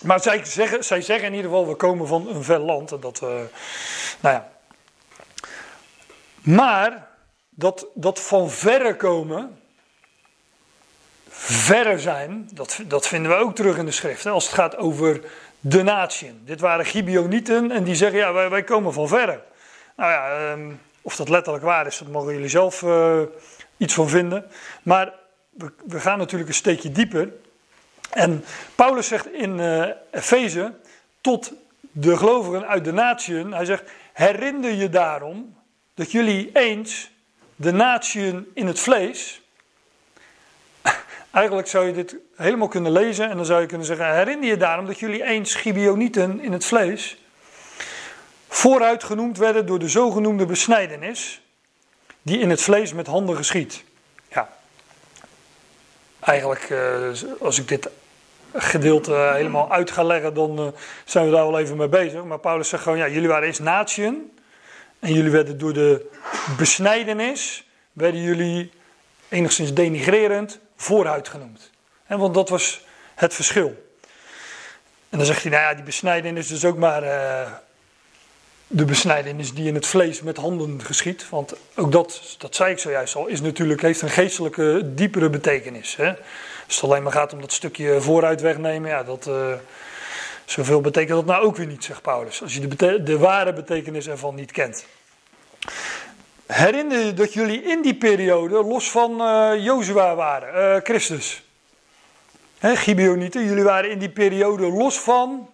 Maar 0.01 0.21
zij 0.21 0.45
zeggen, 0.45 0.83
zij 0.83 1.01
zeggen 1.01 1.27
in 1.27 1.33
ieder 1.33 1.49
geval, 1.51 1.67
we 1.67 1.75
komen 1.75 2.07
van 2.07 2.27
een 2.27 2.43
ver 2.43 2.59
land. 2.59 2.91
En 2.91 2.99
dat, 2.99 3.21
uh, 3.23 3.29
nou 4.19 4.35
ja. 4.35 4.51
Maar, 6.41 7.07
dat, 7.49 7.85
dat 7.93 8.19
van 8.19 8.49
verre 8.49 8.95
komen, 8.95 9.60
verre 11.43 11.99
zijn, 11.99 12.49
dat, 12.53 12.79
dat 12.87 13.07
vinden 13.07 13.31
we 13.31 13.37
ook 13.37 13.55
terug 13.55 13.77
in 13.77 13.85
de 13.85 13.91
schrift. 13.91 14.25
Als 14.25 14.45
het 14.45 14.53
gaat 14.53 14.77
over 14.77 15.21
de 15.59 15.83
natieën. 15.83 16.41
Dit 16.45 16.59
waren 16.59 16.85
Gibeonieten 16.85 17.71
en 17.71 17.83
die 17.83 17.95
zeggen, 17.95 18.19
ja, 18.19 18.33
wij, 18.33 18.49
wij 18.49 18.63
komen 18.63 18.93
van 18.93 19.07
verre. 19.07 19.41
Nou 19.95 20.11
ja, 20.11 20.51
um, 20.51 20.79
of 21.01 21.15
dat 21.15 21.29
letterlijk 21.29 21.63
waar 21.63 21.87
is, 21.87 21.97
dat 21.97 22.07
mogen 22.07 22.33
jullie 22.33 22.49
zelf 22.49 22.81
uh, 22.81 23.21
iets 23.77 23.93
van 23.93 24.09
vinden. 24.09 24.45
Maar 24.83 25.13
we, 25.49 25.71
we, 25.87 25.99
gaan 25.99 26.17
natuurlijk 26.17 26.49
een 26.49 26.55
steekje 26.55 26.91
dieper. 26.91 27.29
En 28.09 28.45
Paulus 28.75 29.07
zegt 29.07 29.33
in 29.33 29.57
uh, 29.57 29.85
Efeze 30.11 30.73
tot 31.21 31.53
de 31.91 32.17
gelovigen 32.17 32.67
uit 32.67 32.83
de 32.83 32.93
natieën, 32.93 33.53
hij 33.53 33.65
zegt, 33.65 33.83
herinner 34.13 34.71
je 34.71 34.89
daarom 34.89 35.55
dat 35.93 36.11
jullie 36.11 36.49
eens 36.53 37.11
de 37.55 37.71
natieën 37.71 38.47
in 38.53 38.67
het 38.67 38.79
vlees 38.79 39.40
Eigenlijk 41.31 41.67
zou 41.67 41.85
je 41.85 41.93
dit 41.93 42.15
helemaal 42.35 42.67
kunnen 42.67 42.91
lezen 42.91 43.29
en 43.29 43.35
dan 43.35 43.45
zou 43.45 43.61
je 43.61 43.67
kunnen 43.67 43.87
zeggen: 43.87 44.15
Herinner 44.15 44.49
je 44.49 44.57
daarom 44.57 44.85
dat 44.85 44.99
jullie 44.99 45.23
eens 45.23 45.55
Gibeonieten 45.55 46.41
in 46.41 46.51
het 46.51 46.65
vlees 46.65 47.17
vooruit 48.47 49.03
genoemd 49.03 49.37
werden 49.37 49.65
door 49.65 49.79
de 49.79 49.89
zogenoemde 49.89 50.45
besnijdenis, 50.45 51.41
die 52.21 52.39
in 52.39 52.49
het 52.49 52.61
vlees 52.61 52.93
met 52.93 53.07
handen 53.07 53.35
geschiet? 53.35 53.83
Ja, 54.27 54.49
eigenlijk, 56.19 56.69
eh, 56.69 57.09
als 57.39 57.59
ik 57.59 57.67
dit 57.67 57.89
gedeelte 58.53 59.13
helemaal 59.13 59.71
uit 59.71 59.91
ga 59.91 60.03
leggen, 60.03 60.33
dan 60.33 60.59
eh, 60.59 60.67
zijn 61.05 61.25
we 61.25 61.31
daar 61.31 61.47
wel 61.47 61.59
even 61.59 61.77
mee 61.77 61.89
bezig. 61.89 62.23
Maar 62.23 62.39
Paulus 62.39 62.69
zegt 62.69 62.83
gewoon: 62.83 62.97
Ja, 62.97 63.07
jullie 63.07 63.27
waren 63.27 63.47
eens 63.47 63.59
natieën 63.59 64.31
en 64.99 65.13
jullie 65.13 65.31
werden 65.31 65.57
door 65.57 65.73
de 65.73 66.09
besnijdenis, 66.57 67.67
werden 67.93 68.21
jullie 68.21 68.71
enigszins 69.29 69.73
denigrerend 69.73 70.59
vooruit 70.81 71.27
genoemd. 71.27 71.69
En 72.05 72.19
want 72.19 72.33
dat 72.33 72.49
was 72.49 72.85
het 73.15 73.33
verschil. 73.33 73.89
En 75.09 75.17
dan 75.17 75.25
zegt 75.25 75.41
hij, 75.41 75.51
nou 75.51 75.63
ja, 75.63 75.73
die 75.73 75.83
besnijdenis 75.83 76.43
is 76.43 76.59
dus 76.59 76.65
ook 76.65 76.77
maar 76.77 77.03
uh, 77.03 77.51
de 78.67 78.85
besnijdenis 78.85 79.53
die 79.53 79.67
in 79.67 79.75
het 79.75 79.87
vlees 79.87 80.21
met 80.21 80.37
handen 80.37 80.83
geschiet. 80.83 81.29
Want 81.29 81.53
ook 81.75 81.91
dat, 81.91 82.35
dat 82.37 82.55
zei 82.55 82.71
ik 82.71 82.79
zojuist 82.79 83.15
al, 83.15 83.27
is 83.27 83.41
natuurlijk, 83.41 83.81
heeft 83.81 84.01
een 84.01 84.09
geestelijke, 84.09 84.81
diepere 84.93 85.29
betekenis. 85.29 85.95
Hè? 85.95 86.09
Als 86.65 86.75
het 86.75 86.83
alleen 86.83 87.03
maar 87.03 87.11
gaat 87.11 87.33
om 87.33 87.41
dat 87.41 87.53
stukje 87.53 88.01
vooruit 88.01 88.41
wegnemen, 88.41 88.89
ja, 88.89 89.03
dat, 89.03 89.27
uh, 89.27 89.53
zoveel 90.45 90.81
betekent 90.81 91.17
dat 91.17 91.25
nou 91.25 91.45
ook 91.45 91.55
weer 91.55 91.67
niet, 91.67 91.83
zegt 91.83 92.01
Paulus. 92.01 92.41
Als 92.41 92.53
je 92.53 92.67
de, 92.67 93.03
de 93.03 93.17
ware 93.17 93.53
betekenis 93.53 94.07
ervan 94.07 94.35
niet 94.35 94.51
kent. 94.51 94.85
Herinner 96.51 97.05
je 97.05 97.13
dat 97.13 97.33
jullie 97.33 97.63
in 97.63 97.81
die 97.81 97.95
periode 97.95 98.63
los 98.63 98.91
van 98.91 99.21
uh, 99.21 99.63
Jozua 99.63 100.15
waren, 100.15 100.75
uh, 100.75 100.81
Christus? 100.83 101.43
Hè, 102.59 102.75
Gibeonieten, 102.75 103.45
jullie 103.45 103.63
waren 103.63 103.89
in 103.89 103.99
die 103.99 104.09
periode 104.09 104.67
los 104.67 104.99
van 104.99 105.49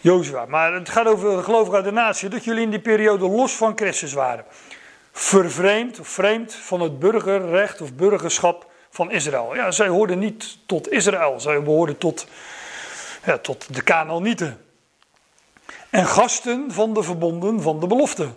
Jozua. 0.00 0.46
Maar 0.46 0.74
het 0.74 0.88
gaat 0.88 1.06
over 1.06 1.36
de 1.36 1.42
gelovigen 1.42 1.74
uit 1.74 1.84
de 1.84 1.90
natie, 1.90 2.28
dat 2.28 2.44
jullie 2.44 2.62
in 2.62 2.70
die 2.70 2.80
periode 2.80 3.28
los 3.28 3.52
van 3.56 3.72
Christus 3.76 4.12
waren. 4.12 4.44
Vervreemd 5.12 6.00
of 6.00 6.08
vreemd 6.08 6.54
van 6.54 6.80
het 6.80 6.98
burgerrecht 6.98 7.80
of 7.80 7.94
burgerschap 7.94 8.70
van 8.90 9.10
Israël. 9.10 9.54
Ja, 9.54 9.70
zij 9.70 9.88
hoorden 9.88 10.18
niet 10.18 10.58
tot 10.66 10.90
Israël, 10.90 11.40
zij 11.40 11.62
behoorden 11.62 11.98
tot, 11.98 12.26
ja, 13.24 13.38
tot 13.38 13.74
de 13.74 13.82
Kanaanieten. 13.82 14.64
En 15.90 16.06
gasten 16.06 16.72
van 16.72 16.94
de 16.94 17.02
verbonden 17.02 17.62
van 17.62 17.80
de 17.80 17.86
belofte. 17.86 18.28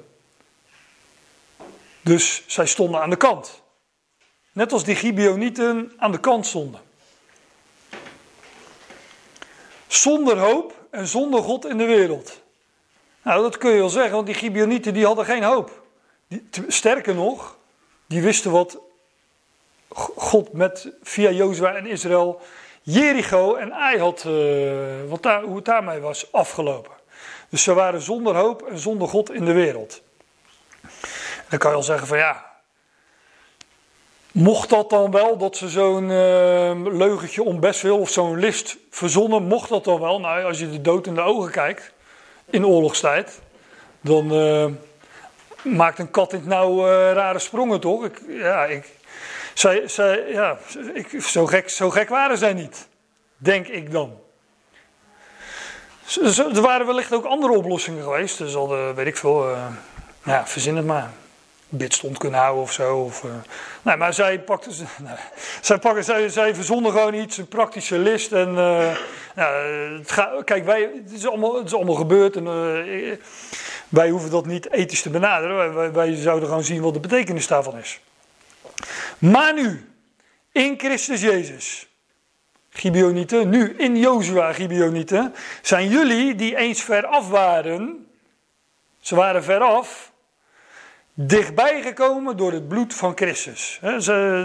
Dus 2.05 2.43
zij 2.47 2.65
stonden 2.65 3.01
aan 3.01 3.09
de 3.09 3.15
kant. 3.15 3.61
Net 4.51 4.71
als 4.71 4.83
die 4.83 4.95
Gibeonieten 4.95 5.93
aan 5.97 6.11
de 6.11 6.19
kant 6.19 6.45
stonden. 6.45 6.81
Zonder 9.87 10.37
hoop 10.37 10.85
en 10.89 11.07
zonder 11.07 11.43
God 11.43 11.65
in 11.65 11.77
de 11.77 11.85
wereld. 11.85 12.41
Nou, 13.21 13.41
dat 13.41 13.57
kun 13.57 13.71
je 13.71 13.77
wel 13.77 13.89
zeggen, 13.89 14.11
want 14.11 14.25
die 14.25 14.35
Gibeonieten 14.35 14.93
die 14.93 15.05
hadden 15.05 15.25
geen 15.25 15.43
hoop. 15.43 15.83
Die, 16.27 16.49
sterker 16.67 17.15
nog, 17.15 17.57
die 18.07 18.21
wisten 18.21 18.51
wat 18.51 18.77
God 20.15 20.53
met, 20.53 20.91
via 21.03 21.29
Jozua 21.29 21.75
en 21.75 21.85
Israël 21.85 22.41
Jericho 22.81 23.55
en 23.55 23.73
Ai 23.73 23.99
had, 23.99 24.23
uh, 24.27 25.09
wat 25.09 25.23
daar, 25.23 25.43
hoe 25.43 25.55
het 25.55 25.65
daarmee 25.65 25.99
was 25.99 26.31
afgelopen. 26.31 26.91
Dus 27.49 27.63
ze 27.63 27.73
waren 27.73 28.01
zonder 28.01 28.35
hoop 28.35 28.61
en 28.61 28.79
zonder 28.79 29.07
God 29.07 29.31
in 29.31 29.45
de 29.45 29.53
wereld. 29.53 30.03
Dan 31.49 31.59
kan 31.59 31.71
je 31.71 31.77
al 31.77 31.83
zeggen 31.83 32.07
van 32.07 32.17
ja, 32.17 32.45
mocht 34.31 34.69
dat 34.69 34.89
dan 34.89 35.11
wel, 35.11 35.37
dat 35.37 35.57
ze 35.57 35.69
zo'n 35.69 36.03
uh, 36.03 36.93
leugentje 36.97 37.43
om 37.43 37.59
best 37.59 37.81
wil 37.81 37.99
of 37.99 38.09
zo'n 38.09 38.39
list 38.39 38.77
verzonnen, 38.89 39.43
mocht 39.43 39.69
dat 39.69 39.83
dan 39.83 39.99
wel? 39.99 40.19
Nou, 40.19 40.43
als 40.43 40.59
je 40.59 40.69
de 40.69 40.81
dood 40.81 41.07
in 41.07 41.15
de 41.15 41.21
ogen 41.21 41.51
kijkt 41.51 41.91
in 42.49 42.65
oorlogstijd, 42.65 43.41
dan 44.01 44.33
uh, 44.33 44.65
maakt 45.63 45.99
een 45.99 46.11
kat 46.11 46.33
in 46.33 46.39
het 46.39 46.47
nauw 46.47 46.85
rare 47.13 47.39
sprongen 47.39 47.79
toch? 47.79 48.05
Ik, 48.05 48.21
ja, 48.27 48.65
ik, 48.65 48.93
zij, 49.53 50.23
ja, 50.27 50.57
ik, 50.93 51.21
zo, 51.21 51.45
gek, 51.45 51.69
zo 51.69 51.89
gek 51.89 52.09
waren 52.09 52.37
zij 52.37 52.53
niet, 52.53 52.87
denk 53.37 53.67
ik 53.67 53.91
dan. 53.91 54.19
Er 56.35 56.61
waren 56.61 56.85
wellicht 56.85 57.13
ook 57.13 57.25
andere 57.25 57.53
oplossingen 57.53 58.03
geweest. 58.03 58.37
Dus 58.37 58.55
al, 58.55 58.93
weet 58.93 59.07
ik 59.07 59.17
veel, 59.17 59.49
uh, 59.49 59.67
ja, 60.23 60.47
verzin 60.47 60.75
het 60.75 60.85
maar. 60.85 61.11
Bidstond 61.77 62.17
kunnen 62.17 62.39
houden 62.39 62.63
of 62.63 62.71
zo. 62.71 62.97
Of, 62.97 63.23
uh, 63.23 63.31
nee, 63.81 63.95
maar 63.95 64.13
zij 64.13 64.39
pakten, 64.39 64.71
nou, 65.03 65.17
zij, 65.61 65.77
pakken, 65.77 66.03
zij, 66.03 66.29
zij 66.29 66.53
gewoon 66.53 67.13
iets, 67.13 67.37
een 67.37 67.47
praktische 67.47 67.97
list. 67.97 68.31
En, 68.31 68.49
uh, 68.49 68.95
het 69.97 70.11
gaat, 70.11 70.43
kijk, 70.43 70.65
wij, 70.65 70.89
het, 71.03 71.11
is 71.11 71.27
allemaal, 71.27 71.55
het 71.55 71.65
is 71.65 71.73
allemaal 71.73 71.95
gebeurd. 71.95 72.35
En, 72.35 72.45
wij 73.89 74.09
hoeven 74.09 74.31
dat 74.31 74.45
niet 74.45 74.71
ethisch 74.71 75.01
te 75.01 75.09
benaderen. 75.09 75.73
Wij, 75.73 75.91
wij 75.91 76.15
zouden 76.15 76.47
gewoon 76.47 76.63
zien 76.63 76.81
wat 76.81 76.93
de 76.93 76.99
betekenis 76.99 77.47
daarvan 77.47 77.77
is. 77.77 77.99
Maar 79.17 79.53
nu, 79.53 79.89
in 80.51 80.73
Christus 80.77 81.21
Jezus, 81.21 81.87
Gibeonieten, 82.69 83.49
nu 83.49 83.75
in 83.77 83.97
Jozua 83.97 84.53
Gibeonieten, 84.53 85.33
zijn 85.61 85.89
jullie 85.89 86.35
die 86.35 86.55
eens 86.57 86.81
veraf 86.81 87.29
waren, 87.29 88.07
ze 88.99 89.15
waren 89.15 89.43
veraf, 89.43 90.11
dichtbij 91.15 91.81
gekomen 91.81 92.37
door 92.37 92.51
het 92.51 92.67
bloed 92.67 92.93
van 92.93 93.11
Christus. 93.15 93.81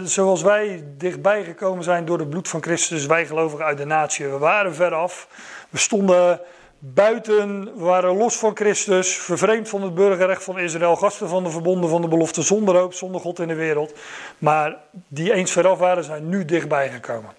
zoals 0.05 0.43
wij 0.43 0.85
dichtbij 0.97 1.45
gekomen 1.45 1.85
zijn 1.85 2.05
door 2.05 2.19
het 2.19 2.31
bloed 2.31 2.49
van 2.49 2.63
Christus, 2.63 3.07
wij 3.07 3.27
gelovigen 3.27 3.65
uit 3.65 3.79
de 3.79 3.85
natie. 3.85 4.29
We 4.29 4.39
waren 4.39 4.75
veraf, 4.75 5.29
we 5.71 5.79
stonden 5.79 6.41
buiten, 6.79 7.65
we 7.65 7.85
waren 7.85 8.17
los 8.17 8.37
van 8.37 8.57
Christus, 8.57 9.17
vervreemd 9.17 9.69
van 9.69 9.83
het 9.83 9.95
burgerrecht 9.95 10.45
van 10.45 10.59
Israël, 10.59 10.97
gasten 10.97 11.29
van 11.29 11.45
de 11.45 11.51
verbonden 11.51 11.91
van 11.91 12.03
de 12.03 12.09
belofte, 12.09 12.43
zonder 12.43 12.77
hoop, 12.77 12.95
zonder 12.95 13.21
God 13.21 13.39
in 13.39 13.49
de 13.49 13.55
wereld. 13.55 13.95
Maar 14.39 14.77
die 15.09 15.33
eens 15.33 15.53
veraf 15.53 15.79
waren, 15.79 16.05
zijn 16.05 16.29
nu 16.29 16.45
dichtbij 16.45 16.91
gekomen. 16.91 17.31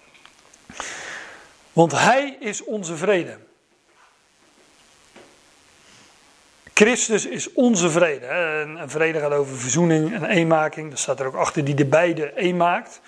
Want 1.72 1.92
Hij 1.92 2.36
is 2.40 2.64
onze 2.64 2.96
vrede. 2.96 3.36
Christus 6.74 7.26
is 7.26 7.52
onze 7.52 7.90
vrede. 7.90 8.26
En 8.26 8.90
vrede 8.90 9.18
gaat 9.18 9.32
over 9.32 9.56
verzoening 9.56 10.14
en 10.14 10.24
eenmaking. 10.24 10.90
Dat 10.90 10.98
staat 10.98 11.20
er 11.20 11.26
ook 11.26 11.34
achter, 11.34 11.64
die 11.64 11.74
de 11.74 11.86
beide 11.86 12.32
een 12.34 12.56
maakt. 12.56 13.00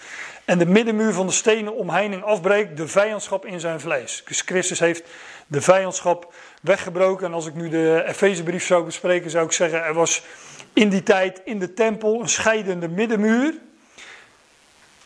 En 0.45 0.59
de 0.59 0.67
middenmuur 0.67 1.13
van 1.13 1.27
de 1.27 1.33
stenen 1.33 1.77
omheining 1.77 2.23
afbreekt, 2.23 2.77
de 2.77 2.89
vijandschap 2.89 3.47
in 3.47 3.61
zijn 3.61 3.81
vlees. 3.81 4.23
Dus 4.27 4.41
Christus 4.41 4.79
heeft 4.79 5.03
de 5.47 5.61
vijandschap 5.61 6.35
weggebroken. 6.63 7.27
En 7.27 7.33
als 7.33 7.47
ik 7.47 7.55
nu 7.55 7.69
de 7.69 8.05
Efezebrief 8.07 8.65
zou 8.65 8.85
bespreken, 8.85 9.31
zou 9.31 9.45
ik 9.45 9.53
zeggen: 9.53 9.85
er 9.85 9.95
was 9.95 10.23
in 10.73 10.89
die 10.89 11.03
tijd 11.03 11.41
in 11.45 11.59
de 11.59 11.75
tempel 11.75 12.21
een 12.21 12.29
scheidende 12.29 12.89
middenmuur. 12.89 13.55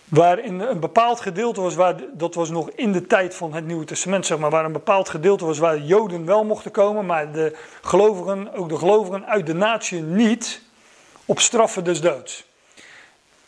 Waarin 0.08 0.60
een 0.60 0.80
bepaald 0.80 1.20
gedeelte 1.20 1.60
was, 1.60 1.74
waar, 1.74 1.94
dat 2.12 2.34
was 2.34 2.50
nog 2.50 2.70
in 2.70 2.92
de 2.92 3.06
tijd 3.06 3.34
van 3.34 3.54
het 3.54 3.66
Nieuwe 3.66 3.84
Testament, 3.84 4.26
zeg 4.26 4.38
maar, 4.38 4.50
waar 4.50 4.64
een 4.64 4.72
bepaald 4.72 5.08
gedeelte 5.08 5.44
was 5.44 5.58
waar 5.58 5.78
Joden 5.78 6.24
wel 6.24 6.44
mochten 6.44 6.70
komen, 6.70 7.06
maar 7.06 7.32
de 7.32 7.56
gelovigen, 7.82 8.54
ook 8.54 8.68
de 8.68 8.76
gelovigen 8.78 9.26
uit 9.26 9.46
de 9.46 9.54
natie 9.54 10.02
niet, 10.02 10.62
op 11.24 11.40
straffen 11.40 11.84
des 11.84 12.00
doods. 12.00 12.44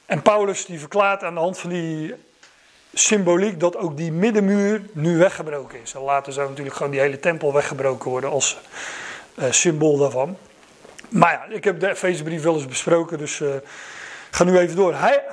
En 0.06 0.22
Paulus 0.22 0.66
die 0.66 0.78
verklaart 0.78 1.22
aan 1.22 1.34
de 1.34 1.40
hand 1.40 1.58
van 1.58 1.70
die 1.70 2.14
symboliek 2.94 3.60
dat 3.60 3.76
ook 3.76 3.96
die 3.96 4.12
middenmuur 4.12 4.82
nu 4.92 5.18
weggebroken 5.18 5.80
is. 5.82 5.94
En 5.94 6.00
later 6.00 6.32
zou 6.32 6.48
natuurlijk 6.48 6.76
gewoon 6.76 6.92
die 6.92 7.00
hele 7.00 7.20
tempel 7.20 7.52
weggebroken 7.52 8.10
worden 8.10 8.30
als 8.30 8.58
uh, 9.38 9.44
symbool 9.50 9.96
daarvan. 9.96 10.36
Maar 11.08 11.32
ja, 11.32 11.54
ik 11.54 11.64
heb 11.64 11.80
de 11.80 11.88
Efezebrief 11.88 12.42
wel 12.42 12.54
eens 12.54 12.66
besproken, 12.66 13.18
dus 13.18 13.40
uh, 13.40 13.48
ga 14.30 14.44
nu 14.44 14.58
even 14.58 14.76
door. 14.76 14.94
Hij, 14.94 15.24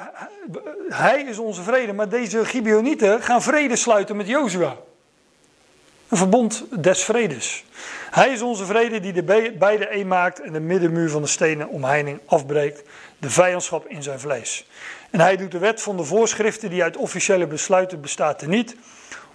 hij 0.90 1.22
is 1.22 1.38
onze 1.38 1.64
vrede, 1.64 1.94
maar 1.94 2.10
deze 2.10 2.46
Gibeonieten 2.46 3.22
gaan 3.22 3.42
vrede 3.42 3.76
sluiten 3.76 4.16
met 4.16 4.28
Jozua. 4.28 4.76
Een 6.08 6.18
verbond 6.18 6.66
des 6.84 7.04
vredes. 7.04 7.66
Hij 8.12 8.30
is 8.30 8.42
onze 8.42 8.66
vrede 8.66 9.00
die 9.00 9.14
de 9.14 9.54
beide 9.58 9.96
een 9.96 10.08
maakt 10.08 10.42
en 10.42 10.54
de 10.54 10.60
middenmuur 10.60 11.10
van 11.10 11.22
de 11.22 11.28
stenen 11.28 11.70
omheining 11.70 12.20
afbreekt. 12.26 12.84
De 13.18 13.30
vijandschap 13.30 13.88
in 13.88 14.04
zijn 14.04 14.20
vlees. 14.20 14.68
En 15.10 15.20
hij 15.20 15.38
doet 15.38 15.52
de 15.52 15.58
wet 15.58 15.82
van 15.82 15.98
de 15.98 16.04
voorschriften 16.04 16.70
die 16.70 16.84
uit 16.84 16.98
officiële 16.98 17.48
besluiten 17.48 18.02
bestaat 18.02 18.42
er 18.42 18.48
niet. 18.48 18.76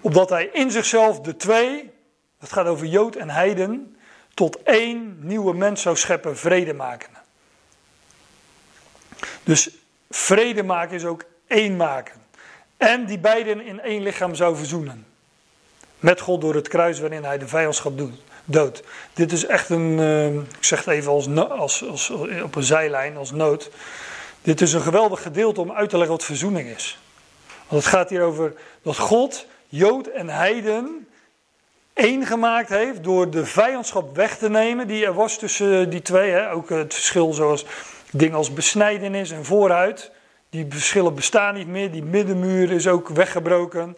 Opdat 0.01 0.29
hij 0.29 0.51
in 0.53 0.71
zichzelf 0.71 1.21
de 1.21 1.37
twee, 1.37 1.91
het 2.39 2.53
gaat 2.53 2.67
over 2.67 2.87
Jood 2.87 3.17
en 3.17 3.31
Heiden, 3.31 3.97
tot 4.35 4.63
één 4.63 5.17
nieuwe 5.21 5.55
mens 5.55 5.83
zou 5.83 5.97
scheppen, 5.97 6.37
vrede 6.37 6.75
maken. 6.75 7.12
Dus 9.45 9.69
vrede 10.11 10.63
maken 10.63 10.97
is 10.97 11.05
ook 11.05 11.25
één 11.47 11.77
maken. 11.77 12.21
En 12.77 13.07
die 13.07 13.19
beiden 13.19 13.65
in 13.65 13.81
één 13.81 14.03
lichaam 14.03 14.35
zou 14.35 14.57
verzoenen. 14.57 15.07
Met 15.99 16.21
God 16.21 16.41
door 16.41 16.55
het 16.55 16.69
kruis 16.69 17.01
waarin 17.01 17.25
hij 17.25 17.39
de 17.39 17.49
vijandschap 17.49 17.99
doet, 17.99 18.23
dood. 18.45 18.83
Dit 19.13 19.33
is 19.33 19.47
echt 19.47 19.69
een, 19.69 19.99
uh, 19.99 20.35
ik 20.35 20.45
zeg 20.65 20.85
het 20.85 20.95
even 20.95 21.13
als, 21.13 21.29
als, 21.37 21.89
als, 21.89 22.11
op 22.43 22.55
een 22.55 22.63
zijlijn, 22.63 23.17
als 23.17 23.31
nood. 23.31 23.71
Dit 24.43 24.61
is 24.61 24.73
een 24.73 24.83
geweldig 24.83 25.23
gedeelte 25.23 25.61
om 25.61 25.73
uit 25.73 25.91
te 25.91 25.97
leggen 25.97 26.17
wat 26.17 26.25
verzoening 26.25 26.69
is. 26.69 26.99
Want 27.69 27.85
het 27.85 27.93
gaat 27.93 28.11
hier 28.11 28.23
over 28.23 28.55
dat 28.83 28.99
God, 28.99 29.47
Jood 29.69 30.07
en 30.07 30.29
Heiden 30.29 31.07
één 31.93 32.27
gemaakt 32.27 32.69
heeft 32.69 33.05
door 33.05 33.31
de 33.31 33.47
vijandschap 33.47 34.17
weg 34.17 34.39
te 34.39 34.51
nemen 34.51 34.87
die 34.87 35.05
er 35.05 35.15
was 35.15 35.39
tussen 35.39 35.91
die 35.91 36.03
twee. 36.03 36.31
Hè? 36.31 36.51
Ook 36.51 36.69
het 36.69 36.95
verschil 36.95 37.33
zoals 37.33 37.65
dingen 38.13 38.37
als 38.37 38.53
besnijdenis 38.53 39.31
en 39.31 39.45
vooruit. 39.45 40.11
Die 40.51 40.67
verschillen 40.69 41.15
bestaan 41.15 41.55
niet 41.55 41.69
meer. 41.69 41.91
Die 41.91 42.03
middenmuur 42.03 42.71
is 42.71 42.89
ook 42.89 43.09
weggebroken. 43.09 43.97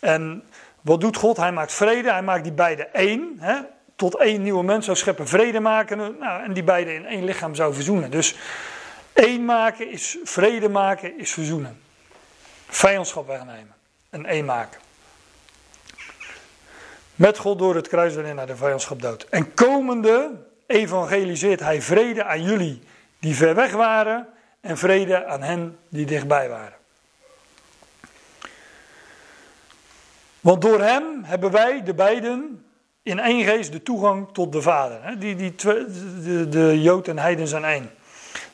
En 0.00 0.44
wat 0.80 1.00
doet 1.00 1.16
God? 1.16 1.36
Hij 1.36 1.52
maakt 1.52 1.72
vrede. 1.72 2.12
Hij 2.12 2.22
maakt 2.22 2.42
die 2.42 2.52
beide 2.52 2.86
één. 2.86 3.36
Hè? 3.38 3.60
Tot 3.96 4.16
één 4.16 4.42
nieuwe 4.42 4.64
mens 4.64 4.84
zou 4.84 4.96
scheppen, 4.96 5.28
vrede 5.28 5.60
maken. 5.60 6.16
Nou, 6.18 6.42
en 6.42 6.52
die 6.52 6.64
beide 6.64 6.94
in 6.94 7.06
één 7.06 7.24
lichaam 7.24 7.54
zou 7.54 7.74
verzoenen. 7.74 8.10
Dus 8.10 8.36
één 9.12 9.44
maken 9.44 9.90
is 9.90 10.18
vrede 10.24 10.68
maken, 10.68 11.18
is 11.18 11.32
verzoenen. 11.32 11.80
Vijandschap 12.68 13.26
wegnemen. 13.26 13.74
En 14.10 14.26
één 14.26 14.44
maken. 14.44 14.80
Met 17.14 17.38
God 17.38 17.58
door 17.58 17.74
het 17.74 17.88
kruis 17.88 18.14
waarin 18.14 18.36
hij 18.36 18.46
de 18.46 18.56
vijandschap 18.56 19.02
dood. 19.02 19.26
En 19.30 19.54
komende 19.54 20.30
evangeliseert 20.66 21.60
hij 21.60 21.82
vrede 21.82 22.24
aan 22.24 22.42
jullie 22.42 22.82
die 23.22 23.36
ver 23.36 23.54
weg 23.54 23.72
waren 23.72 24.28
en 24.60 24.78
vrede 24.78 25.26
aan 25.26 25.42
hen 25.42 25.78
die 25.88 26.06
dichtbij 26.06 26.48
waren. 26.48 26.76
Want 30.40 30.62
door 30.62 30.80
hem 30.80 31.04
hebben 31.24 31.50
wij, 31.50 31.82
de 31.82 31.94
beiden, 31.94 32.64
in 33.02 33.18
één 33.18 33.44
geest 33.44 33.72
de 33.72 33.82
toegang 33.82 34.28
tot 34.32 34.52
de 34.52 34.62
Vader. 34.62 35.18
Die, 35.18 35.36
die 35.36 35.54
de, 35.54 36.46
de 36.48 36.82
Jood 36.82 37.08
en 37.08 37.18
Heiden 37.18 37.46
zijn 37.46 37.64
één. 37.64 37.90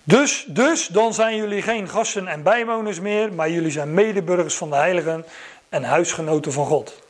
Dus, 0.04 0.44
dus, 0.48 0.86
dan 0.86 1.14
zijn 1.14 1.36
jullie 1.36 1.62
geen 1.62 1.88
gasten 1.88 2.26
en 2.28 2.42
bijwoners 2.42 3.00
meer, 3.00 3.32
maar 3.32 3.50
jullie 3.50 3.70
zijn 3.70 3.94
medeburgers 3.94 4.54
van 4.54 4.70
de 4.70 4.76
heiligen 4.76 5.24
en 5.68 5.82
huisgenoten 5.82 6.52
van 6.52 6.66
God. 6.66 7.02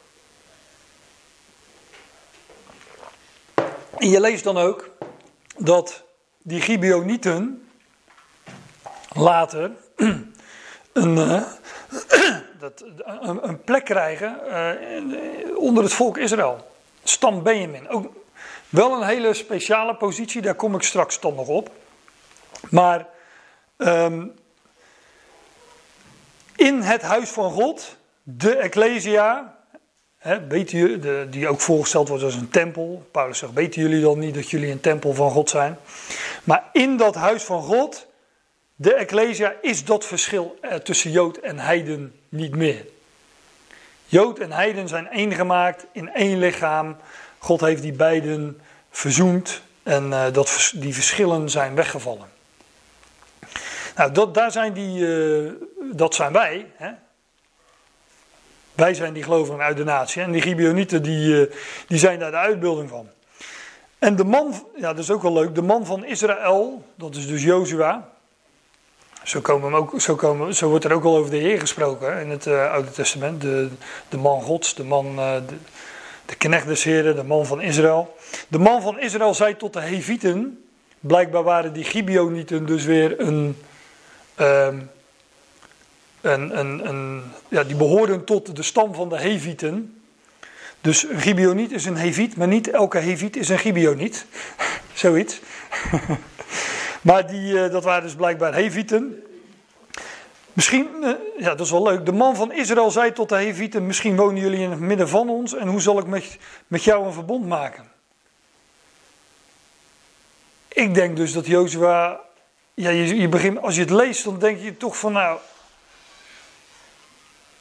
En 3.97 4.09
je 4.09 4.21
leest 4.21 4.45
dan 4.45 4.59
ook 4.59 4.91
dat 5.57 6.07
die 6.49 6.61
Gibeonieten 6.61 7.69
later 9.13 9.71
een, 10.93 11.15
dat, 12.59 12.85
een, 13.21 13.61
plek 13.65 13.85
krijgen 13.85 14.41
uh, 14.47 15.57
onder 15.57 15.83
het 15.83 15.93
volk 15.93 16.19
Israël. 16.19 16.71
Stam 17.03 17.43
Benjamin. 17.43 17.89
Ook 17.89 18.13
wel 18.69 18.93
een 18.93 19.07
hele 19.07 19.35
speciale 19.35 19.95
positie, 19.95 20.43
daar 20.43 20.55
kom 20.55 20.75
ik 20.75 20.83
straks 20.83 21.21
dan 21.21 21.35
nog 21.35 21.49
op. 21.49 21.71
Maar 22.71 23.07
um, 23.77 24.35
in 26.57 26.81
het 26.81 27.03
huis 27.03 27.29
van 27.29 27.51
God, 27.51 27.97
de 28.23 28.57
Ecclesia, 28.57 29.58
weten 30.49 31.01
de, 31.01 31.27
die 31.31 31.49
ook 31.49 31.61
voorgesteld 31.61 32.09
wordt 32.09 32.23
als 32.23 32.35
een 32.35 32.51
tempel. 32.51 33.07
Paulus 33.11 33.39
zegt, 33.39 33.53
weten 33.53 33.83
jullie 33.83 34.01
dan 34.01 34.19
niet 34.19 34.35
dat 34.35 34.51
jullie 34.51 34.71
een 34.71 34.81
tempel 34.81 35.15
van 35.15 35.31
God 35.31 35.51
zijn? 35.51 35.79
Maar 36.45 36.65
in 36.73 36.97
dat 36.97 37.15
huis 37.15 37.43
van 37.43 37.63
God, 37.63 38.07
de 38.75 38.95
Ecclesia, 38.95 39.55
is 39.63 39.85
dat 39.85 40.05
verschil 40.05 40.59
tussen 40.83 41.11
Jood 41.11 41.37
en 41.37 41.59
Heiden 41.59 42.15
niet 42.29 42.57
meer. 42.57 42.87
Jood 44.05 44.39
en 44.39 44.53
Heiden 44.53 44.89
zijn 44.89 45.09
één 45.09 45.33
gemaakt 45.33 45.87
in 45.93 46.13
één 46.13 46.39
lichaam. 46.39 46.97
God 47.39 47.61
heeft 47.61 47.83
die 47.83 47.93
beiden 47.93 48.61
verzoend 48.91 49.63
en 49.83 50.07
uh, 50.07 50.25
dat, 50.33 50.73
die 50.75 50.95
verschillen 50.95 51.51
zijn 51.51 51.75
weggevallen. 51.75 52.29
Nou, 53.97 54.13
dat, 54.13 54.35
daar 54.35 54.53
zijn 54.53 54.73
die, 54.73 54.99
uh, 55.01 55.53
dat 55.93 56.15
zijn 56.15 56.33
wij. 56.33 56.71
Hè? 56.77 56.91
Wij 58.79 58.95
zijn 58.95 59.13
die 59.13 59.23
gelovigen 59.23 59.61
uit 59.61 59.77
de 59.77 59.85
natie. 59.85 60.23
En 60.23 60.31
die 60.31 60.43
Gibeonieten 60.43 61.03
die, 61.03 61.35
uh, 61.35 61.53
die 61.87 61.99
zijn 61.99 62.19
daar 62.19 62.31
de 62.31 62.37
uitbeelding 62.37 62.89
van. 62.89 63.09
En 63.99 64.17
de 64.17 64.25
man, 64.25 64.67
ja 64.77 64.89
dat 64.89 64.99
is 64.99 65.11
ook 65.11 65.23
wel 65.23 65.33
leuk, 65.33 65.55
de 65.55 65.63
man 65.63 65.87
van 65.87 66.05
Israël, 66.05 66.85
dat 66.95 67.15
is 67.15 67.27
dus 67.27 67.43
Jozua. 67.43 68.09
Zo, 69.23 69.41
komen 69.41 69.73
ook, 69.73 70.01
zo, 70.01 70.15
komen, 70.15 70.55
zo 70.55 70.69
wordt 70.69 70.85
er 70.85 70.93
ook 70.93 71.03
wel 71.03 71.17
over 71.17 71.31
de 71.31 71.37
Heer 71.37 71.61
gesproken 71.61 72.21
in 72.21 72.31
het 72.31 72.47
uh, 72.47 72.73
Oude 72.73 72.91
Testament. 72.91 73.41
De, 73.41 73.69
de 74.09 74.17
man 74.17 74.43
Gods, 74.43 74.75
de 74.75 74.85
man, 74.85 75.07
uh, 75.07 75.35
de, 75.35 75.57
de 76.27 76.37
knecht 76.37 76.67
des 76.67 76.85
Heren, 76.85 77.17
de 77.17 77.25
man 77.25 77.47
van 77.47 77.61
Israël. 77.61 78.17
De 78.49 78.59
man 78.59 78.83
van 78.83 79.01
Israël 79.01 79.35
zei 79.35 79.57
tot 79.57 79.73
de 79.73 79.81
Hevieten, 79.81 80.65
blijkbaar 81.01 81.43
waren 81.43 81.73
die 81.73 81.85
Gibeonieten 81.85 82.67
dus 82.67 82.85
weer 82.85 83.21
een, 83.21 83.57
um, 84.41 84.91
een, 86.21 86.59
een, 86.59 86.89
een, 86.89 87.23
ja, 87.49 87.65
die 87.65 87.77
behoorden 87.77 88.25
tot 88.25 88.57
de 88.57 88.63
stam 88.63 88.95
van 88.95 89.09
de 89.09 89.19
Hevieten. 89.19 90.03
Dus 90.81 91.09
een 91.09 91.21
Gibeoniet 91.21 91.73
is 91.73 91.85
een 91.85 91.97
Heviet, 91.97 92.37
maar 92.37 92.49
niet 92.49 92.71
elke 92.71 92.99
Heviet 92.99 93.37
is 93.37 93.49
een 93.49 93.59
Gibeoniet. 93.59 94.27
Zoiets. 94.95 95.41
maar 97.09 97.27
die, 97.27 97.53
uh, 97.53 97.71
dat 97.71 97.85
waren 97.85 98.03
dus 98.03 98.15
blijkbaar 98.15 98.55
Hevieten. 98.55 99.23
Misschien, 100.53 100.89
uh, 101.01 101.11
ja 101.39 101.49
dat 101.55 101.61
is 101.67 101.71
wel 101.71 101.83
leuk. 101.83 102.07
De 102.07 102.13
man 102.13 102.37
van 102.37 102.53
Israël 102.53 102.91
zei 102.91 103.13
tot 103.13 103.29
de 103.29 103.37
Hevieten, 103.37 103.87
misschien 103.87 104.17
wonen 104.17 104.43
jullie 104.43 104.61
in 104.61 104.71
het 104.71 104.81
midden 104.81 105.09
van 105.09 105.29
ons 105.29 105.55
en 105.55 105.69
hoe 105.69 105.81
zal 105.81 105.99
ik 105.99 106.07
met, 106.07 106.39
met 106.67 106.85
jou 106.85 107.07
een 107.07 107.13
verbond 107.13 107.47
maken? 107.47 107.85
Ik 110.69 110.95
denk 110.95 111.17
dus 111.17 111.33
dat 111.33 111.47
Jozua, 111.47 112.21
ja, 112.75 112.91
je, 112.91 113.17
je 113.17 113.29
begint, 113.29 113.63
als 113.63 113.75
je 113.75 113.81
het 113.81 113.91
leest, 113.91 114.25
dan 114.25 114.39
denk 114.39 114.61
je 114.61 114.77
toch 114.77 114.99
van 114.99 115.13
nou, 115.13 115.39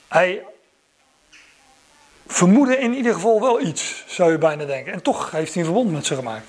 hij 0.07 0.43
vermoedde 2.27 2.77
in 2.77 2.93
ieder 2.93 3.13
geval 3.13 3.41
wel 3.41 3.61
iets, 3.61 4.03
zou 4.07 4.31
je 4.31 4.37
bijna 4.37 4.65
denken. 4.65 4.93
En 4.93 5.01
toch 5.01 5.31
heeft 5.31 5.53
hij 5.53 5.63
een 5.63 5.69
verbond 5.69 5.91
met 5.91 6.05
ze 6.05 6.15
gemaakt. 6.15 6.45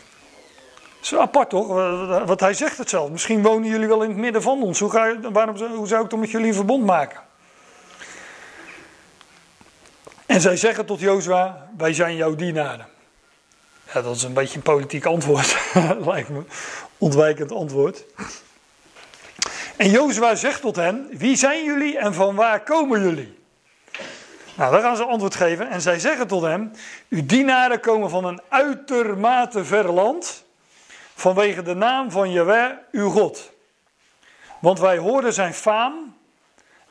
Dat 1.00 1.20
apart 1.20 1.50
toch? 1.50 1.66
Wat 2.26 2.40
hij 2.40 2.54
zegt 2.54 2.78
het 2.78 2.88
zelf. 2.88 3.10
Misschien 3.10 3.42
wonen 3.42 3.68
jullie 3.68 3.88
wel 3.88 4.02
in 4.02 4.08
het 4.08 4.18
midden 4.18 4.42
van 4.42 4.62
ons. 4.62 4.80
Hoe, 4.80 4.90
ga 4.90 5.06
je, 5.06 5.30
waarom, 5.32 5.56
hoe 5.56 5.86
zou 5.86 6.04
ik 6.04 6.10
dan 6.10 6.18
met 6.18 6.30
jullie 6.30 6.46
een 6.46 6.54
verbond 6.54 6.84
maken? 6.84 7.20
En 10.26 10.40
zij 10.40 10.56
zeggen 10.56 10.86
tot 10.86 11.00
Jozua, 11.00 11.68
wij 11.76 11.92
zijn 11.92 12.16
jouw 12.16 12.34
dienaren. 12.34 12.86
Ja, 13.92 14.02
dat 14.02 14.16
is 14.16 14.22
een 14.22 14.32
beetje 14.32 14.56
een 14.56 14.62
politiek 14.62 15.04
antwoord, 15.04 15.56
lijkt 16.06 16.28
me. 16.28 16.42
Ontwijkend 16.98 17.52
antwoord. 17.52 18.04
En 19.76 19.90
Jozua 19.90 20.34
zegt 20.34 20.60
tot 20.60 20.76
hen, 20.76 21.08
wie 21.10 21.36
zijn 21.36 21.64
jullie 21.64 21.98
en 21.98 22.14
van 22.14 22.34
waar 22.34 22.62
komen 22.62 23.00
jullie? 23.00 23.37
Nou, 24.58 24.72
daar 24.72 24.82
gaan 24.82 24.96
ze 24.96 25.04
antwoord 25.04 25.34
geven. 25.34 25.68
En 25.70 25.80
zij 25.80 25.98
zeggen 25.98 26.26
tot 26.26 26.42
hem: 26.42 26.70
Uw 27.08 27.26
dienaren 27.26 27.80
komen 27.80 28.10
van 28.10 28.24
een 28.24 28.40
uitermate 28.48 29.64
ver 29.64 29.92
land. 29.92 30.44
Vanwege 31.14 31.62
de 31.62 31.74
naam 31.74 32.10
van 32.10 32.30
Jahweh, 32.30 32.70
uw 32.92 33.10
God. 33.10 33.52
Want 34.58 34.80
wij 34.80 34.98
hoorden 34.98 35.32
zijn 35.32 35.54
faam 35.54 36.16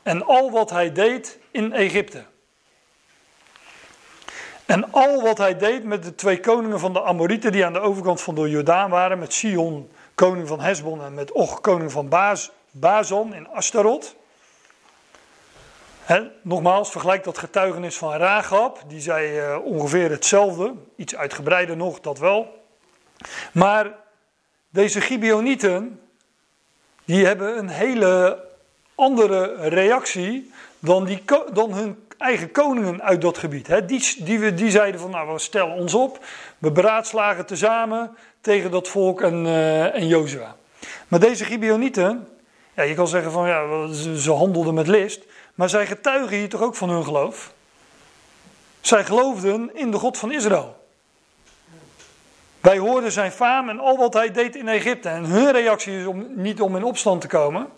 en 0.02 0.26
al 0.26 0.50
wat 0.50 0.70
hij 0.70 0.92
deed 0.92 1.38
in 1.50 1.72
Egypte. 1.72 2.24
En 4.66 4.92
al 4.92 5.22
wat 5.22 5.38
hij 5.38 5.56
deed 5.56 5.84
met 5.84 6.02
de 6.02 6.14
twee 6.14 6.40
koningen 6.40 6.80
van 6.80 6.92
de 6.92 7.02
Amorieten 7.02 7.52
die 7.52 7.64
aan 7.64 7.72
de 7.72 7.80
overkant 7.80 8.20
van 8.20 8.34
de 8.34 8.50
Jordaan 8.50 8.90
waren, 8.90 9.18
met 9.18 9.32
Sion, 9.32 9.90
koning 10.14 10.48
van 10.48 10.60
Hesbon, 10.60 11.04
en 11.04 11.14
met 11.14 11.32
Och, 11.32 11.60
koning 11.60 11.92
van 11.92 12.08
Baz, 12.08 12.48
Bazan 12.70 13.34
in 13.34 13.48
Astarot. 13.48 14.16
Nogmaals, 16.42 16.90
vergelijk 16.90 17.24
dat 17.24 17.38
getuigenis 17.38 17.96
van 17.96 18.12
Rahab, 18.12 18.82
die 18.86 19.00
zei 19.00 19.38
uh, 19.38 19.64
ongeveer 19.64 20.10
hetzelfde, 20.10 20.74
iets 20.96 21.16
uitgebreider 21.16 21.76
nog, 21.76 22.00
dat 22.00 22.18
wel. 22.18 22.64
Maar 23.52 23.92
deze 24.70 25.00
Gibeonieten, 25.00 26.00
die 27.04 27.26
hebben 27.26 27.58
een 27.58 27.68
hele 27.68 28.44
andere 28.94 29.54
reactie 29.68 30.52
dan, 30.78 31.04
die, 31.04 31.22
dan 31.52 31.72
hun 31.72 32.06
eigen 32.18 32.50
koningen 32.50 33.02
uit 33.02 33.20
dat 33.20 33.38
gebied. 33.38 33.88
Die, 33.88 34.24
die, 34.24 34.54
die 34.54 34.70
zeiden 34.70 35.00
van, 35.00 35.10
nou 35.10 35.32
we 35.32 35.38
stellen 35.38 35.74
ons 35.74 35.94
op, 35.94 36.24
we 36.58 36.72
beraadslagen 36.72 37.46
tezamen 37.46 38.16
tegen 38.40 38.70
dat 38.70 38.88
volk 38.88 39.20
en, 39.20 39.44
uh, 39.44 39.94
en 39.94 40.06
Jozua. 40.06 40.56
Maar 41.08 41.20
deze 41.20 41.44
Gibeonieten, 41.44 42.28
ja, 42.74 42.82
je 42.82 42.94
kan 42.94 43.08
zeggen 43.08 43.32
van, 43.32 43.48
ja, 43.48 43.92
ze 44.16 44.32
handelden 44.32 44.74
met 44.74 44.86
list. 44.86 45.26
Maar 45.58 45.68
zij 45.68 45.86
getuigen 45.86 46.36
hier 46.36 46.48
toch 46.48 46.62
ook 46.62 46.74
van 46.74 46.88
hun 46.88 47.04
geloof? 47.04 47.52
Zij 48.80 49.04
geloofden 49.04 49.70
in 49.74 49.90
de 49.90 49.96
God 49.96 50.18
van 50.18 50.32
Israël. 50.32 50.86
Wij 52.60 52.78
hoorden 52.78 53.12
zijn 53.12 53.32
faam 53.32 53.68
en 53.68 53.80
al 53.80 53.96
wat 53.96 54.14
hij 54.14 54.30
deed 54.30 54.56
in 54.56 54.68
Egypte. 54.68 55.08
En 55.08 55.24
hun 55.24 55.52
reactie 55.52 55.98
is 55.98 56.06
om, 56.06 56.26
niet 56.34 56.60
om 56.60 56.76
in 56.76 56.84
opstand 56.84 57.20
te 57.20 57.26
komen. 57.26 57.68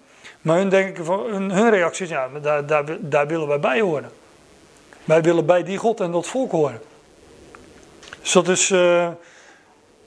Maar 0.41 0.57
hun, 0.57 0.69
denken 0.69 1.05
van, 1.05 1.21
hun, 1.21 1.51
hun 1.51 1.71
reactie 1.71 2.05
is, 2.05 2.11
ja, 2.11 2.29
daar, 2.29 2.67
daar, 2.67 2.85
daar 3.01 3.27
willen 3.27 3.49
wij 3.49 3.61
bij 3.61 3.81
horen. 3.81 4.11
Wij 5.05 5.23
willen 5.23 5.47
bij 5.47 5.63
die 5.63 5.79
God 5.79 6.01
en 6.01 6.11
dat 6.11 6.27
volk 6.27 6.51
horen. 6.51 6.83
Dus 8.21 8.33
dat 8.33 8.49
is 8.49 8.71
uh, 8.71 9.09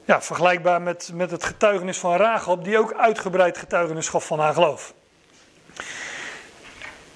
ja, 0.05 0.21
vergelijkbaar 0.21 0.81
met, 0.81 1.11
met 1.13 1.31
het 1.31 1.43
getuigenis 1.43 1.97
van 1.97 2.15
Rahab, 2.15 2.63
die 2.63 2.77
ook 2.77 2.93
uitgebreid 2.93 3.57
getuigenis 3.57 4.09
gaf 4.09 4.25
van 4.25 4.39
haar 4.39 4.53
geloof. 4.53 4.93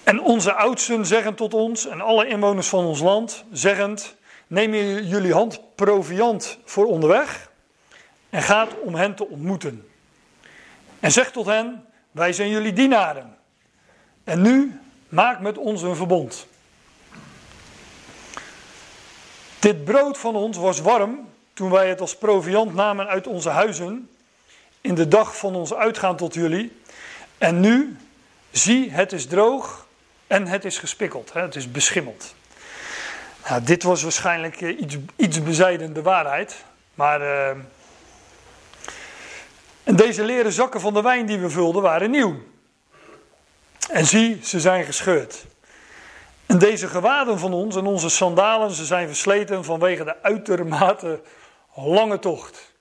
En 0.07 0.21
onze 0.21 0.53
oudsten 0.53 1.05
zeggen 1.05 1.35
tot 1.35 1.53
ons 1.53 1.87
en 1.87 2.01
alle 2.01 2.27
inwoners 2.27 2.67
van 2.67 2.85
ons 2.85 2.99
land, 2.99 3.43
zeggend: 3.51 4.15
Neem 4.47 4.73
jullie 5.03 5.33
hand 5.33 5.61
proviand 5.75 6.57
voor 6.65 6.85
onderweg 6.85 7.51
en 8.29 8.41
gaat 8.41 8.79
om 8.81 8.95
hen 8.95 9.15
te 9.15 9.27
ontmoeten. 9.27 9.87
En 10.99 11.11
zeg 11.11 11.31
tot 11.31 11.45
hen: 11.45 11.85
Wij 12.11 12.33
zijn 12.33 12.49
jullie 12.49 12.73
dienaren. 12.73 13.37
En 14.23 14.41
nu 14.41 14.79
maak 15.09 15.39
met 15.39 15.57
ons 15.57 15.81
een 15.81 15.95
verbond. 15.95 16.47
Dit 19.59 19.85
brood 19.85 20.17
van 20.17 20.35
ons 20.35 20.57
was 20.57 20.79
warm 20.79 21.29
toen 21.53 21.69
wij 21.71 21.89
het 21.89 22.01
als 22.01 22.17
proviand 22.17 22.73
namen 22.73 23.07
uit 23.07 23.27
onze 23.27 23.49
huizen 23.49 24.09
in 24.81 24.95
de 24.95 25.07
dag 25.07 25.37
van 25.37 25.55
ons 25.55 25.73
uitgaan 25.73 26.15
tot 26.15 26.33
jullie. 26.33 26.81
En 27.37 27.59
nu, 27.59 27.97
zie, 28.51 28.91
het 28.91 29.11
is 29.13 29.25
droog 29.25 29.85
en 30.27 30.47
het 30.47 30.65
is 30.65 30.77
gespikkeld, 30.77 31.33
hè, 31.33 31.41
het 31.41 31.55
is 31.55 31.71
beschimmeld. 31.71 32.35
Nou, 33.49 33.63
dit 33.63 33.83
was 33.83 34.03
waarschijnlijk 34.03 34.61
uh, 34.61 34.81
iets, 34.81 34.97
iets 35.15 35.43
bezijden 35.43 35.93
de 35.93 36.01
waarheid. 36.01 36.63
Maar. 36.93 37.21
Uh, 37.21 37.49
en 39.87 39.95
deze 39.95 40.23
leren 40.23 40.51
zakken 40.51 40.81
van 40.81 40.93
de 40.93 41.01
wijn 41.01 41.25
die 41.25 41.39
we 41.39 41.49
vulden 41.49 41.81
waren 41.81 42.11
nieuw. 42.11 42.35
En 43.91 44.05
zie, 44.05 44.39
ze 44.43 44.59
zijn 44.59 44.85
gescheurd. 44.85 45.45
En 46.45 46.57
deze 46.57 46.87
gewaden 46.87 47.39
van 47.39 47.53
ons 47.53 47.75
en 47.75 47.85
onze 47.85 48.09
sandalen, 48.09 48.71
ze 48.71 48.85
zijn 48.85 49.07
versleten 49.07 49.63
vanwege 49.63 50.03
de 50.03 50.23
uitermate 50.23 51.21
lange 51.75 52.19
tocht. 52.19 52.73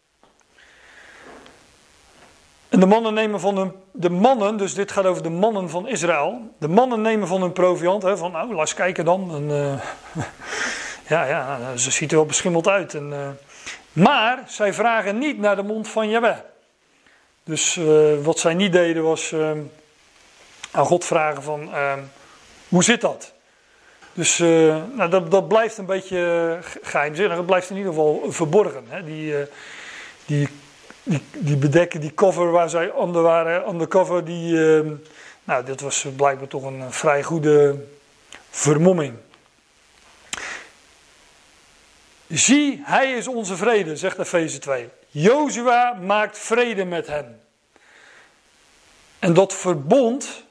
En 2.68 2.80
de 2.80 2.86
mannen 2.86 3.14
nemen 3.14 3.40
van 3.40 3.56
hun, 3.56 3.72
de 3.92 4.10
mannen, 4.10 4.56
dus 4.56 4.74
dit 4.74 4.92
gaat 4.92 5.04
over 5.04 5.22
de 5.22 5.30
mannen 5.30 5.70
van 5.70 5.88
Israël. 5.88 6.54
De 6.58 6.68
mannen 6.68 7.00
nemen 7.00 7.28
van 7.28 7.40
hun 7.40 7.52
proviant, 7.52 8.02
hè, 8.02 8.16
van 8.16 8.32
nou, 8.32 8.48
laat 8.48 8.60
eens 8.60 8.74
kijken 8.74 9.04
dan. 9.04 9.34
En, 9.34 9.42
uh, 9.42 10.24
ja, 11.12 11.24
ja, 11.24 11.76
ze 11.76 11.90
ziet 11.90 12.10
er 12.10 12.16
wel 12.16 12.26
beschimmeld 12.26 12.68
uit. 12.68 12.94
En, 12.94 13.10
uh, 13.10 13.28
Maar 13.92 14.42
zij 14.46 14.72
vragen 14.72 15.18
niet 15.18 15.38
naar 15.38 15.56
de 15.56 15.62
mond 15.62 15.88
van 15.88 16.08
Jahweh. 16.08 16.36
Dus 17.44 17.76
uh, 17.76 18.14
wat 18.22 18.38
zij 18.38 18.54
niet 18.54 18.72
deden 18.72 19.02
was 19.02 19.34
aan 20.70 20.86
God 20.86 21.04
vragen 21.04 21.42
van 21.42 21.62
uh, 21.62 21.92
hoe 22.68 22.84
zit 22.84 23.00
dat? 23.00 23.32
Dus 24.12 24.38
nou, 24.38 25.08
dat, 25.08 25.30
dat 25.30 25.48
blijft 25.48 25.78
een 25.78 25.86
beetje 25.86 26.58
geheimzinnig. 26.82 27.36
Het 27.36 27.46
blijft 27.46 27.70
in 27.70 27.76
ieder 27.76 27.92
geval 27.92 28.24
verborgen. 28.28 28.84
Hè? 28.88 29.04
Die, 29.04 29.34
die, 30.26 30.48
die, 31.06 31.22
die, 31.32 31.56
bedekken, 31.56 32.00
die 32.00 32.14
cover 32.14 32.50
waar 32.50 32.70
zij 32.70 32.90
onder 32.90 33.22
waren, 33.22 33.68
undercover, 33.68 34.24
die, 34.24 34.54
nou, 35.44 35.64
dit 35.64 35.80
was 35.80 36.06
blijkbaar 36.16 36.48
toch 36.48 36.62
een 36.62 36.92
vrij 36.92 37.22
goede 37.22 37.84
vermomming. 38.50 39.14
Zie, 42.28 42.82
hij 42.84 43.12
is 43.12 43.28
onze 43.28 43.56
vrede, 43.56 43.96
zegt 43.96 44.18
Efeze 44.18 44.58
2. 44.58 44.88
Jozua 45.08 45.92
maakt 45.92 46.38
vrede 46.38 46.84
met 46.84 47.06
hen. 47.06 47.40
En 49.18 49.34
dat 49.34 49.54
verbond, 49.54 50.44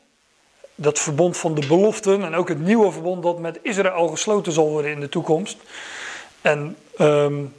dat 0.76 1.00
verbond 1.00 1.38
van 1.38 1.56
de 1.56 1.68
beloften 1.68 2.24
en 2.24 2.36
ook 2.36 2.48
het 2.50 2.60
nieuwe 2.60 2.92
verbond 2.92 3.24
dat 3.24 3.40
met 3.40 3.60
Israël 3.62 4.08
gesloten 4.08 4.52
zal 4.52 4.70
worden 4.70 4.92
in 4.92 5.00
de 5.00 5.10
toekomst. 5.10 5.58
En 6.42 6.78
um, 7.00 7.54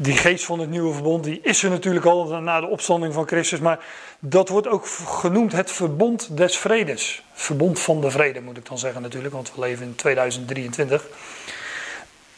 die 0.00 0.16
geest 0.16 0.44
van 0.44 0.58
het 0.58 0.70
nieuwe 0.70 0.92
verbond, 0.92 1.24
die 1.24 1.40
is 1.42 1.62
er 1.62 1.70
natuurlijk 1.70 2.04
al 2.04 2.40
na 2.40 2.60
de 2.60 2.66
opstanding 2.66 3.14
van 3.14 3.26
Christus. 3.26 3.58
Maar 3.58 3.78
dat 4.18 4.48
wordt 4.48 4.68
ook 4.68 4.86
genoemd 5.06 5.52
het 5.52 5.72
verbond 5.72 6.36
des 6.36 6.56
vredes. 6.56 7.22
Verbond 7.32 7.80
van 7.80 8.00
de 8.00 8.10
vrede 8.10 8.40
moet 8.40 8.56
ik 8.56 8.68
dan 8.68 8.78
zeggen 8.78 9.02
natuurlijk, 9.02 9.34
want 9.34 9.54
we 9.54 9.60
leven 9.60 9.86
in 9.86 9.94
2023. 9.94 11.06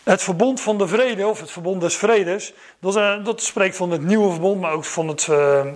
Het 0.03 0.23
verbond 0.23 0.61
van 0.61 0.79
de 0.79 0.89
vrede, 0.89 1.27
of 1.27 1.41
het 1.41 1.51
verbond 1.51 1.81
des 1.81 1.97
vredes, 1.97 2.53
dat, 2.79 2.97
uh, 2.97 3.25
dat 3.25 3.43
spreekt 3.43 3.77
van 3.77 3.91
het 3.91 4.03
nieuwe 4.03 4.31
verbond, 4.31 4.61
maar 4.61 4.73
ook 4.73 4.85
van, 4.85 5.09
het, 5.09 5.27
uh, 5.31 5.67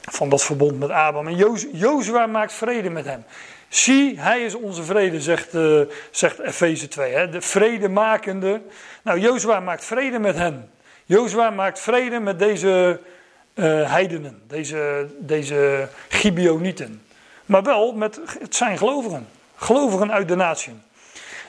van 0.00 0.28
dat 0.28 0.42
verbond 0.42 0.78
met 0.78 0.90
Abraham. 0.90 1.26
En 1.26 1.58
Jozua 1.72 2.26
maakt 2.26 2.52
vrede 2.52 2.90
met 2.90 3.04
hem. 3.04 3.24
Zie, 3.68 4.20
hij 4.20 4.42
is 4.42 4.54
onze 4.54 4.82
vrede, 4.82 5.20
zegt, 5.20 5.54
uh, 5.54 5.80
zegt 6.10 6.38
Efeze 6.38 6.88
2. 6.88 7.12
Hè? 7.12 7.28
De 7.28 7.40
vredemakende. 7.40 8.60
Nou, 9.02 9.18
Jozua 9.18 9.60
maakt 9.60 9.84
vrede 9.84 10.18
met 10.18 10.36
hen. 10.36 10.70
Jozua 11.10 11.50
maakt 11.50 11.80
vrede 11.80 12.20
met 12.20 12.38
deze 12.38 13.00
heidenen, 13.54 14.42
deze, 14.46 15.08
deze 15.18 15.88
Gibeonieten. 16.08 17.02
Maar 17.46 17.62
wel 17.62 17.92
met 17.92 18.20
het 18.40 18.54
zijn 18.54 18.78
gelovigen. 18.78 19.28
Gelovigen 19.56 20.12
uit 20.12 20.28
de 20.28 20.34
natie. 20.34 20.72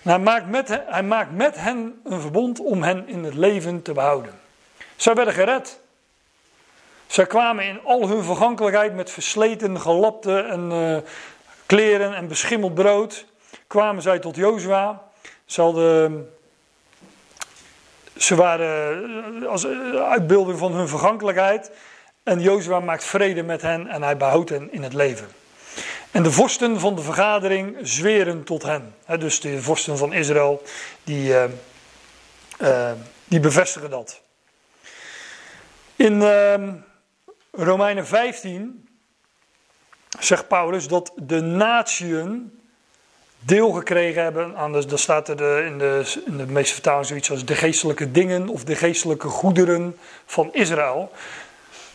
Hij 0.01 0.19
maakt, 0.19 0.47
met, 0.47 0.81
hij 0.85 1.03
maakt 1.03 1.31
met 1.31 1.55
hen 1.55 2.01
een 2.03 2.21
verbond 2.21 2.59
om 2.59 2.83
hen 2.83 3.07
in 3.07 3.23
het 3.23 3.33
leven 3.33 3.81
te 3.81 3.93
behouden. 3.93 4.39
Zij 4.95 5.13
werden 5.13 5.33
gered. 5.33 5.79
Zij 7.07 7.25
kwamen 7.25 7.65
in 7.65 7.79
al 7.83 8.07
hun 8.07 8.23
vergankelijkheid 8.23 8.95
met 8.95 9.09
versleten, 9.09 9.79
gelapte 9.79 10.39
en, 10.39 10.71
uh, 10.71 10.97
kleren 11.65 12.15
en 12.15 12.27
beschimmeld 12.27 12.73
brood. 12.73 13.25
Kwamen 13.67 14.01
zij 14.01 14.19
tot 14.19 14.35
Jozua. 14.35 15.01
Ze, 15.45 15.61
ze 18.23 18.35
waren 18.35 19.03
eh, 19.41 19.47
als 19.47 19.65
eh, 19.65 20.09
uitbeelding 20.09 20.57
van 20.57 20.73
hun 20.73 20.87
vergankelijkheid. 20.87 21.71
En 22.23 22.41
Jozua 22.41 22.79
maakt 22.79 23.03
vrede 23.03 23.43
met 23.43 23.61
hen 23.61 23.87
en 23.87 24.01
hij 24.03 24.17
behoudt 24.17 24.49
hen 24.49 24.71
in 24.71 24.83
het 24.83 24.93
leven. 24.93 25.27
En 26.11 26.23
de 26.23 26.31
vorsten 26.31 26.79
van 26.79 26.95
de 26.95 27.01
vergadering 27.01 27.77
zweren 27.81 28.43
tot 28.43 28.63
hen. 28.63 28.95
dus 29.19 29.39
de 29.39 29.61
vorsten 29.61 29.97
van 29.97 30.13
Israël, 30.13 30.61
die, 31.03 31.33
uh, 32.61 32.91
die 33.27 33.39
bevestigen 33.39 33.89
dat. 33.89 34.21
In 35.95 36.21
uh, 36.21 36.73
Romeinen 37.51 38.07
15 38.07 38.89
zegt 40.19 40.47
Paulus 40.47 40.87
dat 40.87 41.11
de 41.15 41.41
natieën 41.41 42.60
deel 43.45 43.71
gekregen 43.71 44.23
hebben 44.23 44.57
aan, 44.57 44.71
de, 44.71 44.85
dat 44.85 44.99
staat 44.99 45.27
er 45.27 45.65
in, 45.65 45.77
de, 45.77 46.13
in 46.25 46.37
de 46.37 46.45
meeste 46.45 46.73
vertalingen 46.73 47.05
zoiets 47.05 47.31
als 47.31 47.45
de 47.45 47.55
geestelijke 47.55 48.11
dingen 48.11 48.47
of 48.47 48.63
de 48.63 48.75
geestelijke 48.75 49.27
goederen 49.27 49.97
van 50.25 50.53
Israël. 50.53 51.11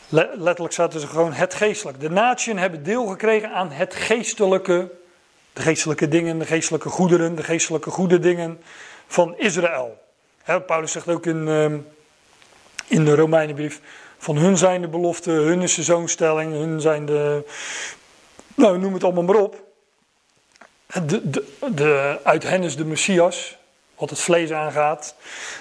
Letterlijk 0.08 0.72
staat 0.72 0.94
er 0.94 1.08
gewoon 1.08 1.32
het 1.32 1.54
geestelijke. 1.54 2.00
De 2.00 2.10
natieën 2.10 2.58
hebben 2.58 2.82
deel 2.82 3.06
gekregen 3.06 3.52
aan 3.52 3.70
het 3.70 3.94
geestelijke, 3.94 4.90
de 5.52 5.62
geestelijke 5.62 6.08
dingen, 6.08 6.38
de 6.38 6.44
geestelijke 6.44 6.88
goederen, 6.88 7.34
de 7.34 7.42
geestelijke 7.42 7.90
goede 7.90 8.18
dingen 8.18 8.60
van 9.06 9.38
Israël. 9.38 9.98
Paulus 10.66 10.92
zegt 10.92 11.08
ook 11.08 11.26
in, 11.26 11.48
ehm, 11.48 11.78
in 12.86 13.04
de 13.04 13.14
Romeinenbrief, 13.14 13.80
van 14.18 14.36
hun 14.36 14.56
zijn 14.56 14.80
de 14.80 14.88
beloften, 14.88 15.34
hun 15.34 15.62
is 15.62 15.74
de 15.74 15.82
zoonstelling, 15.82 16.52
hun 16.52 16.80
zijn 16.80 17.06
de, 17.06 17.44
nou 18.54 18.78
noem 18.78 18.92
het 18.92 19.04
allemaal 19.04 19.22
maar 19.22 19.36
op. 19.36 19.65
De, 21.04 21.30
de, 21.30 21.44
de, 21.74 22.18
uit 22.22 22.42
hen 22.42 22.62
is 22.62 22.76
de 22.76 22.84
Messias, 22.84 23.56
wat 23.96 24.10
het 24.10 24.20
vlees 24.20 24.52
aangaat. 24.52 25.14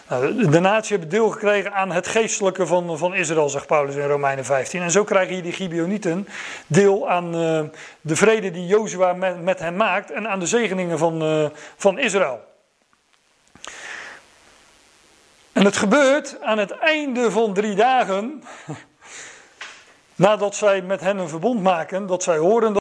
Nou, 0.10 0.50
de 0.50 0.60
natie 0.60 0.92
hebben 0.92 1.10
deel 1.10 1.30
gekregen 1.30 1.74
aan 1.74 1.92
het 1.92 2.08
geestelijke 2.08 2.68
van, 2.68 2.98
van 2.98 3.16
Israël, 3.16 3.50
zegt 3.50 3.68
Paulus 3.68 3.96
in 3.96 4.08
Romeinen 4.08 4.46
15. 4.46 4.82
En 4.82 4.92
zo 4.92 5.04
krijgen 5.04 5.34
hier 5.34 5.44
die 5.44 5.52
Gibeonieten 5.52 6.28
deel 6.68 7.10
aan 7.10 7.36
uh, 7.36 7.62
de 8.02 8.16
vrede 8.16 8.52
die 8.52 8.66
Jozua 8.66 9.14
met, 9.14 9.42
met 9.42 9.60
hen 9.60 9.76
maakt 9.76 10.12
en 10.12 10.28
aan 10.28 10.40
de 10.40 10.48
zegeningen 10.48 10.98
van, 10.98 11.24
uh, 11.24 11.46
van 11.78 12.00
Israël. 12.00 12.40
En 15.52 15.66
het 15.66 15.78
gebeurt 15.78 16.42
aan 16.42 16.58
het 16.58 16.72
einde 16.72 17.32
van 17.32 17.54
drie 17.54 17.76
dagen, 17.76 18.44
nadat 20.16 20.56
zij 20.56 20.82
met 20.82 21.02
hen 21.02 21.18
een 21.18 21.30
verbond 21.30 21.62
maken, 21.62 22.06
dat 22.06 22.24
zij 22.24 22.38
horen 22.38 22.74